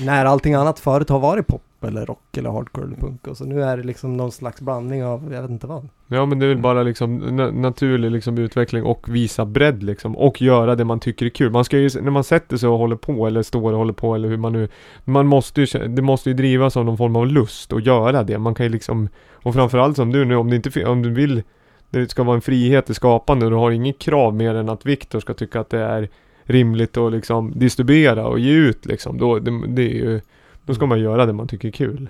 När 0.00 0.24
allting 0.24 0.54
annat 0.54 0.78
förut 0.80 1.08
har 1.08 1.18
varit 1.20 1.46
pop 1.46 1.62
eller 1.80 2.06
rock 2.06 2.36
eller 2.36 2.50
hardcore 2.50 2.86
eller 2.86 2.96
punk 2.96 3.26
och 3.26 3.36
så 3.36 3.44
nu 3.44 3.62
är 3.62 3.76
det 3.76 3.82
liksom 3.82 4.16
någon 4.16 4.32
slags 4.32 4.60
blandning 4.60 5.04
av, 5.04 5.32
jag 5.32 5.42
vet 5.42 5.50
inte 5.50 5.66
vad. 5.66 5.88
Ja 6.14 6.26
men 6.26 6.38
det 6.38 6.46
är 6.46 6.48
väl 6.48 6.58
bara 6.58 6.82
liksom 6.82 7.16
na 7.16 7.50
naturlig 7.50 8.10
liksom 8.10 8.38
utveckling 8.38 8.84
och 8.84 9.14
visa 9.14 9.44
bredd 9.44 9.82
liksom 9.82 10.16
och 10.16 10.42
göra 10.42 10.74
det 10.74 10.84
man 10.84 11.00
tycker 11.00 11.26
är 11.26 11.30
kul. 11.30 11.50
Man 11.50 11.64
ska 11.64 11.78
ju, 11.78 11.90
när 12.02 12.10
man 12.10 12.24
sätter 12.24 12.56
sig 12.56 12.68
och 12.68 12.78
håller 12.78 12.96
på 12.96 13.26
eller 13.26 13.42
står 13.42 13.72
och 13.72 13.78
håller 13.78 13.92
på 13.92 14.14
eller 14.14 14.28
hur 14.28 14.36
man 14.36 14.52
nu 14.52 14.68
Man 15.04 15.26
måste 15.26 15.60
ju, 15.60 15.88
det 15.88 16.02
måste 16.02 16.30
ju 16.30 16.34
drivas 16.34 16.76
av 16.76 16.84
någon 16.84 16.96
form 16.96 17.16
av 17.16 17.26
lust 17.26 17.72
att 17.72 17.86
göra 17.86 18.22
det. 18.22 18.38
Man 18.38 18.54
kan 18.54 18.66
ju 18.66 18.72
liksom 18.72 19.08
Och 19.32 19.54
framförallt 19.54 19.96
som 19.96 20.12
du 20.12 20.24
nu, 20.24 20.36
om 20.36 20.50
det 20.50 20.56
inte 20.56 20.84
om 20.84 21.02
du 21.02 21.10
vill 21.10 21.42
Det 21.90 22.10
ska 22.10 22.22
vara 22.22 22.36
en 22.36 22.42
frihet 22.42 22.90
i 22.90 22.94
skapande 22.94 23.44
och 23.44 23.50
du 23.50 23.56
har 23.56 23.70
inget 23.70 23.98
krav 23.98 24.34
mer 24.34 24.54
än 24.54 24.68
att 24.68 24.86
Viktor 24.86 25.20
ska 25.20 25.34
tycka 25.34 25.60
att 25.60 25.70
det 25.70 25.80
är 25.80 26.08
rimligt 26.44 26.96
att 26.96 27.12
liksom 27.12 27.52
distribuera 27.56 28.26
och 28.26 28.38
ge 28.38 28.52
ut 28.52 28.86
liksom. 28.86 29.18
Då, 29.18 29.38
det, 29.38 29.66
det 29.66 29.82
är 29.82 29.94
ju 29.94 30.20
Då 30.66 30.74
ska 30.74 30.86
man 30.86 31.00
göra 31.00 31.26
det 31.26 31.32
man 31.32 31.48
tycker 31.48 31.68
är 31.68 31.72
kul. 31.72 32.08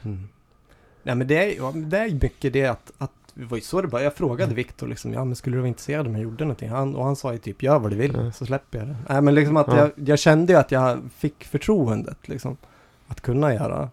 Nej 1.03 1.17
men 1.17 1.27
det 1.27 1.37
är, 1.37 1.57
ja, 1.57 1.71
men 1.75 1.91
det 1.91 1.99
är 1.99 2.07
ju 2.07 2.15
mycket 2.15 2.53
det 2.53 2.67
att, 2.67 2.93
att 2.99 3.24
det 3.35 3.45
var 3.45 3.57
ju 3.57 3.61
så 3.61 3.83
det 3.83 3.89
bara, 3.89 4.03
jag 4.03 4.15
frågade 4.15 4.45
Mm. 4.45 4.57
Viktor 4.57 4.89
liksom, 4.89 5.13
ja 5.13 5.25
men 5.25 5.37
skulle 5.37 5.57
du 5.57 5.61
vara 5.61 5.69
intresserad 5.69 6.07
om 6.07 6.15
jag 6.15 6.23
gjorde 6.23 6.45
någonting? 6.45 6.69
Han, 6.71 6.95
och 6.97 7.05
han 7.05 7.17
sa 7.17 7.33
ju 7.33 7.39
typ, 7.39 7.63
gör 7.63 7.79
vad 7.79 7.91
du 7.91 7.97
vill, 7.97 8.13
Ja. 8.25 8.33
så 8.33 8.47
släpper 8.47 8.79
jag 8.79 8.89
det. 8.89 8.97
Nej 9.09 9.23
men 9.23 9.35
liksom 9.35 9.57
att 9.57 9.67
Ja. 9.69 9.77
jag, 9.79 9.91
jag 10.09 10.19
kände 10.19 10.53
ju 10.53 10.59
att 10.59 10.71
jag 10.71 10.99
fick 11.17 11.45
förtroendet 11.45 12.29
liksom, 12.29 12.57
att 13.09 13.21
kunna 13.21 13.55
göra. 13.55 13.89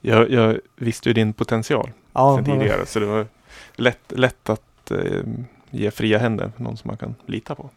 Jag, 0.00 0.30
jag 0.30 0.58
visste 0.76 1.08
ju 1.08 1.12
din 1.12 1.32
potential 1.32 1.90
Ja, 2.12 2.36
men- 2.36 2.44
tidigare 2.44 2.86
så 2.86 3.00
det 3.00 3.06
var 3.06 3.26
lätt, 3.74 4.12
lätt 4.12 4.50
att 4.50 4.90
eh, 4.90 5.22
ge 5.70 5.90
fria 5.90 6.18
händer, 6.18 6.52
någon 6.56 6.76
som 6.76 6.88
man 6.88 6.96
kan 6.96 7.14
lita 7.26 7.54
på. 7.54 7.70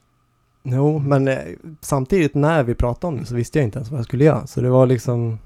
Jo, 0.64 1.00
men 1.00 1.28
eh, 1.28 1.38
samtidigt 1.82 2.34
när 2.36 2.64
vi 2.64 2.76
pratade 2.76 3.08
om 3.14 3.20
det 3.20 3.26
så 3.26 3.36
visste 3.36 3.60
jag 3.60 3.64
inte 3.64 3.78
ens 3.80 3.90
vad 3.92 3.98
jag 4.00 4.06
skulle 4.06 4.24
göra. 4.24 4.48
Så 4.48 4.62
det 4.62 4.70
var 4.70 4.86
liksom, 4.86 5.40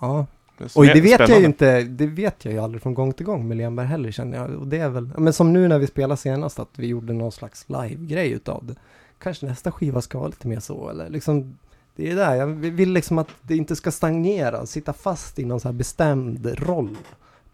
ja. 0.00 0.26
Och 0.74 0.86
det 0.86 1.00
vet 1.00 1.04
jag 1.04 1.20
ju 1.20 1.26
spännande. 1.26 1.46
inte, 1.46 1.82
det 1.82 2.06
vet 2.06 2.44
jag 2.44 2.54
ju 2.54 2.60
aldrig 2.60 2.82
från 2.82 2.94
gång 2.94 3.12
till 3.12 3.26
gång 3.26 3.48
med 3.48 3.56
Lenberg 3.56 3.86
heller 3.86 4.10
känner 4.10 4.38
jag. 4.38 4.50
Och 4.50 4.66
det 4.66 4.78
är 4.78 4.88
väl, 4.88 5.10
men 5.16 5.32
som 5.32 5.52
nu 5.52 5.68
när 5.68 5.78
vi 5.78 5.86
spelade 5.86 6.16
senast 6.16 6.58
att 6.58 6.68
vi 6.76 6.86
gjorde 6.86 7.12
någon 7.12 7.32
slags 7.32 7.66
live-grej 7.68 8.30
utav 8.30 8.66
det. 8.66 8.74
Kanske 9.18 9.46
nästa 9.46 9.72
skiva 9.72 10.00
ska 10.00 10.18
vara 10.18 10.28
lite 10.28 10.48
mer 10.48 10.60
så 10.60 10.88
eller 10.88 11.10
liksom 11.10 11.56
det 11.96 12.10
är 12.10 12.16
där, 12.16 12.34
jag 12.34 12.46
vill 12.46 12.92
liksom 12.92 13.18
att 13.18 13.28
det 13.42 13.56
inte 13.56 13.76
ska 13.76 13.90
stagnera, 13.90 14.66
sitta 14.66 14.92
fast 14.92 15.38
i 15.38 15.44
någon 15.44 15.60
så 15.60 15.68
här 15.68 15.72
bestämd 15.72 16.46
roll. 16.58 16.96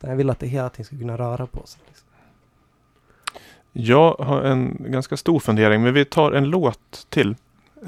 Jag 0.01 0.16
vill 0.16 0.30
att 0.30 0.38
det 0.38 0.46
hela 0.46 0.68
tiden 0.68 0.84
ska 0.84 0.98
kunna 0.98 1.18
röra 1.18 1.46
på 1.46 1.66
sig. 1.66 1.80
Liksom. 1.88 2.07
Jag 3.72 4.14
har 4.14 4.42
en 4.42 4.76
ganska 4.88 5.16
stor 5.16 5.38
fundering, 5.38 5.82
men 5.82 5.94
vi 5.94 6.05
tar 6.05 6.32
en 6.32 6.44
låt 6.44 7.07
till. 7.09 7.36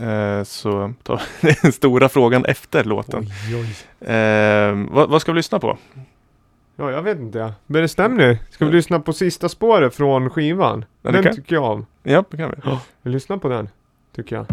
Eh, 0.00 0.42
så 0.44 0.92
tar 1.02 1.22
vi 1.40 1.54
den 1.62 1.72
stora 1.72 2.08
frågan 2.08 2.44
efter 2.44 2.84
låten. 2.84 3.26
Oj, 3.48 3.56
oj. 4.00 4.08
Eh, 4.14 4.74
vad, 4.90 5.10
vad 5.10 5.20
ska 5.20 5.32
vi 5.32 5.36
lyssna 5.36 5.58
på? 5.58 5.78
Ja, 6.76 6.90
jag 6.90 7.02
vet 7.02 7.18
inte. 7.18 7.52
Bestäm 7.66 8.16
ni. 8.16 8.38
Ska 8.50 8.66
vi 8.66 8.72
lyssna 8.72 9.00
på 9.00 9.12
sista 9.12 9.48
spåret 9.48 9.94
från 9.94 10.30
skivan? 10.30 10.84
Ja, 11.02 11.10
den 11.10 11.22
kan- 11.22 11.34
tycker 11.34 11.54
jag 11.54 11.64
om. 11.64 11.86
Ja, 12.02 12.24
det 12.30 12.36
kan 12.36 12.50
vi. 12.50 12.56
Vi 13.02 13.10
lyssnar 13.10 13.36
på 13.36 13.48
den. 13.48 13.68
Tycker 14.16 14.36
jag. 14.36 14.46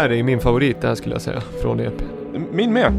Här 0.00 0.12
är 0.12 0.22
min 0.22 0.40
favorit 0.40 0.80
det 0.80 0.88
här 0.88 0.94
skulle 0.94 1.14
jag 1.14 1.22
säga 1.22 1.40
från 1.62 1.80
EP. 1.80 1.92
Min 2.52 2.72
med. 2.72 2.92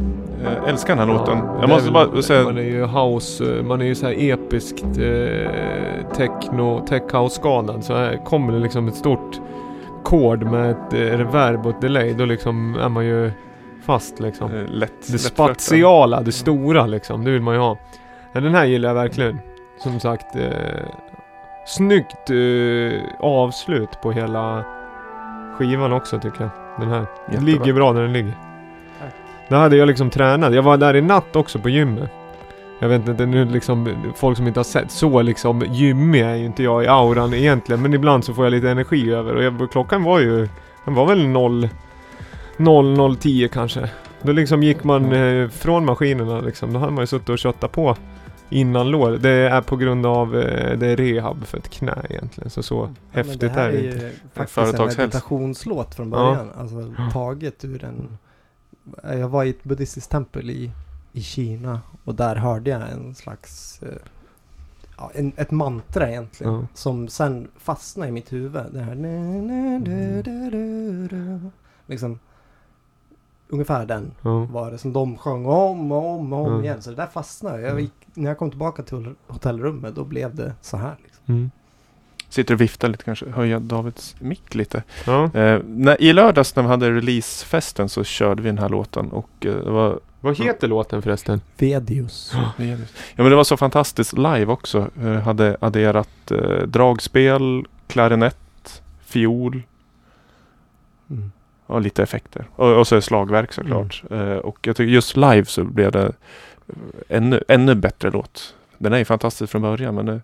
Jag 0.44 0.70
älskar 0.70 0.96
den 0.96 1.08
här 1.10 1.16
låten. 1.18 1.38
Ja, 1.38 1.58
Jag 1.62 1.70
måste 1.70 1.90
är 1.90 1.94
bara 1.94 2.06
väl- 2.08 2.24
säga... 2.24 2.44
Man 2.44 2.58
är 2.58 2.62
ju 2.62 2.86
house, 2.86 3.58
eh, 3.58 3.64
man 3.64 3.82
är 3.82 3.86
ju 3.86 3.96
så 3.96 4.06
här 4.06 4.16
episkt 4.18 4.84
eh, 4.84 6.12
techno, 6.16 6.86
tech 6.88 7.02
house 7.14 7.36
skadad 7.36 7.84
så 7.84 7.96
här 7.96 8.26
kommer 8.26 8.54
det 8.54 8.60
liksom 8.60 8.88
ett 8.88 8.96
stort 8.96 9.42
kord 10.04 10.44
med 10.44 10.72
ett 10.72 10.94
eh, 10.94 10.98
reverb 10.98 11.66
och 11.66 11.72
ett 11.72 11.82
delay 11.82 12.14
då 12.14 12.26
liksom 12.26 12.76
är 12.76 12.90
man 12.90 13.06
ju 13.06 13.32
fast 13.86 14.20
liksom. 14.20 14.52
eh, 14.56 14.68
Lätt. 14.68 14.68
Det 15.08 15.14
lättflörtad. 15.14 15.62
spatiala, 15.62 16.22
det 16.22 16.32
stora 16.32 16.86
liksom, 16.86 17.24
det 17.24 17.32
vill 17.32 17.42
man 17.42 17.54
ju 17.54 17.60
ha. 17.60 17.78
Ja, 18.34 18.40
den 18.42 18.56
här 18.56 18.66
gillar 18.66 18.90
jag 18.90 18.96
verkligen. 18.96 19.40
Som 19.84 20.00
sagt, 20.00 20.36
eh, 20.36 20.42
snyggt 21.68 22.30
eh, 22.30 23.00
avslut 23.20 24.02
på 24.02 24.12
hela 24.12 24.64
skivan 25.58 25.94
också 25.94 26.20
tycker 26.20 26.42
jag. 26.42 26.50
Den 26.82 26.90
här. 26.90 27.06
Jättebra. 27.28 27.46
ligger 27.46 27.74
bra 27.74 27.94
där 27.94 28.02
den 28.02 28.14
ligger. 28.14 28.34
Tack. 29.00 29.14
Där 29.50 29.58
hade 29.58 29.76
jag 29.76 29.88
liksom 29.88 30.10
tränat. 30.10 30.54
Jag 30.54 30.64
var 30.64 30.78
där 30.78 30.96
i 30.96 31.02
natt 31.02 31.36
också 31.36 31.60
på 31.60 31.70
gymmet. 31.70 32.10
jag 32.80 32.90
vet 32.90 33.08
inte, 33.08 33.26
nu 33.26 33.46
liksom 33.46 33.96
folk 34.16 34.38
som 34.38 34.48
inte 34.48 34.60
har 34.60 34.64
sett 34.64 34.92
så 34.92 35.22
liksom 35.22 35.62
gymmig 35.70 36.22
är 36.22 36.36
ju 36.36 36.46
inte 36.46 36.64
jag 36.64 36.84
i 36.84 36.88
auran 36.88 37.34
egentligen 37.34 37.82
men 37.82 37.94
ibland 37.94 38.26
så 38.26 38.34
får 38.34 38.46
jag 38.46 38.52
lite 38.52 38.70
energi 38.70 39.12
över 39.12 39.36
och 39.36 39.44
jag, 39.44 39.72
klockan 39.72 40.04
var 40.04 40.20
ju, 40.20 40.50
den 40.86 40.94
var 40.94 41.06
väl 41.06 41.28
0 41.28 41.70
0010 42.58 43.50
kanske. 43.54 43.90
Då 44.22 44.32
liksom 44.32 44.64
gick 44.64 44.84
man 44.84 45.14
eh, 45.14 45.50
från 45.50 45.86
maskinerna 45.86 46.42
liksom, 46.42 46.74
då 46.74 46.80
hade 46.80 46.92
man 46.92 47.02
ju 47.02 47.08
suttit 47.08 47.30
och 47.30 47.40
köttat 47.40 47.72
på 47.72 47.96
innan 48.52 48.90
lår. 48.92 49.12
Det 49.12 49.30
är 49.30 49.62
på 49.62 49.76
grund 49.76 50.06
av, 50.06 50.38
eh, 50.38 50.78
det 50.78 50.88
är 50.88 50.96
rehab 50.98 51.46
för 51.46 51.58
ett 51.58 51.70
knä 51.70 52.06
egentligen. 52.10 52.50
Så 52.50 52.64
så 52.64 52.76
Ja, 52.76 52.88
men 52.88 52.96
häftigt 53.26 53.40
det 53.40 53.50
här 53.50 53.70
är 53.70 53.72
det 53.72 53.78
är 53.78 53.94
inte. 53.94 54.06
ju 54.06 54.12
faktiskt 54.34 54.58
en 54.80 54.86
meditationslåt 54.98 55.96
från 55.96 56.10
början. 56.10 56.50
Alltså 56.58 56.94
taget 57.14 57.66
ur 57.66 57.84
en... 57.84 58.18
Jag 59.04 59.30
var 59.30 59.44
i 59.44 59.50
ett 59.50 59.64
buddhistiskt 59.64 60.12
tempel 60.12 60.50
i, 60.50 60.72
i 61.12 61.22
Kina 61.22 61.82
och 62.04 62.16
där 62.16 62.36
hörde 62.36 62.70
jag 62.72 62.82
en 62.92 63.16
slags... 63.16 63.82
eh, 63.84 63.90
Ja, 64.98 65.12
en, 65.16 65.32
ett 65.36 65.52
mantra 65.52 66.10
egentligen. 66.10 66.54
Ja. 66.54 66.68
Som 66.74 67.08
sen 67.08 67.48
fastnade 67.58 68.10
i 68.10 68.12
mitt 68.12 68.34
huvud. 68.34 68.64
Det 68.72 68.80
här... 68.80 68.96
du. 71.10 71.40
Liksom... 71.86 72.20
Ungefär 73.52 73.86
den 73.86 74.12
Ja. 74.22 74.40
var 74.52 74.72
det 74.72 74.78
som 74.78 74.94
de 74.94 75.18
sjöng 75.18 75.46
om 75.46 75.92
och 75.92 76.10
om 76.20 76.34
och 76.34 76.40
om 76.48 76.48
Mm. 76.54 76.64
igen. 76.66 76.82
Så 76.82 76.90
det 76.90 76.96
där 76.96 77.08
fastnade. 77.08 77.62
Jag 77.62 77.82
gick, 77.82 77.94
när 78.14 78.30
jag 78.30 78.38
kom 78.38 78.50
tillbaka 78.50 78.84
till 78.84 79.14
hotellrummet 79.28 79.96
då 79.96 80.04
blev 80.04 80.36
det 80.36 80.54
så 80.62 80.78
här. 80.78 80.96
Liksom. 81.04 81.24
Mm. 81.36 81.52
Sitter 82.30 82.54
och 82.54 82.62
viftar 82.62 82.90
lite 82.90 83.04
kanske. 83.04 83.30
Höja 83.30 83.60
Davids 83.60 84.16
mick 84.20 84.56
lite. 84.56 84.84
Ja. 85.06 85.24
Eh, 85.24 85.60
när, 85.66 86.02
I 86.02 86.14
lördags 86.14 86.56
när 86.56 86.64
vi 86.64 86.70
hade 86.70 86.92
releasefesten 86.92 87.90
så 87.90 88.04
körde 88.04 88.42
vi 88.42 88.50
den 88.50 88.58
här 88.58 88.70
låten 88.70 89.12
och 89.12 89.30
eh, 89.46 89.56
det 89.56 89.72
var 89.72 90.00
Vad 90.22 90.38
heter 90.38 90.68
låten 90.68 91.02
förresten? 91.02 91.42
Vedius. 91.58 92.34
Ja 92.58 93.24
men 93.24 93.30
det 93.30 93.36
var 93.36 93.44
så 93.44 93.58
fantastiskt 93.58 94.14
live 94.18 94.46
också. 94.46 94.88
Eh, 95.02 95.14
hade 95.14 95.58
adderat 95.62 96.32
eh, 96.32 96.68
dragspel, 96.68 97.66
klarinett, 97.88 98.82
fiol. 99.06 99.62
Och 101.72 101.82
lite 101.82 102.04
effekter. 102.04 102.46
Och, 102.56 102.80
och 102.80 102.88
så 102.88 102.96
är 102.96 103.02
slagverk 103.02 103.54
såklart. 103.54 104.04
Eh, 104.12 104.36
och 104.36 104.68
jag 104.68 104.76
tycker 104.76 104.92
just 104.92 105.18
live 105.18 105.46
så 105.46 105.64
blev 105.64 105.92
det 105.92 106.06
eh, 106.68 106.74
ännu, 107.10 107.44
ännu 107.48 107.76
bättre 107.76 108.12
låt. 108.12 108.56
Den 108.78 108.94
är 108.94 108.98
ju 108.98 109.06
fantastisk 109.06 109.52
från 109.52 109.62
början 109.62 109.96
men 109.96 110.06
det 110.06 110.22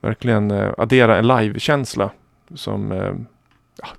verkligen 0.00 0.50
eh, 0.50 0.72
addera 0.78 1.18
en 1.18 1.26
live-känsla 1.26 2.10
som 2.54 2.92
eh, 2.92 3.14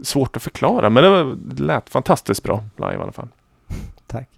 svårt 0.02 0.36
att 0.36 0.44
förklara 0.44 0.90
men 0.90 1.04
det, 1.04 1.10
var, 1.10 1.36
det 1.38 1.64
lät 1.64 1.90
fantastiskt 1.90 2.44
bra 2.44 2.64
live 2.78 2.94
i 2.94 2.98
alla 2.98 3.12
fall. 3.12 3.28
Tack. 4.08 4.30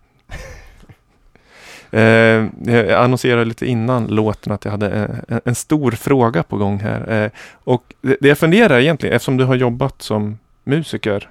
Eh, 1.91 2.45
jag 2.65 2.91
annonserade 2.91 3.45
lite 3.45 3.65
innan 3.65 4.07
låten 4.07 4.53
att 4.53 4.65
jag 4.65 4.71
hade 4.71 4.89
en, 5.27 5.41
en 5.45 5.55
stor 5.55 5.91
fråga 5.91 6.43
på 6.43 6.57
gång 6.57 6.79
här. 6.79 7.23
Eh, 7.23 7.31
och 7.51 7.93
det, 8.01 8.17
det 8.21 8.27
jag 8.27 8.37
funderar 8.37 8.79
egentligen, 8.79 9.15
eftersom 9.15 9.37
du 9.37 9.43
har 9.43 9.55
jobbat 9.55 10.01
som 10.01 10.37
musiker 10.63 11.29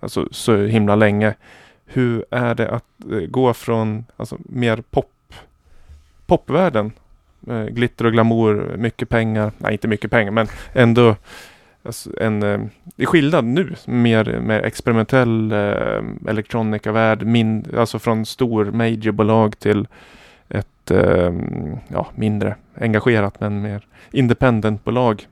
alltså, 0.00 0.28
så 0.30 0.56
himla 0.56 0.96
länge. 0.96 1.34
Hur 1.86 2.24
är 2.30 2.54
det 2.54 2.70
att 2.70 2.84
eh, 3.10 3.18
gå 3.18 3.54
från 3.54 4.04
alltså, 4.16 4.36
mer 4.40 4.82
pop, 4.90 5.34
popvärlden, 6.26 6.92
eh, 7.48 7.64
glitter 7.64 8.04
och 8.04 8.12
glamour, 8.12 8.76
mycket 8.76 9.08
pengar, 9.08 9.52
nej 9.58 9.72
inte 9.72 9.88
mycket 9.88 10.10
pengar 10.10 10.30
men 10.30 10.46
ändå 10.72 11.16
alltså, 11.82 12.10
en, 12.20 12.42
eh, 12.42 12.60
det 12.96 13.02
är 13.02 13.06
skillnad 13.06 13.44
nu, 13.44 13.74
mer, 13.86 14.40
mer 14.40 14.60
experimentell 14.60 15.52
eh, 15.52 16.02
elektronikavärld, 16.28 17.22
min, 17.22 17.66
alltså 17.76 17.98
från 17.98 18.26
stor 18.26 18.64
majorbolag 18.64 19.58
till 19.58 19.86
ett 20.48 20.90
eh, 20.90 21.32
ja, 21.88 22.06
mindre 22.14 22.56
engagerat 22.74 23.40
men 23.40 23.62
mer 23.62 23.86
independentbolag. 24.10 25.26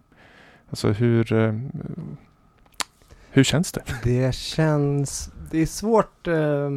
Alltså 0.70 0.88
hur, 0.88 1.32
eh, 1.32 1.54
hur 3.30 3.44
känns 3.44 3.72
det? 3.72 3.82
Det 4.04 4.34
känns... 4.34 5.30
Det 5.50 5.58
är 5.58 5.66
svårt 5.66 6.26
eh, 6.26 6.70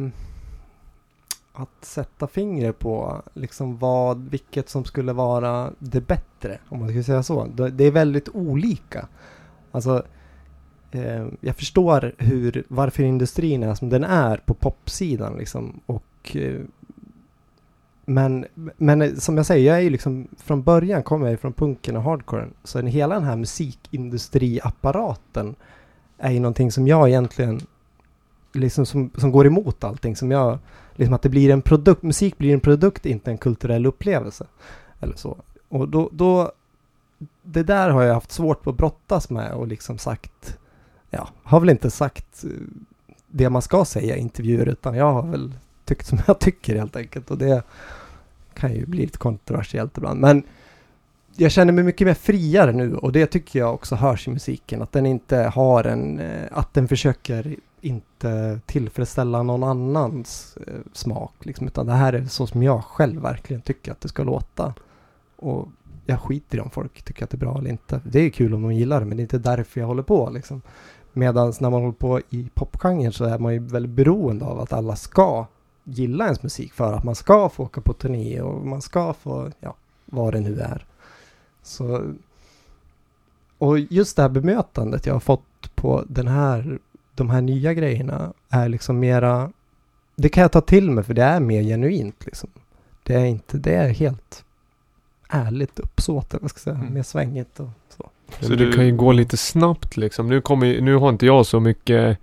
att 1.52 1.84
sätta 1.84 2.26
fingret 2.26 2.78
på 2.78 3.22
liksom 3.34 3.78
vad, 3.78 4.28
vilket 4.28 4.68
som 4.68 4.84
skulle 4.84 5.12
vara 5.12 5.72
det 5.78 6.00
bättre. 6.00 6.58
Om 6.68 6.78
man 6.78 6.88
skulle 6.88 7.04
säga 7.04 7.22
så. 7.22 7.46
Det 7.72 7.84
är 7.84 7.90
väldigt 7.90 8.28
olika. 8.28 9.08
Alltså, 9.72 10.02
eh, 10.90 11.26
jag 11.40 11.56
förstår 11.56 12.14
hur, 12.18 12.64
varför 12.68 13.02
industrin 13.02 13.62
är 13.62 13.74
som 13.74 13.88
den 13.88 14.04
är 14.04 14.36
på 14.36 14.54
popsidan 14.54 15.36
liksom. 15.36 15.80
Och, 15.86 16.36
eh, 16.36 16.60
men, 18.04 18.46
men 18.76 19.02
eh, 19.02 19.14
som 19.14 19.36
jag 19.36 19.46
säger, 19.46 19.66
jag 19.66 19.76
är 19.76 19.82
ju 19.82 19.90
liksom 19.90 20.28
från 20.36 20.62
början 20.62 21.02
kommer 21.02 21.30
jag 21.30 21.40
från 21.40 21.52
punken 21.52 21.96
och 21.96 22.02
hardcoren. 22.02 22.54
Så 22.64 22.80
hela 22.80 23.14
den 23.14 23.24
här 23.24 23.36
musikindustriapparaten 23.36 25.54
är 26.22 26.30
ju 26.30 26.40
någonting 26.40 26.72
som 26.72 26.86
jag 26.86 27.08
egentligen 27.08 27.60
liksom 28.52 28.86
som, 28.86 29.10
som 29.16 29.32
går 29.32 29.46
emot 29.46 29.84
allting 29.84 30.16
som 30.16 30.30
jag 30.30 30.58
liksom 30.94 31.14
att 31.14 31.22
det 31.22 31.28
blir 31.28 31.50
en 31.50 31.62
produkt, 31.62 32.02
musik 32.02 32.38
blir 32.38 32.54
en 32.54 32.60
produkt, 32.60 33.06
inte 33.06 33.30
en 33.30 33.38
kulturell 33.38 33.86
upplevelse. 33.86 34.46
Eller 35.00 35.16
så. 35.16 35.36
Och 35.68 35.88
då, 35.88 36.10
då 36.12 36.52
det 37.42 37.62
där 37.62 37.90
har 37.90 38.02
jag 38.02 38.14
haft 38.14 38.32
svårt 38.32 38.66
att 38.66 38.76
brottas 38.76 39.30
med 39.30 39.52
och 39.52 39.66
liksom 39.66 39.98
sagt, 39.98 40.58
ja, 41.10 41.28
har 41.42 41.60
väl 41.60 41.70
inte 41.70 41.90
sagt 41.90 42.44
eh, 42.44 42.50
det 43.26 43.50
man 43.50 43.62
ska 43.62 43.84
säga 43.84 44.16
i 44.16 44.20
intervjuer 44.20 44.68
utan 44.68 44.94
jag 44.94 45.12
har 45.12 45.22
väl 45.22 45.54
tyckt 45.84 46.06
som 46.06 46.18
jag 46.26 46.38
tycker 46.38 46.76
helt 46.76 46.96
enkelt 46.96 47.30
och 47.30 47.38
det 47.38 47.62
kan 48.54 48.74
ju 48.74 48.86
bli 48.86 49.00
lite 49.00 49.18
kontroversiellt 49.18 49.98
ibland. 49.98 50.20
Men 50.20 50.42
jag 51.36 51.52
känner 51.52 51.72
mig 51.72 51.84
mycket 51.84 52.06
mer 52.06 52.14
friare 52.14 52.72
nu 52.72 52.96
och 52.96 53.12
det 53.12 53.26
tycker 53.26 53.58
jag 53.58 53.74
också 53.74 53.94
hörs 53.94 54.28
i 54.28 54.30
musiken. 54.30 54.82
Att 54.82 54.92
den 54.92 55.06
inte 55.06 55.36
har 55.36 55.84
en, 55.84 56.20
eh, 56.20 56.48
att 56.50 56.74
den 56.74 56.88
försöker 56.88 57.56
inte 57.80 58.60
tillfredsställa 58.66 59.42
någon 59.42 59.62
annans 59.62 60.58
eh, 60.66 60.74
smak. 60.92 61.34
Liksom, 61.40 61.66
utan 61.66 61.86
det 61.86 61.92
här 61.92 62.12
är 62.12 62.24
så 62.24 62.46
som 62.46 62.62
jag 62.62 62.84
själv 62.84 63.22
verkligen 63.22 63.62
tycker 63.62 63.92
att 63.92 64.00
det 64.00 64.08
ska 64.08 64.22
låta. 64.22 64.74
Och 65.36 65.68
jag 66.06 66.20
skiter 66.20 66.58
i 66.58 66.60
om 66.60 66.70
folk 66.70 67.02
tycker 67.02 67.24
att 67.24 67.30
det 67.30 67.36
är 67.36 67.38
bra 67.38 67.58
eller 67.58 67.70
inte. 67.70 68.00
Det 68.04 68.20
är 68.20 68.30
kul 68.30 68.54
om 68.54 68.62
de 68.62 68.72
gillar 68.72 69.00
det 69.00 69.06
men 69.06 69.16
det 69.16 69.20
är 69.20 69.24
inte 69.24 69.38
därför 69.38 69.80
jag 69.80 69.86
håller 69.86 70.02
på 70.02 70.30
liksom. 70.30 70.62
Medan 71.12 71.52
när 71.60 71.70
man 71.70 71.80
håller 71.80 71.92
på 71.92 72.20
i 72.30 72.48
popgenren 72.54 73.12
så 73.12 73.24
är 73.24 73.38
man 73.38 73.52
ju 73.52 73.58
väldigt 73.58 73.92
beroende 73.92 74.44
av 74.44 74.60
att 74.60 74.72
alla 74.72 74.96
ska 74.96 75.46
gilla 75.84 76.24
ens 76.24 76.42
musik 76.42 76.72
för 76.72 76.92
att 76.92 77.04
man 77.04 77.14
ska 77.14 77.48
få 77.48 77.62
åka 77.62 77.80
på 77.80 77.92
turné 77.92 78.40
och 78.40 78.66
man 78.66 78.82
ska 78.82 79.12
få, 79.12 79.50
ja, 79.60 79.74
vad 80.04 80.32
det 80.34 80.40
nu 80.40 80.60
är. 80.60 80.86
Så, 81.62 82.14
och 83.58 83.78
just 83.78 84.16
det 84.16 84.22
här 84.22 84.28
bemötandet 84.28 85.06
jag 85.06 85.14
har 85.14 85.20
fått 85.20 85.74
på 85.74 86.04
den 86.08 86.28
här, 86.28 86.78
de 87.14 87.30
här 87.30 87.40
nya 87.40 87.74
grejerna 87.74 88.32
är 88.48 88.68
liksom 88.68 88.98
mera, 88.98 89.52
det 90.16 90.28
kan 90.28 90.42
jag 90.42 90.52
ta 90.52 90.60
till 90.60 90.90
mig 90.90 91.04
för 91.04 91.14
det 91.14 91.22
är 91.22 91.40
mer 91.40 91.62
genuint 91.62 92.26
liksom. 92.26 92.50
Det 93.02 93.14
är 93.14 93.24
inte, 93.24 93.56
det 93.58 93.74
är 93.74 93.88
helt 93.88 94.44
ärligt 95.28 95.78
uppsåt, 95.78 96.34
eller 96.34 96.40
vad 96.40 96.50
ska 96.50 96.58
jag 96.58 96.62
säga, 96.76 96.82
Mm. 96.82 96.94
mer 96.94 97.02
svängigt 97.02 97.60
och 97.60 97.68
så. 97.96 98.08
Så 98.40 98.54
det 98.54 98.72
kan 98.72 98.86
ju 98.86 98.96
gå 98.96 99.12
lite 99.12 99.36
snabbt 99.36 99.96
liksom. 99.96 100.28
Nu, 100.28 100.40
kommer, 100.40 100.66
ju- 100.66 100.80
nu 100.80 100.94
har 100.96 101.08
inte 101.08 101.26
jag 101.26 101.46
så 101.46 101.60
mycket 101.60 102.18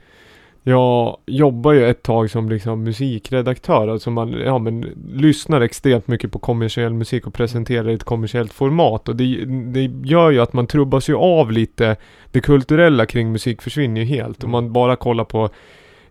jag 0.70 1.18
jobbar 1.26 1.72
ju 1.72 1.86
ett 1.90 2.04
tag 2.04 2.32
som 2.32 2.50
liksom 2.50 2.84
musikredaktör, 2.84 3.88
alltså 3.88 4.12
man 4.12 4.32
ja, 4.32 4.58
men, 4.58 4.82
lyssnar 5.14 5.62
extremt 5.62 6.08
mycket 6.08 6.32
på 6.32 6.40
kommersiell 6.40 6.94
musik 6.94 7.28
och 7.28 7.34
presenterar 7.34 7.90
i 7.90 7.94
ett 7.94 8.04
kommersiellt 8.04 8.54
format. 8.54 9.10
Och 9.10 9.16
det, 9.16 9.46
det 9.46 9.92
gör 10.04 10.32
ju 10.32 10.40
att 10.40 10.54
man 10.54 10.68
trubbas 10.68 11.10
ju 11.10 11.16
av 11.16 11.52
lite 11.52 11.96
Det 12.32 12.42
kulturella 12.42 13.06
kring 13.06 13.32
musik 13.32 13.62
försvinner 13.62 14.02
ju 14.02 14.08
helt. 14.08 14.44
Om 14.44 14.50
Mm. 14.50 14.52
man 14.52 14.74
bara 14.74 14.96
kollar 14.96 15.24
på 15.24 15.50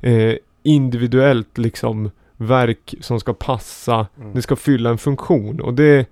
eh, 0.01 0.35
individuellt 0.63 1.59
liksom 1.59 2.11
verk 2.37 2.95
som 3.01 3.21
ska 3.21 3.35
passa 3.35 4.07
det 4.35 4.43
ska 4.43 4.57
fylla 4.57 4.91
en 4.91 4.99
funktion. 4.99 5.61
Och 5.61 5.75
det 5.75 6.07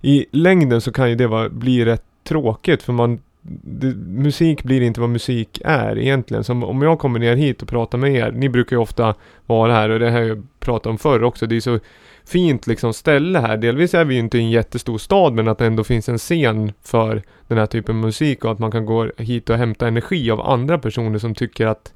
I 0.00 0.26
längden 0.30 0.80
så 0.80 0.92
kan 0.92 1.10
ju 1.10 1.14
det 1.16 1.26
vara, 1.26 1.48
bli 1.48 1.84
rätt 1.84 2.04
tråkigt 2.24 2.82
för 2.82 2.92
man 2.92 3.20
det, 3.46 3.94
Musik 3.96 4.62
blir 4.62 4.80
inte 4.80 5.00
vad 5.00 5.10
musik 5.10 5.60
är 5.64 5.98
egentligen. 5.98 6.44
Som 6.44 6.64
om 6.64 6.82
jag 6.82 6.98
kommer 6.98 7.18
ner 7.18 7.36
hit 7.36 7.62
och 7.62 7.68
pratar 7.68 7.98
med 7.98 8.14
er. 8.14 8.32
Ni 8.32 8.48
brukar 8.48 8.76
ju 8.76 8.82
ofta 8.82 9.14
vara 9.46 9.72
här 9.72 9.88
och 9.88 9.98
det 9.98 10.10
har 10.10 10.20
jag 10.20 10.46
pratat 10.60 10.86
om 10.86 10.98
förr 10.98 11.22
också. 11.22 11.46
Det 11.46 11.56
är 11.56 11.60
så 11.60 11.78
fint 12.24 12.66
liksom 12.66 12.94
ställe 12.94 13.38
här. 13.38 13.56
Delvis 13.56 13.94
är 13.94 14.04
vi 14.04 14.14
ju 14.14 14.20
inte 14.20 14.38
i 14.38 14.40
en 14.40 14.50
jättestor 14.50 14.98
stad 14.98 15.32
men 15.32 15.48
att 15.48 15.58
det 15.58 15.66
ändå 15.66 15.84
finns 15.84 16.08
en 16.08 16.18
scen 16.18 16.72
för 16.82 17.22
den 17.48 17.58
här 17.58 17.66
typen 17.66 17.96
av 17.96 18.02
musik 18.02 18.44
och 18.44 18.52
att 18.52 18.58
man 18.58 18.70
kan 18.70 18.86
gå 18.86 19.10
hit 19.16 19.50
och 19.50 19.56
hämta 19.56 19.88
energi 19.88 20.30
av 20.30 20.40
andra 20.40 20.78
personer 20.78 21.18
som 21.18 21.34
tycker 21.34 21.66
att 21.66 21.92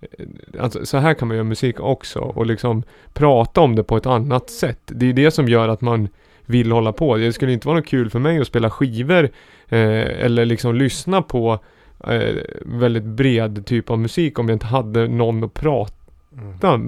eh, 0.00 0.26
Alltså 0.60 0.86
så 0.86 0.98
här 0.98 1.14
kan 1.14 1.28
man 1.28 1.36
göra 1.36 1.44
musik 1.44 1.80
också 1.80 2.18
och 2.18 2.46
liksom 2.46 2.82
prata 3.12 3.60
om 3.60 3.76
det 3.76 3.84
på 3.84 3.96
ett 3.96 4.06
annat 4.06 4.50
sätt. 4.50 4.80
Det 4.86 5.06
är 5.06 5.12
det 5.12 5.30
som 5.30 5.48
gör 5.48 5.68
att 5.68 5.80
man 5.80 6.08
vill 6.46 6.72
hålla 6.72 6.92
på. 6.92 7.16
Det 7.16 7.32
skulle 7.32 7.52
inte 7.52 7.66
vara 7.66 7.76
något 7.76 7.86
kul 7.86 8.10
för 8.10 8.18
mig 8.18 8.40
att 8.40 8.46
spela 8.46 8.70
skivor 8.70 9.30
eller 9.76 10.44
liksom 10.44 10.74
lyssna 10.74 11.22
på 11.22 11.58
eh, 12.06 12.36
väldigt 12.64 13.04
bred 13.04 13.66
typ 13.66 13.90
av 13.90 13.98
musik 13.98 14.38
om 14.38 14.48
jag 14.48 14.54
inte 14.54 14.66
hade 14.66 15.08
någon 15.08 15.44
att 15.44 15.54
prata 15.54 16.80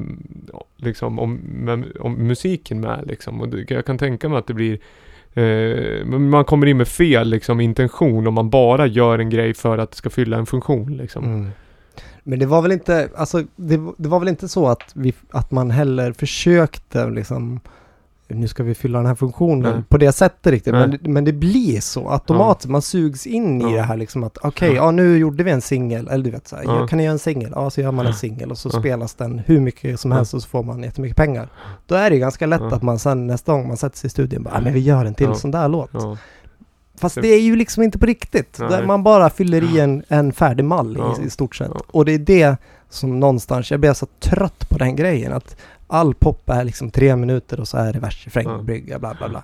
liksom 0.77 1.19
om, 1.19 1.35
med, 1.35 1.85
om 2.01 2.15
musiken 2.15 2.81
med 2.81 3.05
liksom. 3.07 3.41
Och 3.41 3.49
det, 3.49 3.71
jag 3.71 3.87
kan 3.87 3.99
tänka 3.99 4.29
mig 4.29 4.39
att 4.39 4.47
det 4.47 4.55
blir 4.55 4.79
eh, 5.35 6.05
man 6.05 6.45
kommer 6.45 6.67
in 6.67 6.77
med 6.77 6.89
fel 6.89 7.29
liksom 7.29 7.61
intention 7.61 8.27
om 8.27 8.35
man 8.35 8.51
bara 8.51 8.87
gör 8.87 9.19
en 9.19 9.31
grej 9.31 9.55
för 9.55 9.79
att 9.79 9.91
det 9.91 9.97
ska 9.97 10.11
fylla 10.11 10.37
en 10.37 10.47
funktion 10.47 10.97
liksom. 10.97 11.25
Mm. 11.25 11.51
Men 12.23 12.39
det 12.39 12.47
var 12.47 12.63
väl 12.63 12.73
inte, 12.73 13.09
alltså 13.17 13.43
det, 13.57 13.81
det 13.97 14.09
var 14.09 14.19
väl 14.19 14.29
inte 14.29 14.49
så 14.49 14.69
att, 14.69 14.93
vi, 14.95 15.15
att 15.31 15.51
man 15.51 15.71
heller 15.71 16.13
försökte 16.13 17.11
liksom 17.11 17.61
nu 18.35 18.49
ska 18.49 18.63
vi 18.63 18.75
fylla 18.75 18.99
den 18.99 19.07
här 19.07 19.15
funktionen 19.15 19.73
Nej. 19.75 19.83
på 19.89 19.99
det 19.99 20.13
sättet 20.13 20.51
riktigt. 20.53 20.73
Men, 20.73 20.99
men 21.03 21.25
det 21.25 21.33
blir 21.33 21.81
så 21.81 22.09
automatiskt. 22.11 22.69
Man 22.71 22.83
sugs 22.83 23.27
in 23.27 23.61
i 23.61 23.65
Ja. 23.65 23.71
det 23.71 23.83
här 23.83 23.97
liksom 23.97 24.25
att 24.25 24.39
okej, 24.43 24.69
Ja. 24.69 24.75
ja. 24.75 24.91
nu 24.91 25.19
gjorde 25.19 25.45
vi 25.45 25.51
en 25.51 25.61
singel. 25.61 26.09
Eller 26.09 26.25
du 26.25 26.31
vet 26.31 26.49
så 26.49 26.57
här, 26.57 26.65
Ja. 26.65 26.79
jag 26.79 26.89
kan 26.89 26.99
göra 27.01 27.13
en 27.13 27.19
singel? 27.19 27.53
Ja, 27.55 27.71
så 27.71 27.81
gör 27.81 27.93
man 27.93 28.07
en 28.07 28.15
singel 28.15 28.51
och 28.51 28.59
så 28.59 28.71
Ja. 28.73 28.81
spelas 28.81 29.15
den 29.15 29.39
hur 29.47 29.61
mycket 29.61 30.01
som 30.01 30.11
Ja. 30.11 30.17
helst 30.17 30.35
och 30.35 30.43
så 30.43 30.49
får 30.49 30.63
man 30.63 30.83
jättemycket 30.83 31.17
pengar. 31.17 31.49
Då 31.87 31.95
är 31.95 32.11
det 32.11 32.19
ganska 32.19 32.47
lätt 32.47 32.61
Ja. 32.71 32.77
att 32.77 32.83
man 32.83 32.99
sen 32.99 33.27
nästa 33.27 33.53
gång 33.53 33.69
man 33.69 33.77
sätter 33.77 33.99
sig 33.99 34.07
i 34.09 34.11
studion 34.11 34.43
bara, 34.43 34.55
"Ah, 34.55 34.61
men 34.61 34.73
vi 34.73 34.81
gör 34.81 35.05
en 35.05 35.15
till 35.15 35.27
Ja. 35.27 35.35
sån 35.35 35.51
där 35.51 35.69
låt. 35.69 35.91
Ja. 35.93 36.17
Fast 36.99 37.15
Det- 37.23 37.29
är 37.29 37.41
ju 37.41 37.57
liksom 37.57 37.83
inte 37.83 37.99
på 37.99 38.07
riktigt. 38.07 38.61
Man 38.87 39.03
bara 39.03 39.31
fyller 39.31 39.77
i 39.77 39.81
en, 39.81 40.03
en 40.09 40.33
färdig 40.33 40.65
mall 40.65 40.97
Ja. 40.99 41.17
i, 41.23 41.27
i 41.27 41.31
stort 41.31 41.57
sett. 41.57 41.71
Ja. 41.75 41.81
Och 41.87 42.05
det 42.05 42.13
är 42.13 42.19
det 42.19 42.57
som 42.91 43.21
någonstans, 43.21 43.71
jag 43.71 43.81
blir 43.81 43.93
så 43.93 44.07
trött 44.21 44.69
på 44.69 44.79
den 44.79 44.97
grejen. 44.97 45.33
Att 45.33 45.57
all 45.93 46.15
pop 46.15 46.51
är 46.51 46.65
liksom 46.65 46.91
tre 46.91 47.17
minuter 47.17 47.61
och 47.61 47.69
så 47.69 47.77
är 47.77 47.93
det 47.93 47.99
vers, 47.99 48.25
refräng, 48.25 48.47
Ja. 48.49 48.59
brygga, 48.63 48.99
bla 48.99 49.15
bla 49.19 49.29
bla. 49.29 49.43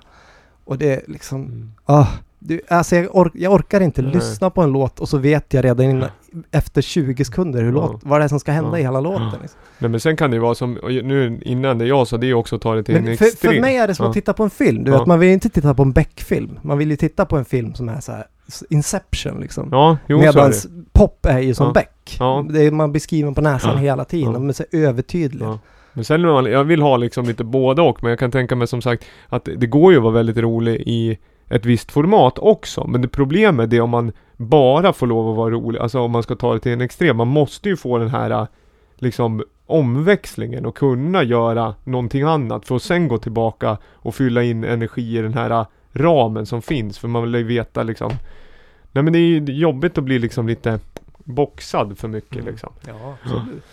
Och 0.65 0.77
det 0.77 0.93
är 0.93 1.01
liksom, 1.07 1.41
Mm. 1.45 1.71
ah, 1.85 2.07
du, 2.39 2.61
alltså 2.67 2.95
jag, 2.95 3.15
ork, 3.15 3.31
jag 3.35 3.53
orkar 3.53 3.81
inte 3.81 4.01
Nej. 4.01 4.13
lyssna 4.13 4.49
på 4.49 4.61
en 4.61 4.71
låt 4.71 4.99
och 4.99 5.09
så 5.09 5.17
vet 5.17 5.53
jag 5.53 5.65
redan 5.65 5.85
innan, 5.85 6.09
efter 6.51 6.81
20 6.81 7.25
sekunder 7.25 7.63
hur 7.63 7.71
låt, 7.71 7.99
vad 8.03 8.21
det 8.21 8.23
är 8.23 8.27
som 8.27 8.39
ska 8.39 8.51
hända 8.51 8.79
i 8.79 8.81
hela 8.81 8.99
låten. 8.99 9.31
Liksom. 9.41 9.59
Nej 9.79 9.89
men 9.91 9.99
sen 9.99 10.17
kan 10.17 10.29
det 10.31 10.35
ju 10.35 10.41
vara 10.41 10.55
som, 10.55 10.73
nu 10.83 11.39
innan 11.45 11.77
det 11.77 11.85
jag 11.85 12.07
sa, 12.07 12.17
det 12.17 12.27
är 12.27 12.33
också 12.33 12.55
att 12.55 12.61
ta 12.61 12.75
det 12.75 12.83
till 12.83 12.95
en 12.95 13.03
Men 13.03 13.17
för, 13.17 13.25
extrem. 13.25 13.53
för 13.53 13.61
mig 13.61 13.77
är 13.77 13.87
det 13.87 13.95
som 13.95 14.07
att 14.07 14.13
titta 14.13 14.33
på 14.33 14.43
en 14.43 14.49
film. 14.49 14.83
Du 14.83 14.91
vet, 14.91 15.05
man 15.05 15.19
vill 15.19 15.27
ju 15.27 15.33
inte 15.33 15.49
titta 15.49 15.73
på 15.73 15.83
en 15.83 15.91
Beck-film. 15.91 16.59
Man 16.61 16.77
vill 16.77 16.89
ju 16.91 16.95
titta 16.97 17.25
på 17.25 17.37
en 17.37 17.45
film 17.45 17.73
som 17.73 17.89
är 17.89 17.99
så 17.99 18.11
här 18.11 18.25
Inception 18.69 19.39
liksom. 19.41 19.69
Ja, 19.71 19.97
jo 20.07 20.17
så 20.17 20.23
är 20.23 20.33
Medan 20.33 20.51
det. 20.51 20.91
pop 20.93 21.25
är 21.25 21.39
ju 21.39 21.53
som 21.53 21.65
Ja. 21.67 21.73
Beck. 21.73 22.17
Ja. 22.19 22.45
Det 22.49 22.63
är, 22.63 22.71
man 22.71 22.91
blir 22.91 22.99
skriven 23.01 23.35
på 23.35 23.41
näsan 23.41 23.71
Ja. 23.73 23.77
hela 23.77 24.05
tiden. 24.05 24.43
Ja. 24.43 24.49
Är 24.49 24.53
så 24.53 24.63
övertydliga. 24.71 25.59
Men 25.99 26.03
sen 26.05 26.21
när 26.21 26.29
man, 26.29 26.45
jag 26.45 26.63
vill 26.63 26.81
ha 26.81 26.97
liksom 26.97 27.25
lite 27.25 27.43
båda 27.43 27.83
och 27.83 28.03
men 28.03 28.09
jag 28.09 28.19
kan 28.19 28.31
tänka 28.31 28.55
mig 28.55 28.67
som 28.67 28.81
sagt 28.81 29.05
att 29.27 29.49
det 29.57 29.67
går 29.67 29.91
ju 29.91 29.97
att 29.97 30.03
vara 30.03 30.13
väldigt 30.13 30.37
rolig 30.37 30.83
i 30.85 31.17
ett 31.49 31.65
visst 31.65 31.91
format 31.91 32.39
också. 32.39 32.87
Men 32.87 33.01
det 33.01 33.07
problemet 33.07 33.73
är 33.73 33.81
om 33.81 33.89
man 33.89 34.11
bara 34.37 34.93
får 34.93 35.07
lov 35.07 35.29
att 35.29 35.37
vara 35.37 35.49
rolig, 35.49 35.79
alltså 35.79 35.99
om 35.99 36.11
man 36.11 36.23
ska 36.23 36.35
ta 36.35 36.53
det 36.53 36.59
till 36.59 36.71
en 36.71 36.81
extrem. 36.81 37.17
Man 37.17 37.27
måste 37.27 37.69
ju 37.69 37.77
få 37.77 37.97
den 37.97 38.07
här 38.07 38.47
liksom 38.95 39.43
omväxlingen 39.65 40.65
och 40.65 40.77
kunna 40.77 41.23
göra 41.23 41.75
någonting 41.83 42.21
annat 42.23 42.65
för 42.65 42.75
att 42.75 42.83
sen 42.83 43.07
gå 43.07 43.17
tillbaka 43.17 43.77
och 43.93 44.15
fylla 44.15 44.43
in 44.43 44.63
energi 44.63 45.17
i 45.17 45.21
den 45.21 45.33
här 45.33 45.65
ramen 45.93 46.45
som 46.45 46.61
finns. 46.61 46.99
För 46.99 47.07
man 47.07 47.23
vill 47.23 47.35
ju 47.35 47.43
veta 47.43 47.83
liksom 47.83 48.11
Nej 48.91 49.03
men 49.03 49.13
det 49.13 49.19
är 49.19 49.39
ju 49.39 49.53
jobbigt 49.53 49.97
att 49.97 50.03
bli 50.03 50.19
liksom 50.19 50.47
lite 50.47 50.79
boxad 51.17 51.97
för 51.97 52.07
mycket 52.07 52.35
Mm. 52.35 52.47
liksom. 52.47 52.73
Ja, 52.87 53.15
absolut. 53.23 53.63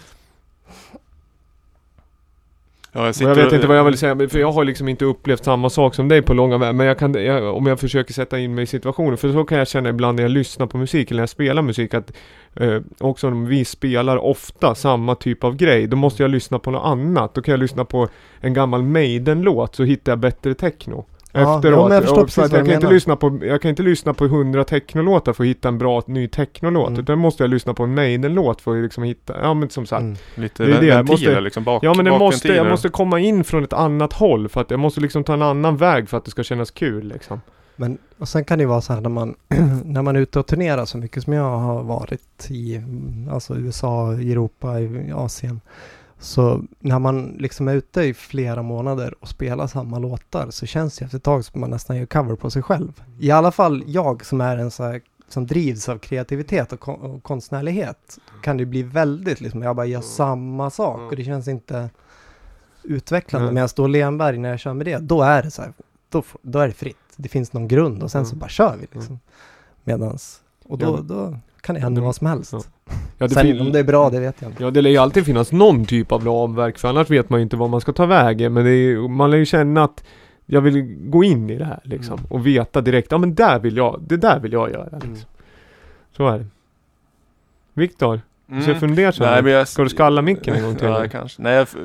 Ja, 2.97 3.07
jag, 3.07 3.15
sitter 3.15 3.29
jag 3.29 3.45
vet 3.45 3.53
inte 3.53 3.67
vad 3.67 3.79
jag 3.79 3.85
vill 3.85 3.99
säga, 3.99 4.29
för 4.29 4.39
jag 4.39 4.53
har 4.53 4.65
liksom 4.65 4.89
inte 4.89 5.05
upplevt 5.05 5.45
samma 5.45 5.71
sak 5.71 5.95
som 5.95 6.09
dig 6.09 6.23
på 6.23 6.35
långa 6.35 6.59
vägar. 6.59 6.73
Men 6.73 6.87
jag 6.87 6.99
kan, 6.99 7.15
jag, 7.25 7.57
om 7.57 7.67
jag 7.67 7.81
försöker 7.81 8.13
sätta 8.15 8.39
in 8.39 8.55
mig 8.55 8.65
i 8.65 8.67
situationen, 8.67 9.17
för 9.17 9.33
så 9.33 9.45
kan 9.45 9.59
jag 9.59 9.69
känna 9.69 9.89
ibland 9.89 10.17
när 10.17 10.23
jag 10.23 10.31
lyssnar 10.31 10.67
på 10.67 10.79
musik 10.79 11.11
eller 11.11 11.19
när 11.19 11.23
jag 11.23 11.29
spelar 11.29 11.63
musik 11.63 11.95
att 11.95 12.13
eh, 12.55 12.81
också 12.99 13.29
om 13.29 13.47
vi 13.47 13.65
spelar 13.65 14.17
ofta 14.17 14.75
samma 14.75 15.15
typ 15.15 15.45
av 15.45 15.57
grej, 15.57 15.87
då 15.87 15.97
måste 15.97 16.23
jag 16.23 16.31
lyssna 16.31 16.59
på 16.59 16.71
något 16.71 16.85
annat. 16.85 17.35
Då 17.35 17.43
kan 17.43 17.53
jag 17.53 17.61
lyssna 17.61 17.85
på 17.85 18.09
en 18.41 18.55
gammal 18.55 18.83
Maiden-låt 18.83 19.75
så 19.75 19.85
hittar 19.85 20.13
jag 20.13 20.19
bättre 20.19 20.55
techno. 20.55 21.05
Ja, 21.41 21.57
Efteråt. 21.57 21.89
men 21.89 21.95
jag 21.95 22.03
förstår 22.03 22.45
Och 22.45 22.53
jag, 22.55 22.67
kan 22.67 22.75
inte 22.75 22.89
lyssna 22.91 23.17
på, 23.17 23.39
jag 23.43 23.63
kan 23.63 23.69
inte 23.69 23.83
lyssna 23.83 24.15
på 24.15 24.27
hundra 24.27 24.65
technolåtar 24.65 25.33
för 25.33 25.45
att 25.45 25.49
hitta 25.49 25.69
en 25.69 25.79
bra 25.79 26.03
ny 26.07 26.29
technolåt. 26.29 26.89
Mm. 26.89 27.01
Utan 27.01 27.19
måste 27.19 27.43
jag 27.43 27.51
lyssna 27.51 27.75
på 27.75 27.83
en 27.83 27.95
Maiden-låt 27.95 28.61
för 28.61 28.77
att 28.77 28.83
liksom 28.83 29.05
hitta, 29.05 29.35
ja 29.43 29.55
men 29.55 29.71
som 29.71 29.87
sagt. 29.87 30.03
Mm. 30.03 30.17
Lite 30.35 30.65
Det 30.65 30.77
är 30.77 30.81
det, 30.81 30.87
jag 30.87 31.09
måste- 31.09 31.41
liksom, 31.41 31.65
bak, 31.65 31.85
Ja 31.85 31.95
men 31.95 32.05
det 32.05 32.19
måste, 32.19 32.49
jag 32.49 32.67
måste 32.71 32.89
komma 32.89 33.21
in 33.21 33.45
från 33.45 33.65
ett 33.65 33.73
annat 33.73 34.13
håll 34.13 34.49
för 34.49 34.61
att 34.61 34.71
jag 34.71 34.81
måste 34.81 35.01
liksom 35.01 35.25
ta 35.25 35.35
en 35.35 35.43
annan 35.43 35.77
väg 35.77 36.09
för 36.09 36.17
att 36.17 36.25
det 36.25 36.31
ska 36.31 36.43
kännas 36.43 36.71
kul 36.71 37.09
liksom. 37.09 37.41
Men 37.77 37.99
och 38.19 38.29
sen 38.29 38.45
kan 38.45 38.59
det 38.59 38.63
ju 38.63 38.69
vara 38.69 38.81
så 38.81 38.93
här 38.93 39.01
när 39.01 39.11
man, 39.11 39.35
när 39.85 40.03
man 40.03 40.17
är 40.17 40.21
ute 40.21 40.39
och 40.39 40.47
turnerar 40.47 40.85
så 40.85 40.99
mycket 40.99 41.23
som 41.23 41.33
jag 41.33 41.59
har 41.59 41.83
varit 41.83 42.47
i 42.51 42.83
alltså 43.31 43.57
USA, 43.57 44.13
Europa, 44.13 44.81
i 44.81 45.13
Asien. 45.15 45.61
Så 46.19 46.63
när 46.79 46.99
man 46.99 47.37
liksom 47.39 47.69
är 47.69 47.75
ute 47.75 48.01
i 48.03 48.15
flera 48.15 48.63
månader 48.63 49.15
och 49.21 49.29
spelar 49.29 49.67
samma 49.67 49.99
låtar 49.99 50.51
så 50.51 50.67
känns 50.67 50.99
det 50.99 51.05
efter 51.05 51.17
ett 51.19 51.25
tag 51.25 51.45
som 51.45 51.61
man 51.61 51.71
nästan 51.71 51.97
gör 51.97 52.07
cover 52.07 52.37
på 52.37 52.51
sig 52.51 52.63
själv. 52.63 53.03
I 53.21 53.31
alla 53.31 53.53
fall 53.53 53.85
jag 53.87 54.25
som 54.25 54.41
är 54.41 54.57
en 54.57 54.71
så 54.71 54.85
här, 54.85 55.01
som 55.29 55.47
drivs 55.47 55.89
av 55.89 55.99
kreativitet 55.99 56.73
och, 56.73 56.81
kon- 56.81 57.01
och 57.01 57.23
konstnärlighet 57.23 58.19
kan 58.43 58.57
det 58.57 58.67
bli 58.67 58.83
väldigt 58.83 59.41
liksom, 59.41 59.63
jag 59.63 59.77
bara 59.77 59.87
gör 59.87 60.01
samma 60.01 60.71
sak 60.71 61.01
och 61.11 61.17
det 61.17 61.25
känns 61.25 61.49
inte 61.49 61.91
utvecklande. 62.83 63.47
Nej. 63.47 63.55
Medan 63.55 63.69
då 63.77 63.87
Lenberg, 63.87 64.39
när 64.39 64.49
jag 64.49 64.61
kör 64.61 64.75
med 64.75 64.87
det, 64.87 64.99
då 64.99 65.23
är 65.23 65.43
det 65.43 65.51
så 65.51 65.63
här, 65.63 65.73
då, 66.09 66.23
då 66.43 66.59
är 66.59 66.67
det 66.69 66.75
fritt. 66.75 66.97
Det 67.17 67.29
finns 67.29 67.53
någon 67.53 67.69
grund 67.69 68.03
och 68.03 68.11
sen 68.11 68.27
så 68.27 68.33
Mm. 68.33 68.39
bara 68.41 68.49
kör 68.49 68.77
vi 68.81 68.87
liksom. 68.99 69.21
Medans, 69.85 70.41
och 70.65 70.79
då, 70.79 70.97
då 70.97 71.39
kan 71.67 71.75
det 71.75 71.81
hända 71.81 71.99
Mm. 71.99 72.05
vad 72.07 72.15
som 72.17 72.27
helst. 72.27 72.53
Ja. 72.53 72.61
Ja 73.19 73.27
det, 73.27 73.35
Sen 73.35 73.43
fin- 73.43 73.61
om 73.61 73.73
det 73.73 73.79
är 73.79 73.85
bra, 73.85 74.11
det 74.11 74.21
vet 74.21 74.37
jag 74.43 74.51
inte. 74.51 74.63
ja 74.63 74.71
det 74.71 74.83
lär 74.83 74.91
ju 74.91 74.97
alltid 74.99 75.25
finnas 75.25 75.53
någon 75.53 75.85
typ 75.85 76.13
av 76.13 76.25
ramverk 76.25 76.79
för 76.79 76.89
annars 76.89 77.11
vet 77.11 77.31
man 77.31 77.41
ju 77.41 77.43
inte 77.43 77.57
vad 77.57 77.71
man 77.71 77.81
ska 77.81 77.93
ta 77.93 78.07
vägen. 78.07 78.53
Men 78.53 78.65
det 78.65 78.71
är, 78.71 79.09
man 79.09 79.31
lär 79.31 79.39
ju 79.39 79.45
känna 79.47 79.85
att 79.85 80.05
jag 80.47 80.61
vill 80.61 80.97
gå 81.11 81.25
in 81.25 81.51
i 81.51 81.57
det 81.59 81.65
här 81.65 81.81
liksom. 81.85 82.19
Mm. 82.19 82.31
Och 82.31 82.47
veta 82.47 82.81
direkt, 82.81 83.13
ja 83.13 83.19
men 83.19 83.35
där 83.35 83.59
vill 83.59 83.77
jag, 83.77 84.01
det 84.07 84.17
där 84.17 84.39
vill 84.41 84.53
jag 84.53 84.71
göra 84.71 84.85
liksom. 84.93 85.11
Mm. 85.11 85.21
Så 86.17 86.29
är 86.29 86.39
det. 86.39 86.47
Viktor, 87.75 88.21
du 88.47 88.61
ser 88.63 88.69
Mm. 88.69 88.81
fundersam 88.81 89.27
Nej, 89.27 89.39
ut. 89.39 89.45
men 89.45 89.53
jag... 89.53 89.69
Ska 89.69 89.83
du 89.83 89.89
skalla 89.89 90.23
micken 90.23 90.55
en 90.55 90.63
gång 90.63 90.75
till? 90.77 90.87
Ja, 90.89 91.09
kanske. 91.09 91.43
Nej, 91.43 91.53
jag 91.55 91.63
f- 91.63 91.77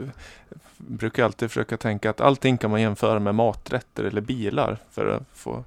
brukar 0.78 1.26
alltid 1.26 1.50
försöka 1.50 1.78
tänka 1.78 2.10
att 2.10 2.22
allting 2.22 2.58
kan 2.58 2.72
man 2.72 2.82
jämföra 2.82 3.20
med 3.20 3.36
maträtter 3.36 4.04
eller 4.04 4.22
bilar 4.22 4.78
för 4.92 5.08
att 5.16 5.24
få, 5.34 5.64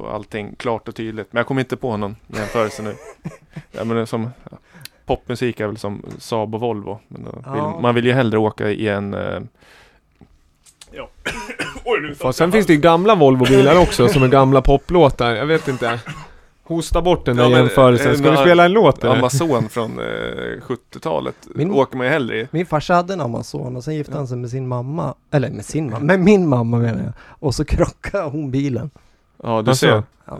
få 0.00 0.08
allting 0.08 0.54
klart 0.58 0.88
och 0.88 0.94
tydligt. 0.94 1.32
Men 1.32 1.40
jag 1.40 1.46
kommer 1.46 1.60
inte 1.60 1.76
på 1.76 1.96
någon 1.96 2.16
jämförelse 2.26 2.82
nu. 2.82 2.94
Ja, 3.72 3.84
men 3.84 3.96
det 3.96 4.02
är 4.02 4.06
som, 4.06 4.30
ja, 4.50 4.56
popmusik 5.06 5.60
är 5.60 5.66
väl 5.66 5.76
som 5.76 6.02
Saab 6.18 6.54
och 6.54 6.60
Volvo. 6.60 6.98
Men 7.08 7.26
Ja. 7.44 7.52
vill, 7.52 7.82
man 7.82 7.94
vill 7.94 8.06
ju 8.06 8.12
hellre 8.12 8.38
åka 8.38 8.70
i 8.70 8.88
en 8.88 9.14
eh, 9.14 9.40
Fast 12.18 12.38
sen 12.38 12.52
finns 12.52 12.66
det 12.66 12.72
ju 12.72 12.80
gamla 12.80 13.14
Volvo-bilar 13.14 13.78
också 13.82 14.08
som 14.08 14.22
är 14.22 14.28
gamla 14.28 14.62
poplåtar. 14.62 15.34
Jag 15.34 15.46
vet 15.46 15.68
inte. 15.68 16.00
Hosta 16.62 17.02
bort 17.02 17.24
den 17.26 17.36
där 17.36 17.50
Ja, 17.50 17.58
jämförelsen. 17.58 18.16
Ska 18.18 18.26
eh, 18.26 18.30
vi 18.32 18.36
spela 18.36 18.64
en 18.64 18.72
låt 18.72 19.04
eller? 19.04 19.16
Amazon 19.16 19.68
från 19.68 19.98
eh, 19.98 20.04
70-talet. 20.66 21.34
Min- 21.54 21.70
Åker 21.70 21.96
man 21.96 22.06
ju 22.06 22.12
hellre 22.12 22.40
i. 22.40 22.48
Min 22.50 22.66
farsa 22.66 22.94
hade 22.94 23.12
en 23.12 23.20
Amazon 23.20 23.76
och 23.76 23.84
sen 23.84 23.94
gifte 23.94 24.16
han 24.16 24.26
sig 24.28 24.36
med 24.38 24.50
sin 24.50 24.68
mamma, 24.68 25.14
eller 25.30 25.50
med 25.50 25.64
sin 25.64 25.90
mamma, 25.90 26.04
med 26.04 26.20
min 26.20 26.48
mamma 26.48 26.78
menar 26.78 27.02
jag. 27.04 27.12
Och 27.28 27.54
så 27.54 27.64
krockade 27.64 28.30
hon 28.30 28.50
bilen. 28.50 28.90
Ja, 29.42 29.62
du 29.62 29.70
Alltså, 29.70 29.74
ser. 29.86 30.02
Ja. 30.24 30.38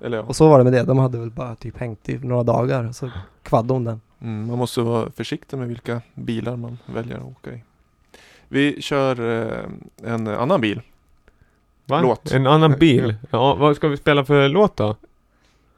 Eller 0.00 0.16
ja. 0.16 0.22
Och 0.22 0.36
så 0.36 0.48
var 0.48 0.58
det 0.58 0.64
med 0.64 0.72
det, 0.72 0.82
de 0.82 0.98
hade 0.98 1.18
väl 1.18 1.30
bara 1.30 1.54
typ 1.54 1.78
hängt 1.78 2.08
i 2.08 2.18
några 2.18 2.42
dagar, 2.42 2.92
så 2.92 3.10
kvaddade 3.42 3.72
hon 3.72 3.84
den. 3.84 4.00
Mm, 4.20 4.46
man 4.46 4.58
måste 4.58 4.80
vara 4.80 5.10
försiktig 5.10 5.56
med 5.56 5.68
vilka 5.68 6.00
bilar 6.14 6.56
man 6.56 6.78
väljer 6.86 7.16
att 7.16 7.24
åka 7.24 7.50
i. 7.52 7.62
Vi 8.48 8.82
kör 8.82 9.42
eh, 9.52 10.12
en 10.12 10.28
annan 10.28 10.60
bil. 10.60 10.80
Va? 11.86 12.00
Låt. 12.00 12.32
En 12.32 12.46
annan 12.46 12.72
bil? 12.78 13.14
Ja, 13.30 13.54
vad 13.54 13.76
ska 13.76 13.88
vi 13.88 13.96
spela 13.96 14.24
för 14.24 14.48
låt 14.48 14.76
då? 14.76 14.96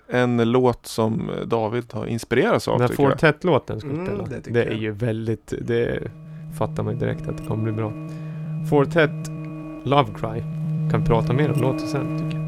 En 0.09 0.51
låt 0.53 0.87
som 0.87 1.31
David 1.47 1.93
har 1.93 2.07
inspirerats 2.07 2.68
av 2.68 2.79
Den 2.79 2.89
här. 2.89 2.97
Fortet-låten 2.97 3.81
ska 3.81 3.89
vi 3.89 3.95
Mm, 3.95 4.07
spela. 4.07 4.23
det 4.25 4.35
det, 4.37 4.41
tycker 4.43 4.61
är 4.61 4.71
jag. 4.71 4.79
ju 4.81 4.91
väldigt, 4.91 5.53
det 5.61 6.11
fattar 6.59 6.83
man 6.83 6.93
ju 6.95 6.99
direkt 7.01 7.29
att 7.29 7.37
det 7.39 7.45
kommer 7.47 7.62
bli 7.62 7.73
bra. 7.73 7.93
Fortet 8.71 9.11
Love 9.85 10.09
Cry. 10.21 10.41
Kan 10.91 11.01
vi 11.01 11.07
prata 11.07 11.33
mer 11.33 11.53
om 11.53 11.61
låten 11.61 11.89
sen 11.89 12.18
tycker 12.18 12.39
jag. 12.39 12.39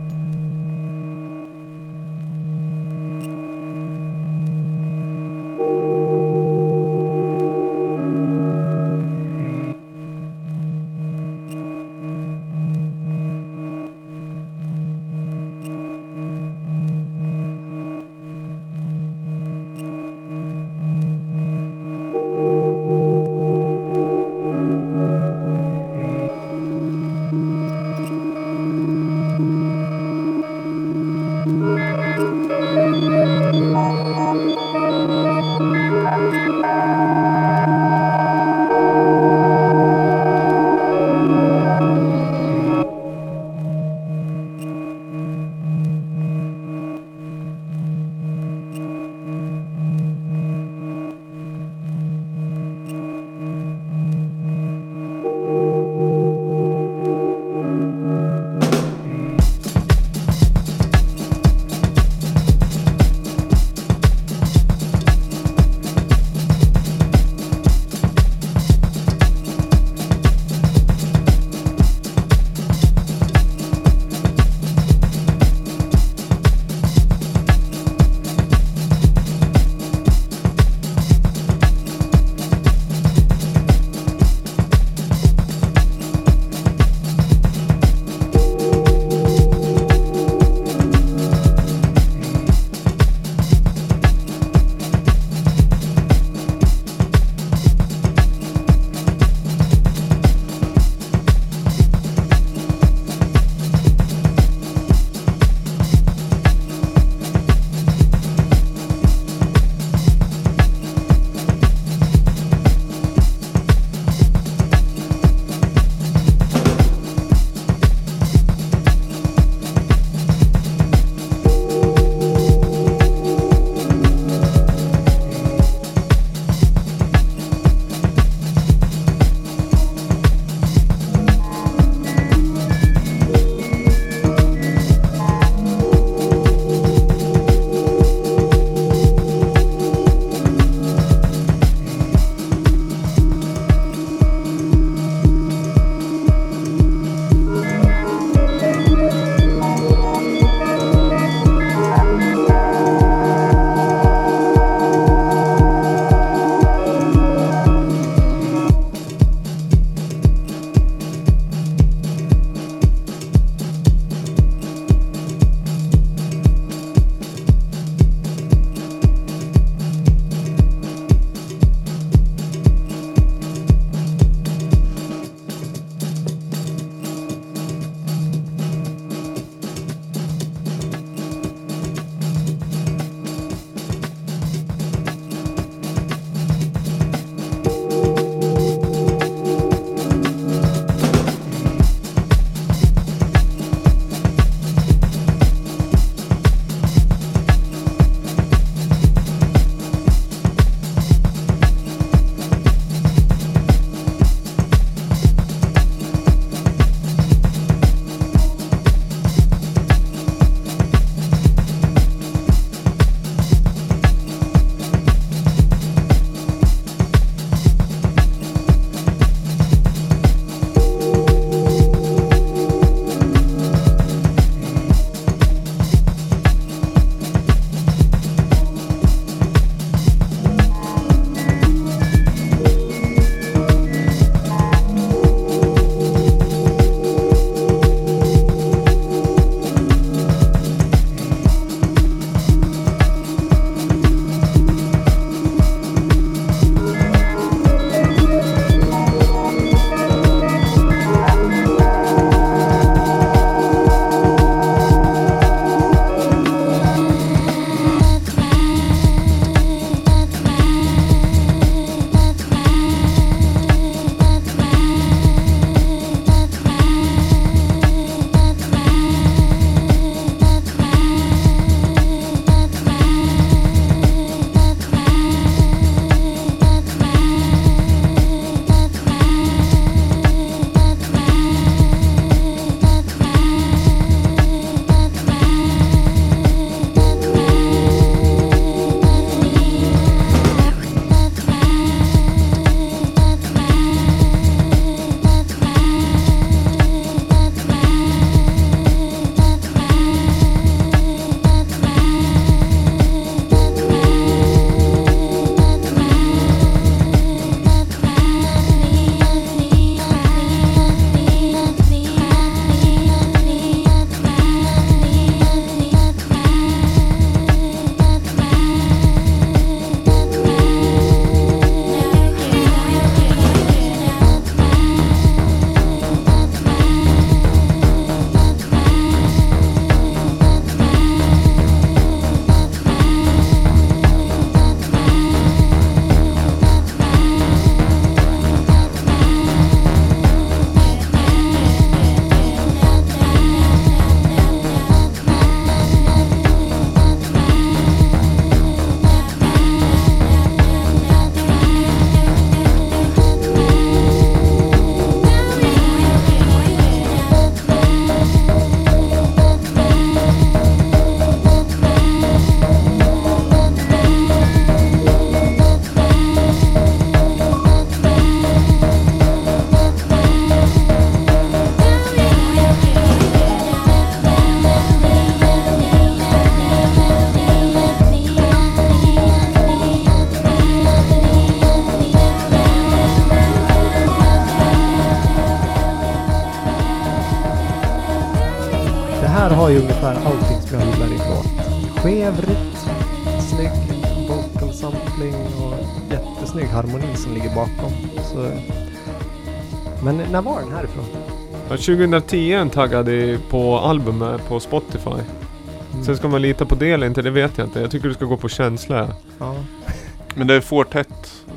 2010 401.83 402.53
är 402.53 402.59
den 402.59 402.71
taggad 402.71 403.09
i- 403.09 403.39
på 403.51 403.79
albumet 403.79 404.49
på 404.49 404.61
Spotify. 404.61 405.11
Mm. 405.11 406.05
Sen 406.05 406.17
ska 406.17 406.29
man 406.29 406.43
lita 406.43 406.67
på 406.67 406.75
det 406.75 406.91
eller 406.91 407.07
inte, 407.07 407.23
det 407.23 407.31
vet 407.31 407.59
jag 407.59 407.67
inte. 407.67 407.81
Jag 407.81 407.91
tycker 407.91 408.09
du 408.09 408.15
ska 408.15 408.25
gå 408.25 408.37
på 408.37 408.49
känsla. 408.49 409.09
Ja, 409.39 409.55
Men 410.35 410.47
det 410.47 410.55
är 410.55 410.61
Fortet. 410.61 411.09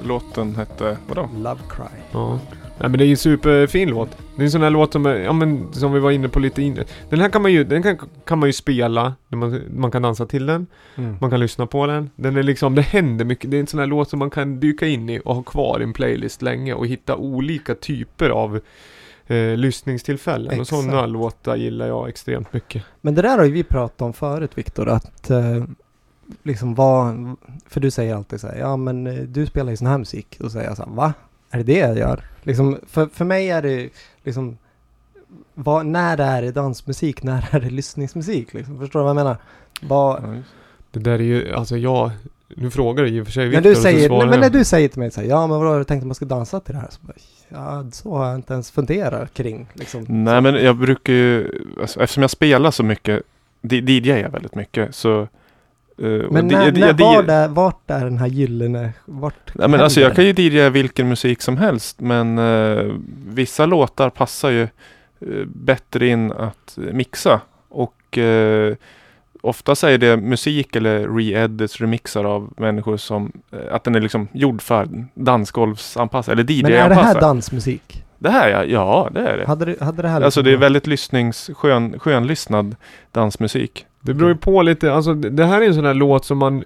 Låten 0.04 0.56
hette, 0.56 0.98
vadå? 1.08 1.30
Love 1.38 1.60
Cry. 1.70 1.84
Ja. 2.12 2.40
Nej 2.80 2.90
men 2.90 2.98
det 2.98 3.04
är 3.04 3.06
ju 3.06 3.12
en 3.12 3.18
superfin 3.18 3.90
låt. 3.90 4.10
Det 4.36 4.42
är 4.42 4.46
en 4.46 4.52
sån 4.52 4.62
här 4.62 4.70
låt 4.70 4.92
som, 4.94 5.06
är, 5.06 5.16
ja 5.16 5.34
men 5.34 5.74
som 5.74 5.94
vi 5.94 6.00
var 6.00 6.12
inne 6.12 6.30
på 6.30 6.40
lite 6.40 6.62
inne. 6.62 6.84
Den 7.10 7.20
här 7.20 7.30
kan 7.30 7.42
man 7.42 7.52
ju, 7.54 7.64
den 7.64 7.84
kan, 7.84 7.98
kan 8.26 8.40
man 8.40 8.50
ju 8.50 8.54
spela, 8.54 9.14
när 9.28 9.38
man, 9.38 9.62
man 9.76 9.92
kan 9.92 10.02
dansa 10.02 10.26
till 10.26 10.46
den, 10.46 10.68
Mm. 10.98 11.18
man 11.22 11.30
kan 11.30 11.40
lyssna 11.40 11.66
på 11.68 11.88
den. 11.88 12.10
Den 12.16 12.38
är 12.38 12.44
liksom, 12.44 12.76
det 12.76 12.82
händer 12.82 13.26
mycket, 13.26 13.52
det 13.52 13.58
är 13.58 13.62
en 13.62 13.68
sån 13.68 13.80
här 13.80 13.88
låt 13.88 14.10
som 14.10 14.20
man 14.20 14.30
kan 14.30 14.60
dyka 14.60 14.88
in 14.88 15.10
i 15.10 15.22
och 15.26 15.36
ha 15.36 15.44
kvar 15.44 15.80
i 15.80 15.84
en 15.84 15.94
playlist 15.94 16.42
länge 16.42 16.74
och 16.74 16.88
hitta 16.88 17.16
olika 17.16 17.76
typer 17.76 18.30
av 18.30 18.60
eh, 19.28 19.58
lyssningstillfällen. 19.58 20.48
Och 20.48 20.54
Exakt. 20.54 20.70
sådana 20.70 21.06
låtar 21.06 21.56
gillar 21.56 21.88
jag 21.88 22.10
extremt 22.10 22.54
mycket. 22.54 22.84
Men 23.02 23.16
det 23.16 23.22
där 23.22 23.38
har 23.38 23.46
ju 23.46 23.52
vi 23.52 23.64
pratat 23.64 24.02
om 24.02 24.14
förut 24.14 24.52
Viktor, 24.58 24.90
att 24.90 25.30
eh, 25.30 25.64
liksom 26.44 26.76
vad, 26.76 27.36
för 27.68 27.80
du 27.80 27.92
säger 27.92 28.16
alltid 28.16 28.42
så 28.42 28.48
här, 28.48 28.56
ja 28.60 28.78
men 28.78 29.08
eh, 29.08 29.14
du 29.14 29.46
spelar 29.46 29.72
ju 29.72 29.78
sån 29.78 29.88
här 29.88 29.98
musik. 29.98 30.38
Och 30.40 30.46
så 30.46 30.50
säger 30.50 30.68
jag 30.68 30.78
så 30.78 30.84
här, 30.84 30.92
va? 30.92 31.14
Är 31.50 31.58
det 31.58 31.64
det 31.64 31.80
jag 31.80 31.98
gör? 31.98 32.24
Liksom, 32.44 32.80
för, 32.88 33.08
för 33.14 33.26
mig 33.26 33.50
är 33.50 33.62
det 33.62 33.90
liksom, 34.24 34.58
vad, 35.54 35.86
när 35.86 36.18
är 36.18 36.42
det 36.42 36.52
dansmusik, 36.52 37.24
när 37.24 37.48
är 37.52 37.60
det 37.60 37.70
lyssningsmusik? 37.70 38.54
Liksom, 38.54 38.80
förstår 38.80 39.00
du 39.00 39.04
vad 39.04 39.10
jag 39.10 39.16
menar? 39.16 39.38
Vad, 39.82 40.24
Ja. 40.24 40.42
Det 40.92 41.00
där 41.00 41.14
är 41.14 41.24
ju, 41.24 41.54
alltså 41.54 41.78
jag, 41.78 42.12
nu 42.56 42.72
frågar 42.72 43.04
du 43.04 43.10
i 43.10 43.22
och 43.22 43.26
för 43.26 43.32
sig 43.32 43.46
när 43.46 43.52
Viktor 43.52 43.64
du 43.64 43.70
och 43.70 43.76
så 43.78 43.84
säger, 43.84 44.10
nej, 44.10 44.28
men 44.28 44.40
när 44.40 44.50
du 44.50 44.64
säger 44.64 44.88
till 44.88 45.00
mig 45.00 45.12
så 45.12 45.22
här, 45.22 45.28
ja 45.28 45.48
men 45.48 45.58
vadå 45.58 45.72
har 45.72 45.78
du 45.78 45.84
tänkt 45.84 46.02
att 46.02 46.08
man 46.08 46.16
ska 46.16 46.26
dansa 46.26 46.60
till 46.60 46.74
det 46.74 46.80
här? 46.80 46.90
Så 46.90 47.00
bara, 47.02 47.14
ja, 47.50 47.86
så 47.92 48.18
har 48.18 48.26
jag 48.26 48.36
inte 48.36 48.54
ens 48.54 48.72
funderat 48.72 49.34
kring. 49.34 49.68
Liksom. 49.74 50.06
Nej 50.08 50.42
men 50.42 50.56
jag 50.56 50.78
brukar 50.78 51.14
ju, 51.14 51.52
alltså, 51.82 52.00
eftersom 52.00 52.22
jag 52.22 52.32
spelar 52.32 52.72
så 52.72 52.84
mycket, 52.84 53.24
DJar 53.62 54.18
jag 54.18 54.30
väldigt 54.30 54.56
mycket 54.56 54.96
så 54.96 55.28
och 55.98 56.34
Men 56.34 56.48
när, 56.48 56.72
när, 56.72 56.94
var 56.94 57.24
det, 57.24 57.48
vart 57.48 57.90
är 57.90 58.04
den 58.04 58.18
här 58.18 58.28
gyllene, 58.28 58.94
vart 59.06 59.56
Nej, 59.56 59.70
men 59.70 59.80
alltså 59.80 60.02
jag 60.02 60.16
kan 60.16 60.26
ju 60.26 60.34
DJa 60.34 60.70
vilken 60.70 61.10
musik 61.10 61.42
som 61.42 61.58
helst 61.58 62.00
men 62.00 62.38
eh, 62.38 62.94
vissa 63.28 63.66
låtar 63.66 64.10
passar 64.10 64.50
ju 64.50 64.64
eh, 64.64 65.46
bättre 65.46 66.08
in 66.08 66.32
att 66.32 66.78
mixa 66.78 67.42
och 67.70 68.18
ofta 69.46 69.76
är 69.90 69.98
det 69.98 70.18
musik 70.18 70.76
eller 70.76 71.08
re-edits, 71.08 71.82
remixar 71.82 72.24
av 72.24 72.54
människor 72.58 72.98
som 72.98 73.32
eh, 73.52 73.76
att 73.76 73.84
den 73.84 73.96
är 73.96 74.02
liksom 74.02 74.28
gjord 74.34 74.62
för 74.62 74.88
dansgolvsanpassad 75.14 76.34
eller 76.40 76.64
Men 76.64 76.72
är 76.72 76.90
det 76.90 76.96
här 76.96 77.02
DJ-anpassad. 77.02 77.22
dansmusik? 77.22 78.04
Det 78.18 78.30
här 78.30 78.50
ja, 78.50 78.64
ja 78.64 79.10
det 79.12 79.20
är 79.20 79.38
det. 79.38 79.46
Hade, 79.48 79.66
du, 79.66 79.78
hade 79.82 80.02
det 80.02 80.08
här 80.08 80.22
Alltså 80.22 80.40
liksom 80.40 80.44
det 80.44 80.52
är 80.52 80.58
väldigt 80.58 80.88
lyssnings, 80.88 81.50
skön, 81.54 82.00
skönlyssnad 82.00 82.76
dansmusik. 83.12 83.86
Det 84.02 84.14
beror 84.14 84.30
ju 84.30 84.38
på 84.38 84.62
lite, 84.62 84.94
alltså 84.94 85.14
det 85.14 85.30
det 85.30 85.46
här 85.46 85.62
är 85.62 85.68
en 85.68 85.76
sån 85.76 85.86
här 85.86 85.94
låt 85.94 86.26
som 86.26 86.38
man 86.38 86.60
det, 86.60 86.64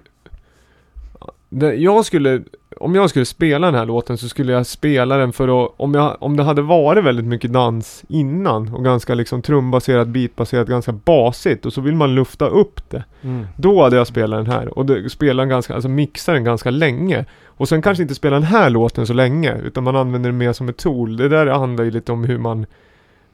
Jag 1.58 2.04
skulle, 2.04 2.42
om 2.76 2.94
jag 2.94 3.10
skulle 3.10 3.24
spela 3.24 3.66
den 3.66 3.74
här 3.74 3.86
låten 3.86 4.18
så 4.18 4.28
skulle 4.28 4.52
jag 4.52 4.66
spela 4.66 5.16
den 5.16 5.32
för 5.32 5.64
att, 5.64 5.74
om, 5.76 5.94
jag, 5.94 6.16
om 6.20 6.36
det 6.36 6.42
hade 6.42 6.62
varit 6.62 7.04
väldigt 7.04 7.24
mycket 7.24 7.52
dans 7.52 8.04
innan 8.08 8.74
och 8.74 8.84
ganska 8.84 9.14
liksom 9.14 9.42
trumbaserat, 9.42 10.08
beatbaserat, 10.08 10.68
ganska 10.68 10.92
basigt 10.92 11.66
och 11.66 11.72
så 11.72 11.80
vill 11.80 11.94
man 11.94 12.14
lufta 12.14 12.46
upp 12.46 12.90
det. 12.90 13.04
Mm. 13.22 13.46
Då 13.56 13.82
hade 13.82 13.96
jag 13.96 14.06
spelat 14.06 14.44
den 14.44 14.54
här 14.54 14.78
och 14.78 14.86
det, 14.86 15.10
spela 15.10 15.42
den 15.42 15.48
ganska, 15.48 15.74
alltså 15.74 15.88
mixa 15.88 16.32
den 16.32 16.44
ganska 16.44 16.70
länge. 16.70 17.24
Och 17.44 17.68
sen 17.68 17.82
kanske 17.82 18.02
inte 18.02 18.14
spela 18.14 18.36
den 18.36 18.42
här 18.42 18.70
låten 18.70 19.06
så 19.06 19.12
länge 19.12 19.58
utan 19.64 19.84
man 19.84 19.96
använder 19.96 20.30
den 20.30 20.38
mer 20.38 20.52
som 20.52 20.68
ett 20.68 20.76
tool. 20.76 21.16
Det 21.16 21.28
där 21.28 21.46
handlar 21.46 21.84
ju 21.84 21.90
lite 21.90 22.12
om 22.12 22.24
hur 22.24 22.38
man 22.38 22.66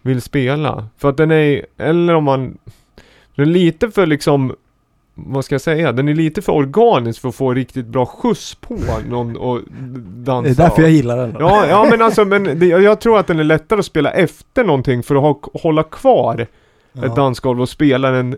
vill 0.03 0.23
spela. 0.23 0.89
För 0.99 1.09
att 1.09 1.17
den 1.17 1.31
är, 1.31 1.67
eller 1.77 2.15
om 2.15 2.25
man 2.25 2.59
den 3.35 3.49
är 3.49 3.53
lite 3.53 3.91
för 3.91 4.07
liksom 4.07 4.55
vad 5.19 5.45
ska 5.45 5.55
jag 5.55 5.63
säga? 5.63 5.93
Den 5.93 6.09
är 6.09 6.15
lite 6.15 6.43
för 6.43 6.53
organisk 6.53 7.21
för 7.21 7.29
att 7.29 7.35
få 7.35 7.55
riktigt 7.55 7.87
bra 7.87 8.07
skjuts 8.07 8.55
på 8.55 8.79
någon 9.09 9.37
och 9.37 9.61
dansa. 10.07 10.49
Det 10.49 10.63
är 10.63 10.69
därför 10.69 10.83
jag 10.83 10.91
gillar 10.91 11.17
den 11.17 11.33
då. 11.33 11.41
Ja, 11.41 11.67
ja 11.67 11.87
men 11.91 12.03
alltså 12.03 12.25
men 12.25 12.59
det, 12.59 12.67
jag 12.67 13.01
tror 13.01 13.19
att 13.19 13.27
den 13.27 13.39
är 13.39 13.45
lättare 13.45 13.79
att 13.79 13.87
spela 13.87 14.11
efter 14.11 14.65
någonting 14.65 15.03
för 15.03 15.15
att 15.15 15.23
ha, 15.23 15.41
hålla 15.63 15.83
kvar 15.83 16.47
Ja. 16.97 17.07
ett 17.07 17.17
dansgolv 17.17 17.61
och 17.61 17.69
spela 17.69 18.11
den 18.11 18.37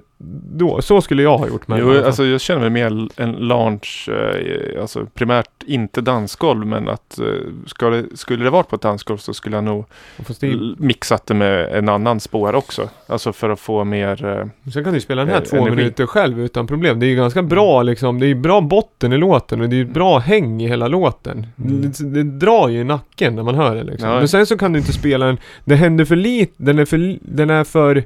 då. 0.52 0.82
Så 0.82 1.00
skulle 1.00 1.22
jag 1.22 1.38
ha 1.38 1.48
gjort 1.48 1.68
med 1.68 1.78
Jo, 1.78 2.04
alltså 2.04 2.24
jag 2.24 2.40
känner 2.40 2.60
mig 2.60 2.70
mer 2.70 3.08
en 3.16 3.32
lounge, 3.32 4.08
eh, 4.08 4.80
alltså 4.80 5.06
primärt 5.14 5.50
inte 5.66 6.00
dansgolv 6.00 6.66
men 6.66 6.88
att 6.88 7.18
eh, 7.18 7.24
ska 7.66 7.90
det, 7.90 8.04
skulle 8.14 8.44
det 8.44 8.50
varit 8.50 8.68
på 8.68 8.76
ett 8.76 8.82
dansgolv 8.82 9.18
så 9.18 9.34
skulle 9.34 9.56
jag 9.56 9.64
nog 9.64 9.84
mixat 10.78 11.26
det 11.26 11.34
med 11.34 11.72
en 11.78 11.88
annan 11.88 12.20
spår 12.20 12.54
också. 12.54 12.88
Alltså 13.06 13.32
för 13.32 13.50
att 13.50 13.60
få 13.60 13.84
mer, 13.84 14.24
eh, 14.24 14.70
Sen 14.72 14.84
kan 14.84 14.94
du 14.94 15.00
spela 15.00 15.24
den 15.24 15.30
här 15.34 15.40
Eh, 15.40 15.44
två 15.44 15.56
energi. 15.56 15.76
minuter 15.76 16.06
själv 16.06 16.40
utan 16.40 16.66
problem. 16.66 17.00
Det 17.00 17.06
är 17.06 17.08
ju 17.08 17.16
ganska 17.16 17.42
bra 17.42 17.82
liksom. 17.82 18.20
Det 18.20 18.26
är 18.26 18.28
ju 18.28 18.34
bra 18.34 18.60
botten 18.60 19.12
i 19.12 19.18
låten 19.18 19.60
och 19.60 19.68
det 19.68 19.76
är 19.76 19.78
ju 19.78 19.84
bra 19.84 20.18
häng 20.18 20.62
i 20.62 20.68
hela 20.68 20.88
låten. 20.88 21.46
Mm. 21.64 21.80
Det, 21.82 22.04
det 22.04 22.22
drar 22.22 22.68
ju 22.68 22.80
i 22.80 22.84
nacken 22.84 23.34
när 23.34 23.42
man 23.42 23.54
hör 23.54 23.74
det 23.74 23.84
liksom. 23.84 24.08
Ja. 24.08 24.18
Men 24.18 24.28
sen 24.28 24.46
så 24.46 24.58
kan 24.58 24.72
du 24.72 24.78
inte 24.78 24.92
spela 24.92 25.26
den. 25.26 25.38
Det 25.64 25.74
händer 25.74 26.04
för 26.04 26.16
lite. 26.16 26.52
Den 26.56 26.78
är 26.78 26.84
för, 26.84 27.18
den 27.22 27.50
är 27.50 27.64
för 27.64 28.04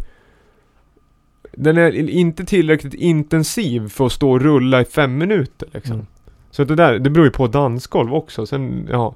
den 1.56 1.78
är 1.78 2.10
inte 2.10 2.44
tillräckligt 2.44 2.94
intensiv 2.94 3.88
för 3.88 4.06
att 4.06 4.12
stå 4.12 4.30
och 4.30 4.40
rulla 4.40 4.80
i 4.80 4.84
fem 4.84 5.18
minuter 5.18 5.68
liksom. 5.72 5.94
Mm. 5.94 6.06
Så 6.50 6.64
det 6.64 6.74
där, 6.74 6.98
det 6.98 7.10
beror 7.10 7.26
ju 7.26 7.32
på 7.32 7.46
dansgolv 7.46 8.14
också. 8.14 8.46
Sen, 8.46 8.88
ja. 8.90 9.14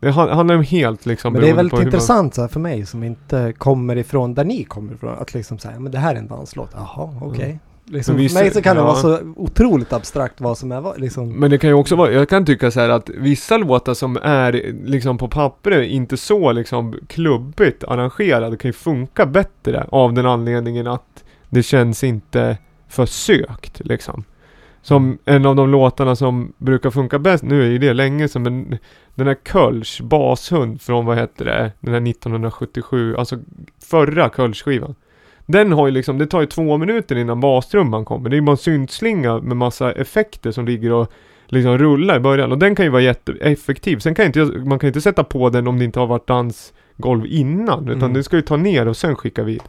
Det 0.00 0.10
han- 0.10 0.28
handlar 0.28 0.54
ju 0.54 0.58
om 0.58 0.64
helt 0.64 1.06
liksom 1.06 1.32
Men 1.32 1.42
det 1.42 1.48
är 1.50 1.54
väldigt 1.54 1.72
man- 1.72 1.82
intressant 1.82 2.34
så 2.34 2.40
här, 2.40 2.48
för 2.48 2.60
mig 2.60 2.86
som 2.86 3.02
inte 3.02 3.52
kommer 3.58 3.96
ifrån 3.96 4.34
där 4.34 4.44
ni 4.44 4.64
kommer 4.64 4.94
ifrån. 4.94 5.14
Att 5.18 5.34
liksom 5.34 5.58
säga, 5.58 5.80
men 5.80 5.92
det 5.92 5.98
här 5.98 6.14
är 6.14 6.18
en 6.18 6.28
danslåt. 6.28 6.70
Jaha, 6.74 7.14
okej. 7.22 7.58
Liksom, 7.88 8.14
Men 8.14 8.18
för 8.18 8.22
vissa- 8.22 8.40
mig 8.40 8.50
så 8.50 8.62
kan 8.62 8.76
det 8.76 8.82
ja. 8.82 8.86
vara 8.86 8.96
så 8.96 9.18
otroligt 9.36 9.92
abstrakt 9.92 10.40
vad 10.40 10.58
som 10.58 10.72
är. 10.72 10.98
Liksom. 11.00 11.28
Men 11.32 11.50
det 11.50 11.58
kan 11.58 11.70
ju 11.70 11.74
också 11.74 11.96
vara, 11.96 12.12
jag 12.12 12.28
kan 12.28 12.44
tycka 12.46 12.70
så 12.70 12.80
här 12.80 12.88
att 12.88 13.08
vissa 13.08 13.56
låtar 13.56 13.94
som 13.94 14.18
är 14.22 14.52
liksom 14.84 15.18
på 15.18 15.28
pappret 15.28 15.90
inte 15.90 16.16
så 16.16 16.52
liksom 16.52 16.94
klubbigt 17.08 17.84
arrangerade 17.84 18.56
kan 18.56 18.68
ju 18.68 18.72
funka 18.72 19.26
bättre 19.26 19.86
av 19.88 20.12
den 20.12 20.26
anledningen 20.26 20.86
att 20.86 21.24
det 21.48 21.62
känns 21.62 22.04
inte 22.04 22.58
för 22.88 23.06
sökt 23.06 23.80
liksom. 23.84 24.24
Som 24.82 25.18
en 25.24 25.46
av 25.46 25.56
de 25.56 25.70
låtarna 25.70 26.16
som 26.16 26.52
brukar 26.58 26.90
funka 26.90 27.18
bäst, 27.18 27.44
nu 27.44 27.62
är 27.62 27.66
ju 27.66 27.78
det 27.78 27.92
länge 27.92 28.28
sedan 28.28 28.42
men 28.42 28.78
den 29.14 29.26
här 29.26 29.36
Kölsch, 29.52 30.00
bashund 30.02 30.80
från 30.80 31.06
vad 31.06 31.18
heter 31.18 31.44
det, 31.44 31.72
den 31.80 31.94
här 31.94 32.10
1977, 32.10 33.16
alltså 33.16 33.38
förra 33.90 34.28
Kölsch-skivan. 34.28 34.94
Den 35.46 35.72
har 35.72 35.86
ju 35.86 35.92
liksom, 35.92 36.18
det 36.18 36.26
tar 36.26 36.40
ju 36.40 36.46
två 36.46 36.76
minuter 36.76 37.16
innan 37.16 37.40
bastrumman 37.40 38.04
kommer. 38.04 38.30
Det 38.30 38.34
är 38.34 38.38
ju 38.38 38.42
bara 38.42 38.50
en 38.52 38.56
syntslinga 38.56 39.38
med 39.40 39.56
massa 39.56 39.92
effekter 39.92 40.50
som 40.50 40.66
ligger 40.66 40.92
och 40.92 41.12
liksom 41.46 41.78
rullar 41.78 42.16
i 42.16 42.20
början. 42.20 42.52
Och 42.52 42.58
den 42.58 42.74
kan 42.74 42.84
ju 42.84 42.90
vara 42.90 43.02
jätteeffektiv. 43.02 43.98
Sen 43.98 44.14
kan 44.14 44.26
inte, 44.26 44.44
man 44.44 44.78
kan 44.78 44.88
inte 44.88 45.00
sätta 45.00 45.24
på 45.24 45.50
den 45.50 45.66
om 45.66 45.78
det 45.78 45.84
inte 45.84 46.00
har 46.00 46.06
varit 46.06 46.26
dansgolv 46.26 47.26
innan. 47.26 47.88
Utan 47.88 48.02
Mm. 48.02 48.12
det 48.12 48.22
ska 48.22 48.36
ju 48.36 48.42
ta 48.42 48.56
ner 48.56 48.88
och 48.88 48.96
sen 48.96 49.16
skicka 49.16 49.42
vidare. 49.42 49.68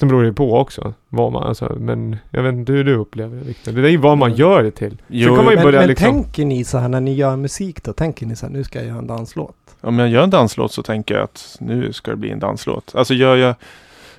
Sen 0.00 0.08
beror 0.08 0.22
det 0.22 0.28
ju 0.28 0.34
på 0.34 0.56
också. 0.58 0.94
Vad 1.08 1.32
man, 1.32 1.42
alltså, 1.42 1.76
men 1.80 2.16
jag 2.30 2.42
vet 2.42 2.52
inte 2.54 2.72
hur 2.72 2.84
du 2.84 2.94
upplever 2.94 3.36
det 3.36 3.44
Victor. 3.44 3.72
Det 3.72 3.88
är 3.88 3.90
ju 3.90 3.96
vad 3.96 4.18
man 4.18 4.28
Mm. 4.28 4.40
gör 4.40 4.62
det 4.62 4.70
till. 4.70 5.02
Jo, 5.08 5.28
Sen 5.28 5.36
kan 5.36 5.44
man 5.44 5.52
ju 5.52 5.56
Men, 5.56 5.64
börja 5.64 5.78
men 5.80 5.88
liksom... 5.88 6.10
tänker 6.10 6.44
ni 6.44 6.64
så 6.64 6.78
här 6.78 6.88
när 6.88 7.00
ni 7.00 7.14
gör 7.14 7.36
musik 7.36 7.82
då? 7.84 7.92
Tänker 7.92 8.26
ni 8.26 8.36
så 8.36 8.46
här, 8.46 8.52
nu 8.52 8.64
ska 8.64 8.78
jag 8.78 8.88
göra 8.88 8.98
en 8.98 9.06
danslåt? 9.06 9.54
om 9.80 9.98
jag 9.98 10.08
gör 10.08 10.22
en 10.22 10.30
danslåt 10.30 10.72
så 10.72 10.82
tänker 10.82 11.14
jag 11.14 11.24
att 11.24 11.56
nu 11.60 11.92
ska 11.92 12.10
det 12.10 12.16
bli 12.16 12.30
en 12.30 12.38
danslåt. 12.38 12.92
Alltså 12.94 13.14
gör 13.14 13.36
jag, 13.36 13.54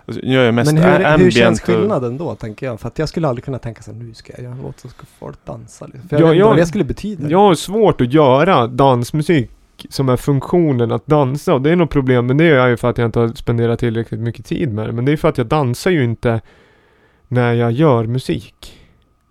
alltså, 0.05 0.21
gör 0.25 0.43
jag 0.43 0.53
mest 0.53 0.73
Men 0.73 0.83
hur, 0.83 1.17
hur 1.17 1.31
känns 1.31 1.61
skillnaden 1.61 2.17
då, 2.17 2.35
tänker 2.35 2.65
jag? 2.65 2.79
För 2.79 2.87
att 2.87 2.99
jag 2.99 3.09
skulle 3.09 3.27
aldrig 3.27 3.45
kunna 3.45 3.59
tänka 3.59 3.81
så 3.83 3.91
här, 3.91 3.99
nu 3.99 4.13
ska 4.13 4.33
jag 4.33 4.43
göra 4.43 4.53
en 4.53 4.61
låt 4.61 4.79
så 4.79 4.87
ska 4.87 5.05
folk 5.19 5.37
dansa. 5.45 5.85
Liksom. 5.85 6.09
För 6.09 6.15
jag 6.15 6.21
Ja, 6.21 6.25
vet 6.27 6.33
inte 6.33 6.39
jag- 6.39 6.47
vad 6.47 6.57
det 6.57 6.65
skulle 6.65 6.83
betyda. 6.83 7.29
Jag 7.29 7.39
har 7.39 7.55
svårt 7.55 8.01
att 8.01 8.13
göra 8.13 8.67
dansmusik 8.67 9.51
som 9.89 10.09
är 10.09 10.17
funktionen 10.17 10.91
att 10.91 11.05
dansa 11.07 11.53
och 11.53 11.61
det 11.61 11.71
är 11.71 11.75
nog 11.75 11.89
problem 11.89 12.25
men 12.27 12.37
det 12.37 12.45
är 12.45 12.67
ju 12.67 12.77
för 12.77 12.89
att 12.89 12.97
jag 12.97 13.05
inte 13.07 13.19
har 13.19 13.27
spenderat 13.27 13.79
tillräckligt 13.79 14.19
mycket 14.19 14.45
tid 14.45 14.73
med 14.73 14.87
det. 14.87 14.91
Men 14.93 15.05
det 15.05 15.11
är 15.11 15.17
för 15.17 15.29
att 15.29 15.37
jag 15.37 15.47
dansar 15.47 15.91
ju 15.91 16.03
inte 16.03 16.41
när 17.27 17.53
jag 17.53 17.71
gör 17.71 18.05
musik. 18.05 18.77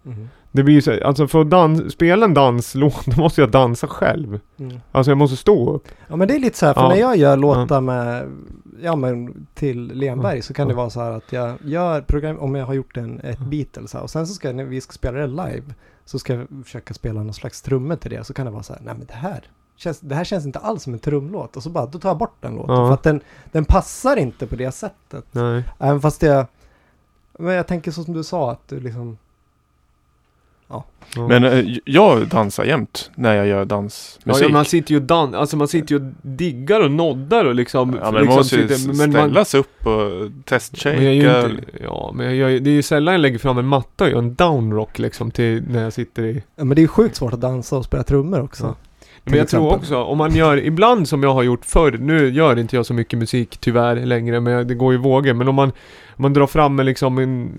Mhm. 0.02 0.28
Det 0.52 0.62
blir 0.62 0.74
ju 0.74 0.82
så, 0.82 1.04
alltså 1.04 1.28
för 1.28 1.40
att 1.40 1.50
dans, 1.50 1.92
spela 1.92 2.24
en 2.24 2.34
danslåt 2.34 3.06
då 3.16 3.20
måste 3.22 3.40
jag 3.40 3.50
dansa 3.50 3.86
själv. 3.86 4.40
Mm. 4.58 4.80
Alltså 4.92 5.10
jag 5.10 5.18
måste 5.18 5.36
stå 5.36 5.74
upp. 5.74 5.88
Ja 6.08 6.16
men 6.16 6.28
det 6.28 6.34
är 6.34 6.38
lite 6.38 6.58
så 6.58 6.66
här, 6.66 6.74
för 6.74 6.80
Ja. 6.80 6.88
när 6.88 6.96
jag 6.96 7.16
gör 7.16 7.36
låtar 7.36 7.80
med, 7.80 8.28
ja 8.82 8.96
men 8.96 9.46
till 9.54 9.86
Lenberg 9.94 10.36
Ja. 10.36 10.42
så 10.42 10.54
kan 10.54 10.68
det 10.68 10.74
vara 10.74 10.90
så 10.90 11.00
här 11.00 11.10
att 11.10 11.32
jag 11.32 11.54
gör 11.64 12.00
program, 12.00 12.38
om 12.38 12.54
jag 12.54 12.66
har 12.66 12.74
gjort 12.74 12.96
en, 12.96 13.20
ett 13.20 13.38
Beatles 13.38 13.94
här, 13.94 14.02
och 14.02 14.10
sen 14.10 14.26
så 14.26 14.34
ska 14.34 14.52
när 14.52 14.64
vi 14.64 14.80
ska 14.80 14.92
spela 14.92 15.18
det 15.18 15.26
live, 15.26 15.62
så 16.04 16.18
ska 16.18 16.34
jag 16.34 16.46
försöka 16.64 16.94
spela 16.94 17.22
någon 17.22 17.34
slags 17.34 17.62
trummor 17.62 17.96
till 17.96 18.10
det, 18.10 18.24
så 18.24 18.34
kan 18.34 18.46
det 18.46 18.52
vara 18.52 18.62
så 18.62 18.72
här, 18.72 18.82
nej 18.84 18.94
men 18.98 19.06
det 19.06 19.14
här, 19.14 19.40
känns, 19.80 20.00
det 20.00 20.14
här 20.14 20.24
känns 20.24 20.46
inte 20.46 20.58
alls 20.58 20.82
som 20.82 20.92
en 20.92 20.98
trumlåt, 20.98 21.56
och 21.56 21.62
så 21.62 21.70
bara, 21.70 21.86
då 21.86 21.98
tar 21.98 22.08
jag 22.08 22.18
bort 22.18 22.36
den 22.40 22.54
låten, 22.54 22.74
Ja. 22.74 22.86
för 22.86 22.94
att 22.94 23.02
den, 23.02 23.20
den 23.52 23.64
passar 23.64 24.16
inte 24.16 24.46
på 24.46 24.56
det 24.56 24.72
sättet. 24.72 25.24
Nej. 25.32 25.62
Även 25.78 26.00
fast 26.00 26.22
jag, 26.22 26.46
Men 27.38 27.54
jag 27.54 27.66
tänker 27.66 27.90
så 27.90 28.04
som 28.04 28.14
du 28.14 28.24
sa 28.24 28.50
att 28.50 28.68
du 28.68 28.80
liksom... 28.80 29.18
Ja. 30.68 30.84
Men 31.28 31.44
eh, 31.44 31.64
jag 31.84 32.28
dansar 32.28 32.64
jämt 32.64 33.10
när 33.14 33.34
jag 33.34 33.46
gör 33.46 33.58
Ja, 33.58 33.64
dansmusik. 33.64 34.44
ja, 34.44 34.48
man 34.48 34.64
sitter 34.64 34.90
ju 34.90 34.96
och 34.96 35.02
dan- 35.06 35.34
alltså 35.34 35.56
man 35.56 35.68
sitter 35.68 35.94
ju 35.94 36.00
och 36.06 36.12
diggar 36.22 36.80
och 36.84 36.90
noddar 36.90 37.44
och 37.44 37.54
liksom 37.54 37.98
Ja, 38.02 38.04
men 38.04 38.12
man 38.12 38.22
liksom 38.22 38.36
måste 38.36 38.56
ju 38.56 38.68
sitter- 38.68 38.88
men 38.88 39.12
man- 39.12 39.28
ställas 39.28 39.54
upp 39.54 39.86
och 39.86 40.30
Men 40.84 41.04
jag 41.04 41.14
gör 41.14 41.48
ju 41.48 41.54
inte, 41.54 41.64
ja, 41.82 42.12
men 42.14 42.26
jag 42.26 42.34
gör, 42.34 42.48
ju- 42.48 42.58
det 42.60 42.70
är 42.70 42.74
ju 42.74 42.82
sällan 42.82 43.14
jag 43.14 43.20
lägger 43.20 43.38
fram 43.38 43.58
en 43.58 43.66
matta 43.66 44.04
och 44.04 44.10
gör 44.10 44.18
en 44.18 44.34
downrock 44.34 44.98
liksom 44.98 45.30
till 45.30 45.62
när 45.68 45.82
jag 45.82 45.92
sitter 45.92 46.22
i 46.22 46.42
Ja, 46.56 46.64
men 46.64 46.74
det 46.74 46.78
är 46.80 46.82
ju 46.84 46.88
sjukt 46.88 47.16
svårt 47.16 47.32
att 47.32 47.40
dansa 47.40 47.76
och 47.76 47.84
spela 47.84 48.02
trummor 48.02 48.40
också. 48.40 48.76
Men 49.30 49.38
jag 49.38 49.48
tror 49.48 49.66
exempel. 49.66 49.78
också, 49.78 50.02
om 50.02 50.18
man 50.18 50.34
gör, 50.34 50.56
ibland 50.56 51.08
som 51.08 51.22
jag 51.22 51.34
har 51.34 51.42
gjort 51.42 51.64
förr, 51.64 51.92
nu 51.92 52.28
gör 52.28 52.58
inte 52.58 52.76
jag 52.76 52.86
så 52.86 52.94
mycket 52.94 53.18
musik 53.18 53.58
tyvärr 53.60 53.96
längre, 53.96 54.40
men 54.40 54.68
det 54.68 54.74
går 54.74 54.92
ju 54.92 54.98
vågor. 54.98 55.34
Men 55.34 55.48
om 55.48 55.54
man, 55.54 55.68
om 55.68 56.22
man 56.22 56.32
drar 56.32 56.46
fram 56.46 56.80
en 56.80 56.86
liksom 56.86 57.18
en, 57.18 57.50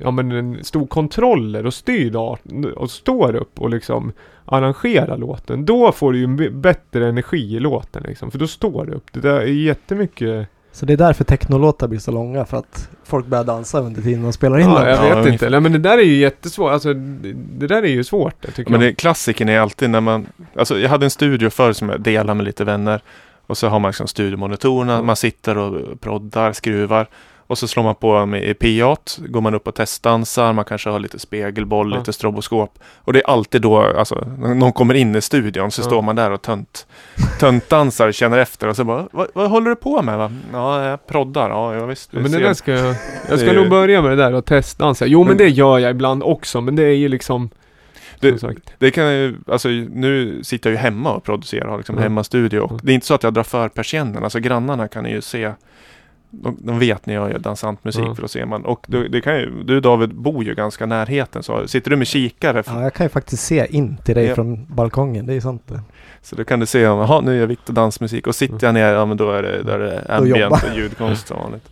ja 0.00 0.10
men 0.10 0.32
en 0.32 0.64
stor 0.64 0.86
kontroller 0.86 1.66
och 1.66 1.74
styr 1.74 2.10
datorn 2.10 2.64
och 2.64 2.90
står 2.90 3.34
upp 3.34 3.60
och 3.60 3.70
liksom 3.70 4.12
arrangerar 4.44 5.18
låten, 5.18 5.64
då 5.64 5.92
får 5.92 6.12
du 6.12 6.18
ju 6.18 6.50
bättre 6.50 7.08
energi 7.08 7.56
i 7.56 7.60
låten 7.60 8.02
liksom. 8.06 8.30
För 8.30 8.38
då 8.38 8.46
står 8.46 8.86
du 8.86 8.92
upp. 8.92 9.12
Det 9.12 9.20
där 9.20 9.40
är 9.40 9.46
jättemycket, 9.46 10.48
Så 10.72 10.86
det 10.86 10.92
är 10.92 10.96
därför 10.96 11.24
technolåtar 11.24 11.88
blir 11.88 11.98
så 11.98 12.10
långa, 12.10 12.44
för 12.44 12.56
att 12.56 12.88
folk 13.04 13.26
börjar 13.26 13.44
dansa 13.44 13.80
under 13.80 14.02
tiden 14.02 14.22
de 14.22 14.32
spelar 14.32 14.58
in 14.58 14.68
ja, 14.68 14.74
dem. 14.78 14.88
jag 14.88 14.96
Ja, 14.96 15.00
vet 15.02 15.10
ungefär. 15.12 15.32
inte. 15.32 15.50
Nej 15.50 15.60
men 15.60 15.72
det 15.72 15.78
där 15.78 15.98
är 15.98 16.02
ju 16.02 16.16
jättesvårt, 16.16 16.70
alltså 16.72 16.94
det, 16.94 17.66
där 17.66 17.82
är 17.82 17.86
ju 17.88 18.04
svårt 18.04 18.54
tycker 18.54 18.70
Men 18.70 18.80
det, 18.80 18.92
klassiken 18.94 19.48
är 19.48 19.58
alltid 19.60 19.90
när 19.90 20.00
man, 20.00 20.26
alltså 20.56 20.78
jag 20.78 20.88
hade 20.90 21.06
en 21.06 21.10
studio 21.10 21.50
förr 21.50 21.72
som 21.72 21.88
jag 21.88 22.00
delade 22.00 22.34
med 22.34 22.44
lite 22.46 22.64
vänner. 22.64 23.00
Och 23.46 23.58
så 23.58 23.68
har 23.68 23.78
man 23.80 23.88
liksom 23.88 24.06
studiomonitorerna, 24.06 24.94
Mm. 24.94 25.06
man 25.06 25.16
sitter 25.16 25.58
och 25.58 26.00
proddar, 26.00 26.52
skruvar. 26.52 27.06
Och 27.50 27.58
så 27.58 27.68
slår 27.68 27.82
man 27.82 27.94
på 27.94 28.26
med 28.26 28.58
PA, 28.58 28.96
går 29.18 29.40
man 29.40 29.54
upp 29.54 29.66
och 29.68 29.74
testdansar, 29.74 30.52
man 30.52 30.64
kanske 30.64 30.90
har 30.90 30.98
lite 30.98 31.18
spegelboll, 31.18 31.92
Ja. 31.92 31.98
lite 31.98 32.12
stroboskop. 32.12 32.78
Och 32.96 33.12
det 33.12 33.18
är 33.18 33.30
alltid 33.30 33.62
då, 33.62 33.78
alltså, 33.80 34.28
när 34.38 34.54
någon 34.54 34.72
kommer 34.72 34.94
in 34.94 35.16
i 35.16 35.20
studion 35.20 35.70
så 35.70 35.80
Ja. 35.82 35.84
står 35.86 36.02
man 36.02 36.16
där 36.16 36.30
och 36.30 36.42
tönt, 36.42 36.86
töntdansar 37.40 38.08
och 38.08 38.14
känner 38.14 38.38
efter 38.38 38.68
och 38.68 38.76
så 38.76 38.84
bara, 38.84 39.08
vad, 39.12 39.28
vad 39.34 39.50
håller 39.50 39.70
du 39.70 39.76
på 39.76 40.02
med? 40.02 40.18
Va? 40.18 40.32
Ja, 40.52 40.84
jag 40.84 41.06
proddar, 41.06 41.50
ja, 41.50 41.74
ja 41.74 41.86
visst. 41.86 42.10
Ja, 42.12 42.20
men 42.20 42.30
det 42.32 42.38
ser." 42.38 42.44
där 42.44 42.54
ska 42.54 42.72
jag, 42.72 42.96
jag 43.28 43.38
ska 43.40 43.52
nog 43.52 43.68
börja 43.70 44.02
med 44.02 44.10
det 44.10 44.16
där 44.16 44.34
och 44.34 44.44
testdansa. 44.44 45.06
Jo 45.06 45.18
men 45.20 45.28
Men- 45.28 45.36
det 45.36 45.48
gör 45.48 45.78
jag 45.78 45.90
ibland 45.90 46.22
också, 46.22 46.60
men 46.60 46.76
det 46.76 46.82
är 46.82 46.96
ju 46.96 47.08
liksom 47.08 47.50
Det-. 48.20 48.42
Det 48.78 48.90
kan 48.90 49.12
ju, 49.12 49.36
alltså 49.46 49.68
nu 49.68 50.40
sitter 50.44 50.70
jag 50.70 50.74
ju 50.74 50.82
hemma 50.82 51.12
och 51.12 51.24
producerar, 51.24 51.68
har 51.68 51.76
liksom 51.76 51.94
Mm. 51.94 52.02
hemmastudio. 52.02 52.60
Och 52.60 52.70
Mm. 52.70 52.80
det 52.84 52.92
är 52.92 52.94
inte 52.94 53.06
så 53.06 53.14
att 53.14 53.22
jag 53.22 53.34
drar 53.34 53.42
för 53.42 53.68
persiennen, 53.68 54.24
alltså 54.24 54.38
grannarna 54.38 54.88
kan 54.88 55.04
ju 55.06 55.20
se 55.20 55.52
de, 56.30 56.56
de 56.60 56.78
vet 56.78 57.06
när 57.06 57.14
jag 57.14 57.30
gör 57.30 57.38
dansantmusik 57.38 58.02
Mm. 58.02 58.14
för 58.14 58.22
då 58.22 58.28
ser 58.28 58.46
man. 58.46 58.64
Och 58.64 58.84
du, 58.88 59.08
det 59.08 59.20
kan 59.20 59.36
ju, 59.38 59.62
du 59.62 59.80
David 59.80 60.14
bor 60.14 60.44
ju 60.44 60.54
ganska 60.54 60.86
närheten 60.86 61.42
så 61.42 61.68
sitter 61.68 61.90
du 61.90 61.96
med 61.96 62.06
kikare 62.06 62.62
Ja, 62.66 62.82
jag 62.82 62.94
kan 62.94 63.04
ju 63.06 63.10
faktiskt 63.10 63.42
se 63.44 63.66
in 63.76 63.96
till 64.04 64.14
dig 64.14 64.24
Ja. 64.26 64.34
från 64.34 64.66
balkongen, 64.74 65.26
det 65.26 65.32
är 65.32 65.34
ju 65.34 65.40
sant 65.40 65.62
det. 65.66 65.80
så 66.22 66.36
då 66.36 66.44
kan 66.44 66.60
du 66.60 66.66
se 66.66 66.86
om, 66.86 66.98
jaha 66.98 67.20
nu 67.20 67.36
gör 67.36 67.46
Viktor 67.46 67.74
dansmusik 67.74 68.26
och 68.26 68.34
sitter 68.34 68.66
jag 68.66 68.74
ner, 68.74 68.92
ja 68.92 69.04
men 69.06 69.16
då 69.16 69.30
är 69.30 69.42
det, 69.42 69.62
då 69.62 69.72
är 69.72 69.78
det 69.78 70.04
ambient 70.08 70.52
och 70.70 70.76
ljudkonst 70.76 71.28
som 71.28 71.36
vanligt. 71.38 71.68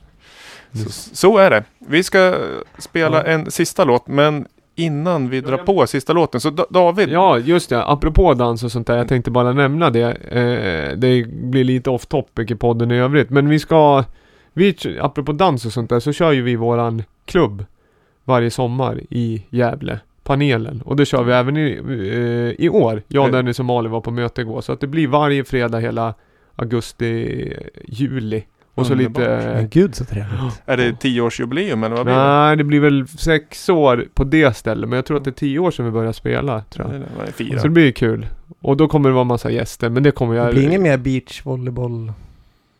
Så, 0.72 0.90
så 1.16 1.38
är 1.38 1.50
det. 1.50 1.64
Vi 1.88 2.02
ska 2.02 2.34
spela 2.78 3.16
Ja. 3.16 3.22
en 3.32 3.50
sista 3.50 3.84
låt 3.84 4.06
men 4.08 4.46
innan 4.74 5.28
vi 5.28 5.40
drar 5.40 5.56
på 5.56 5.86
sista 5.86 6.12
låten 6.12 6.40
så 6.40 6.50
Da- 6.50 6.66
David, 6.70 7.08
Ja, 7.08 7.38
just 7.38 7.70
det. 7.70 7.84
Apropå 7.84 8.34
dans 8.34 8.64
och 8.64 8.72
sånt 8.72 8.86
där. 8.86 8.96
Jag 8.96 9.08
tänkte 9.08 9.30
bara 9.30 9.52
nämna 9.52 9.90
det. 9.90 10.02
Eh, 10.12 10.96
det 10.96 11.24
blir 11.28 11.64
lite 11.64 11.90
off 11.90 12.06
topic 12.06 12.50
i 12.50 12.54
podden 12.54 12.90
i 12.90 12.94
övrigt. 12.98 13.30
Men 13.30 13.48
vi 13.48 13.58
ska... 13.58 14.04
Vi, 14.58 14.98
apropå 15.00 15.32
dans 15.32 15.66
och 15.66 15.72
sånt 15.72 15.90
där 15.90 16.00
så 16.00 16.12
kör 16.12 16.32
ju 16.32 16.42
vi 16.42 16.56
våran 16.56 17.02
klubb 17.24 17.64
varje 18.24 18.50
sommar 18.50 19.00
i 19.10 19.42
Gävle. 19.50 20.00
Panelen. 20.22 20.82
Och 20.84 20.96
det 20.96 21.06
kör 21.06 21.22
vi 21.22 21.32
även 21.32 21.56
i, 21.56 21.80
eh, 22.12 22.64
i 22.64 22.68
år. 22.68 23.02
Jag, 23.08 23.28
Mm. 23.28 23.32
Dennis 23.32 23.58
och 23.58 23.64
Malin 23.64 23.90
var 23.90 24.00
på 24.00 24.10
möte 24.10 24.40
igår. 24.40 24.60
Så 24.60 24.72
att 24.72 24.80
det 24.80 24.86
blir 24.86 25.08
varje 25.08 25.44
fredag 25.44 25.78
hela 25.78 26.14
augusti, 26.56 27.52
juli. 27.84 28.44
Och 28.74 28.86
så 28.86 28.94
lite... 28.94 29.20
Men 29.54 29.68
gud 29.68 29.94
så 29.94 30.04
trevligt. 30.04 30.62
är 30.66 30.76
det 30.76 31.00
tioårsjubileum 31.00 31.84
eller 31.84 31.96
vad 31.96 32.06
blir 32.06 32.14
det? 32.14 32.20
Nej, 32.20 32.56
det 32.56 32.64
blir 32.64 32.80
väl 32.80 33.08
sex 33.08 33.68
år 33.68 34.06
på 34.14 34.24
det 34.24 34.56
stället. 34.56 34.88
Men 34.88 34.96
jag 34.96 35.06
tror 35.06 35.16
att 35.16 35.24
det 35.24 35.30
är 35.30 35.32
tio 35.32 35.58
år 35.58 35.70
sedan 35.70 35.84
vi 35.84 35.90
började 35.90 36.12
spela. 36.12 36.60
Tror 36.60 36.92
jag. 36.92 37.00
Det, 37.26 37.32
fyra? 37.32 37.58
Så 37.58 37.66
det 37.66 37.72
blir 37.72 37.92
kul. 37.92 38.26
Och 38.60 38.76
då 38.76 38.88
kommer 38.88 39.08
det 39.08 39.14
vara 39.14 39.24
massa 39.24 39.50
gäster, 39.50 39.88
men 39.88 40.02
det 40.02 40.10
kommer 40.10 40.34
jag... 40.34 40.46
Det 40.46 40.52
blir 40.52 40.62
inget 40.62 40.80
mer 40.80 40.96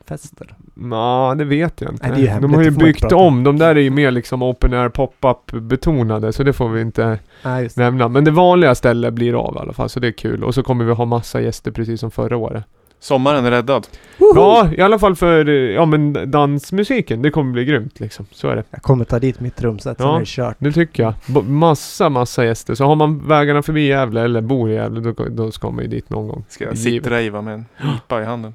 beachvolleybollfester? 0.09 0.55
Ja, 0.91 1.35
det 1.39 1.45
vet 1.45 1.81
jag 1.81 1.93
inte. 1.93 2.09
Nej, 2.09 2.23
det 2.23 2.29
är 2.29 2.41
de 2.41 2.55
har 2.55 2.63
ju 2.63 2.71
byggt 2.71 3.13
om. 3.13 3.45
De 3.45 3.59
där 3.59 3.77
är 3.77 3.81
ju 3.81 3.91
mer 3.91 4.11
liksom 4.11 4.43
open 4.43 4.75
air 4.75 4.89
pop-up 4.89 5.53
betonade, 5.53 6.33
så 6.33 6.43
det 6.43 6.53
får 6.53 6.69
vi 6.69 6.81
inte 6.81 7.19
Nej, 7.45 7.69
nämna. 7.77 8.09
Men 8.09 8.25
det 8.25 8.31
vanliga 8.31 8.75
stället 8.75 9.15
blir 9.15 9.35
av 9.47 9.55
i 9.57 9.59
alla 9.59 9.73
fall, 9.73 9.89
så 9.89 10.01
det 10.01 10.07
är 10.09 10.13
kul. 10.13 10.45
Och 10.45 10.55
så 10.55 10.63
kommer 10.63 10.85
vi 10.85 10.93
ha 10.93 11.05
massa 11.05 11.41
gäster 11.41 11.71
precis 11.71 12.01
som 12.01 12.11
förra 12.11 12.37
året. 12.37 12.65
Sommaren 13.01 13.45
är 13.47 13.51
räddad. 13.51 13.87
Ja, 14.19 14.69
i 14.77 14.81
alla 14.81 14.99
fall 14.99 15.17
för, 15.17 15.45
ja 15.49 15.85
men 15.87 16.31
dansmusiken. 16.31 17.23
Det 17.23 17.31
kommer 17.31 17.53
bli 17.53 17.65
grymt 17.65 18.01
liksom. 18.01 18.27
Så 18.31 18.49
är 18.49 18.57
det. 18.57 18.65
Jag 18.71 18.83
kommer 18.83 19.05
ta 19.05 19.19
dit 19.19 19.41
mitt 19.41 19.57
trumset, 19.57 19.97
sen 19.99 20.07
Ja. 20.07 20.17
är 20.17 20.21
det 20.21 20.27
kört. 20.27 20.57
Det 20.59 20.73
tycker 20.73 21.03
jag. 21.03 21.15
B- 21.27 21.41
massa, 21.47 22.09
massa 22.09 22.45
gäster. 22.45 22.75
Så 22.75 22.85
har 22.85 22.95
man 22.97 23.29
vägarna 23.29 23.63
förbi 23.63 23.87
Gävle 23.87 24.21
eller 24.23 24.41
bor 24.41 24.71
i 24.71 24.75
Gävle, 24.75 25.01
då, 25.01 25.25
då 25.31 25.51
ska 25.51 25.71
man 25.71 25.85
ju 25.85 25.91
dit 25.91 26.11
någon 26.11 26.29
gång. 26.29 26.45
Ska 26.49 26.65
jag 26.65 26.75
Givet. 26.75 27.05
sitta 27.05 27.43
med 27.43 27.55
en 27.55 27.65
IPA 27.97 28.23
i 28.23 28.25
handen. 28.25 28.55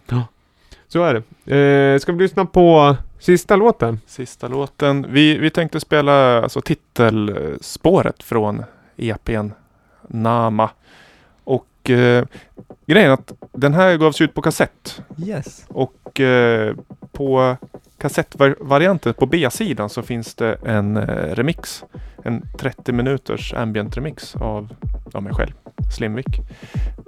Så 0.88 1.04
är 1.04 1.14
det. 1.46 1.56
Eh, 1.56 2.00
ska 2.00 2.12
vi 2.12 2.24
lyssna 2.24 2.46
på 2.46 2.98
sista 3.20 3.56
låten? 3.56 4.00
Sista 4.06 4.48
låten. 4.48 5.06
Vi, 5.10 5.38
vi 5.38 5.50
tänkte 5.50 5.80
spela 5.80 6.44
alltså, 6.44 6.62
titelspåret 6.62 8.24
från 8.24 8.64
EPn 8.98 9.50
Nama. 10.08 10.70
Och 11.44 11.90
eh, 11.90 12.26
grejen 12.86 13.10
är 13.10 13.14
att 13.14 13.34
den 13.52 13.74
här 13.74 13.98
gavs 13.98 14.22
ut 14.22 14.34
på 14.34 14.42
kassett. 14.42 15.02
Yes. 15.26 15.66
Och 15.68 16.20
eh, 16.20 16.76
på 17.12 17.58
kassettvarianten 18.04 19.14
på 19.14 19.26
B-sidan 19.26 19.90
så 19.90 20.02
finns 20.02 20.36
det 20.36 20.58
en 20.66 20.98
eh, 20.98 21.36
remix. 21.36 21.84
En 22.24 22.42
30 22.58 22.92
minuters 22.92 23.54
ambient 23.54 23.98
remix 23.98 24.36
av, 24.36 24.76
av 25.14 25.24
mig 25.24 25.34
själv, 25.34 25.52
Slimvik. 25.96 26.42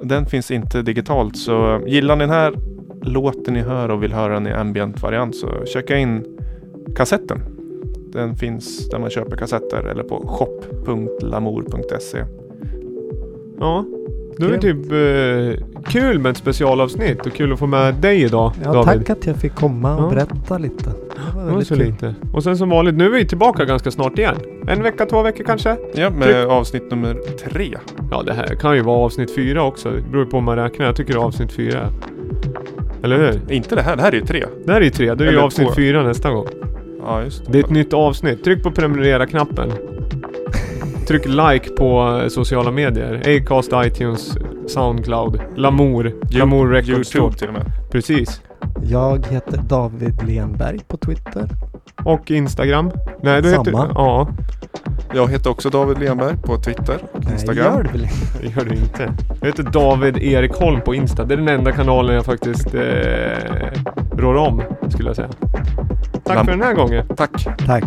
Den 0.01 0.25
finns 0.25 0.51
inte 0.51 0.81
digitalt 0.81 1.37
så 1.37 1.81
gillar 1.87 2.15
ni 2.15 2.23
den 2.23 2.29
här 2.29 2.53
låten 3.01 3.53
ni 3.53 3.59
hör 3.59 3.89
och 3.89 4.03
vill 4.03 4.13
höra 4.13 4.33
den 4.33 4.47
i 4.47 4.51
ambient 4.51 5.01
variant 5.01 5.35
så 5.35 5.65
checka 5.65 5.97
in 5.97 6.25
kassetten. 6.95 7.39
Den 8.13 8.35
finns 8.35 8.89
där 8.89 8.99
man 8.99 9.09
köper 9.09 9.37
kassetter 9.37 9.83
eller 9.83 10.03
på 10.03 10.27
shop.lamour.se. 10.27 12.23
Ja. 13.59 13.85
Då 14.37 14.45
är 14.47 14.51
det 14.51 14.57
typ 14.61 14.91
eh, 14.91 15.83
kul 15.91 16.19
med 16.19 16.29
ett 16.31 16.37
specialavsnitt 16.37 17.25
och 17.25 17.33
kul 17.33 17.53
att 17.53 17.59
få 17.59 17.67
med 17.67 17.93
dig 17.95 18.21
idag 18.23 18.51
Ja, 18.63 18.73
David. 18.73 19.05
tack 19.05 19.09
att 19.17 19.25
jag 19.25 19.35
fick 19.35 19.55
komma 19.55 19.95
och 19.97 20.03
Ja. 20.03 20.09
berätta 20.15 20.57
lite. 20.57 20.83
Det 20.89 21.35
var 21.39 21.45
Det 21.45 21.51
var 21.51 21.61
så 21.61 21.75
kul. 21.75 21.85
lite. 21.85 22.15
Och 22.33 22.43
sen 22.43 22.57
som 22.57 22.69
vanligt, 22.69 22.95
nu 22.95 23.05
är 23.05 23.09
vi 23.09 23.25
tillbaka 23.27 23.65
ganska 23.65 23.91
snart 23.91 24.17
igen. 24.19 24.35
En 24.67 24.83
vecka, 24.83 25.05
två 25.05 25.21
veckor 25.21 25.43
kanske? 25.43 25.77
Ja, 25.93 26.09
med 26.09 26.23
Tryck. 26.27 26.47
avsnitt 26.49 26.91
nummer 26.91 27.17
tre. 27.49 27.77
Ja, 28.11 28.23
det 28.25 28.33
här 28.33 28.47
kan 28.47 28.75
ju 28.75 28.81
vara 28.81 28.97
avsnitt 28.97 29.35
fyra 29.35 29.63
också. 29.63 29.89
Det 29.91 30.01
beror 30.11 30.23
ju 30.25 30.29
på 30.29 30.37
hur 30.37 30.43
man 30.43 30.55
räknar. 30.55 30.85
Jag 30.85 30.95
tycker 30.95 31.13
det 31.13 31.19
är 31.19 31.23
avsnitt 31.23 31.51
fyra. 31.51 31.89
Eller 33.03 33.17
hur? 33.17 33.53
Inte 33.53 33.75
det 33.75 33.81
här, 33.81 33.95
det 33.95 34.01
här 34.01 34.11
är 34.11 34.15
ju 34.15 34.21
tre. 34.25 34.43
Det 34.65 34.71
här 34.73 34.81
är 34.81 34.85
ju 34.85 34.91
tre. 34.91 35.15
Det 35.15 35.23
är 35.23 35.25
ju 35.27 35.33
Eller 35.33 35.41
avsnitt 35.45 35.67
två. 35.67 35.73
fyra 35.75 36.03
nästa 36.03 36.31
gång. 36.31 36.47
Ja, 37.01 37.23
just 37.23 37.51
Det 37.51 37.59
är 37.59 37.63
ett 37.63 37.69
nytt 37.69 37.93
avsnitt. 37.93 38.43
Tryck 38.43 38.63
på 38.63 38.71
prenumerera-knappen. 38.71 39.71
Tryck 41.07 41.25
like 41.25 41.69
på 41.69 42.21
sociala 42.29 42.71
medier. 42.71 43.21
Acast, 43.37 43.71
iTunes, 43.85 44.37
Soundcloud, 44.67 45.39
Lamour, 45.55 46.13
Lamour 46.29 46.67
Records. 46.69 47.15
Youtube 47.15 47.37
till 47.37 47.47
och 47.47 47.53
med. 47.53 47.71
Precis. 47.91 48.41
Jag 48.83 49.25
heter 49.29 49.57
David 49.69 50.23
Lenberg 50.27 50.79
på 50.87 50.97
Twitter. 50.97 51.49
Och 52.03 52.31
Instagram. 52.31 52.91
Nej, 53.21 53.41
du 53.41 53.49
heter... 53.49 53.63
Samma. 53.71 53.89
Ja, 53.95 54.27
Jag 55.13 55.27
heter 55.31 55.49
också 55.49 55.69
David 55.69 55.99
Lenberg 55.99 56.35
på 56.43 56.57
Twitter 56.57 56.97
och 57.11 57.31
Instagram. 57.31 57.65
Nej, 57.65 57.75
gör 57.75 57.83
det 57.83 57.89
väl 57.91 58.01
inte. 58.03 58.41
det 58.41 58.47
gör 58.47 58.65
du 58.69 58.75
inte. 58.75 59.13
Jag 59.39 59.47
heter 59.47 59.63
David 59.63 60.17
Erik 60.17 60.53
Holm 60.53 60.81
på 60.81 60.95
Insta. 60.95 61.23
Det 61.25 61.33
är 61.33 61.37
den 61.37 61.47
enda 61.47 61.71
kanalen 61.71 62.15
jag 62.15 62.25
faktiskt 62.25 62.75
eh, 62.75 62.81
rår 64.17 64.35
om, 64.35 64.61
skulle 64.89 65.09
jag 65.09 65.15
säga. 65.15 65.29
Tack 66.23 66.37
Lam- 66.37 66.45
för 66.45 66.51
den 66.51 66.61
här 66.61 66.73
gången. 66.73 67.07
Tack! 67.17 67.47
Tack. 67.65 67.83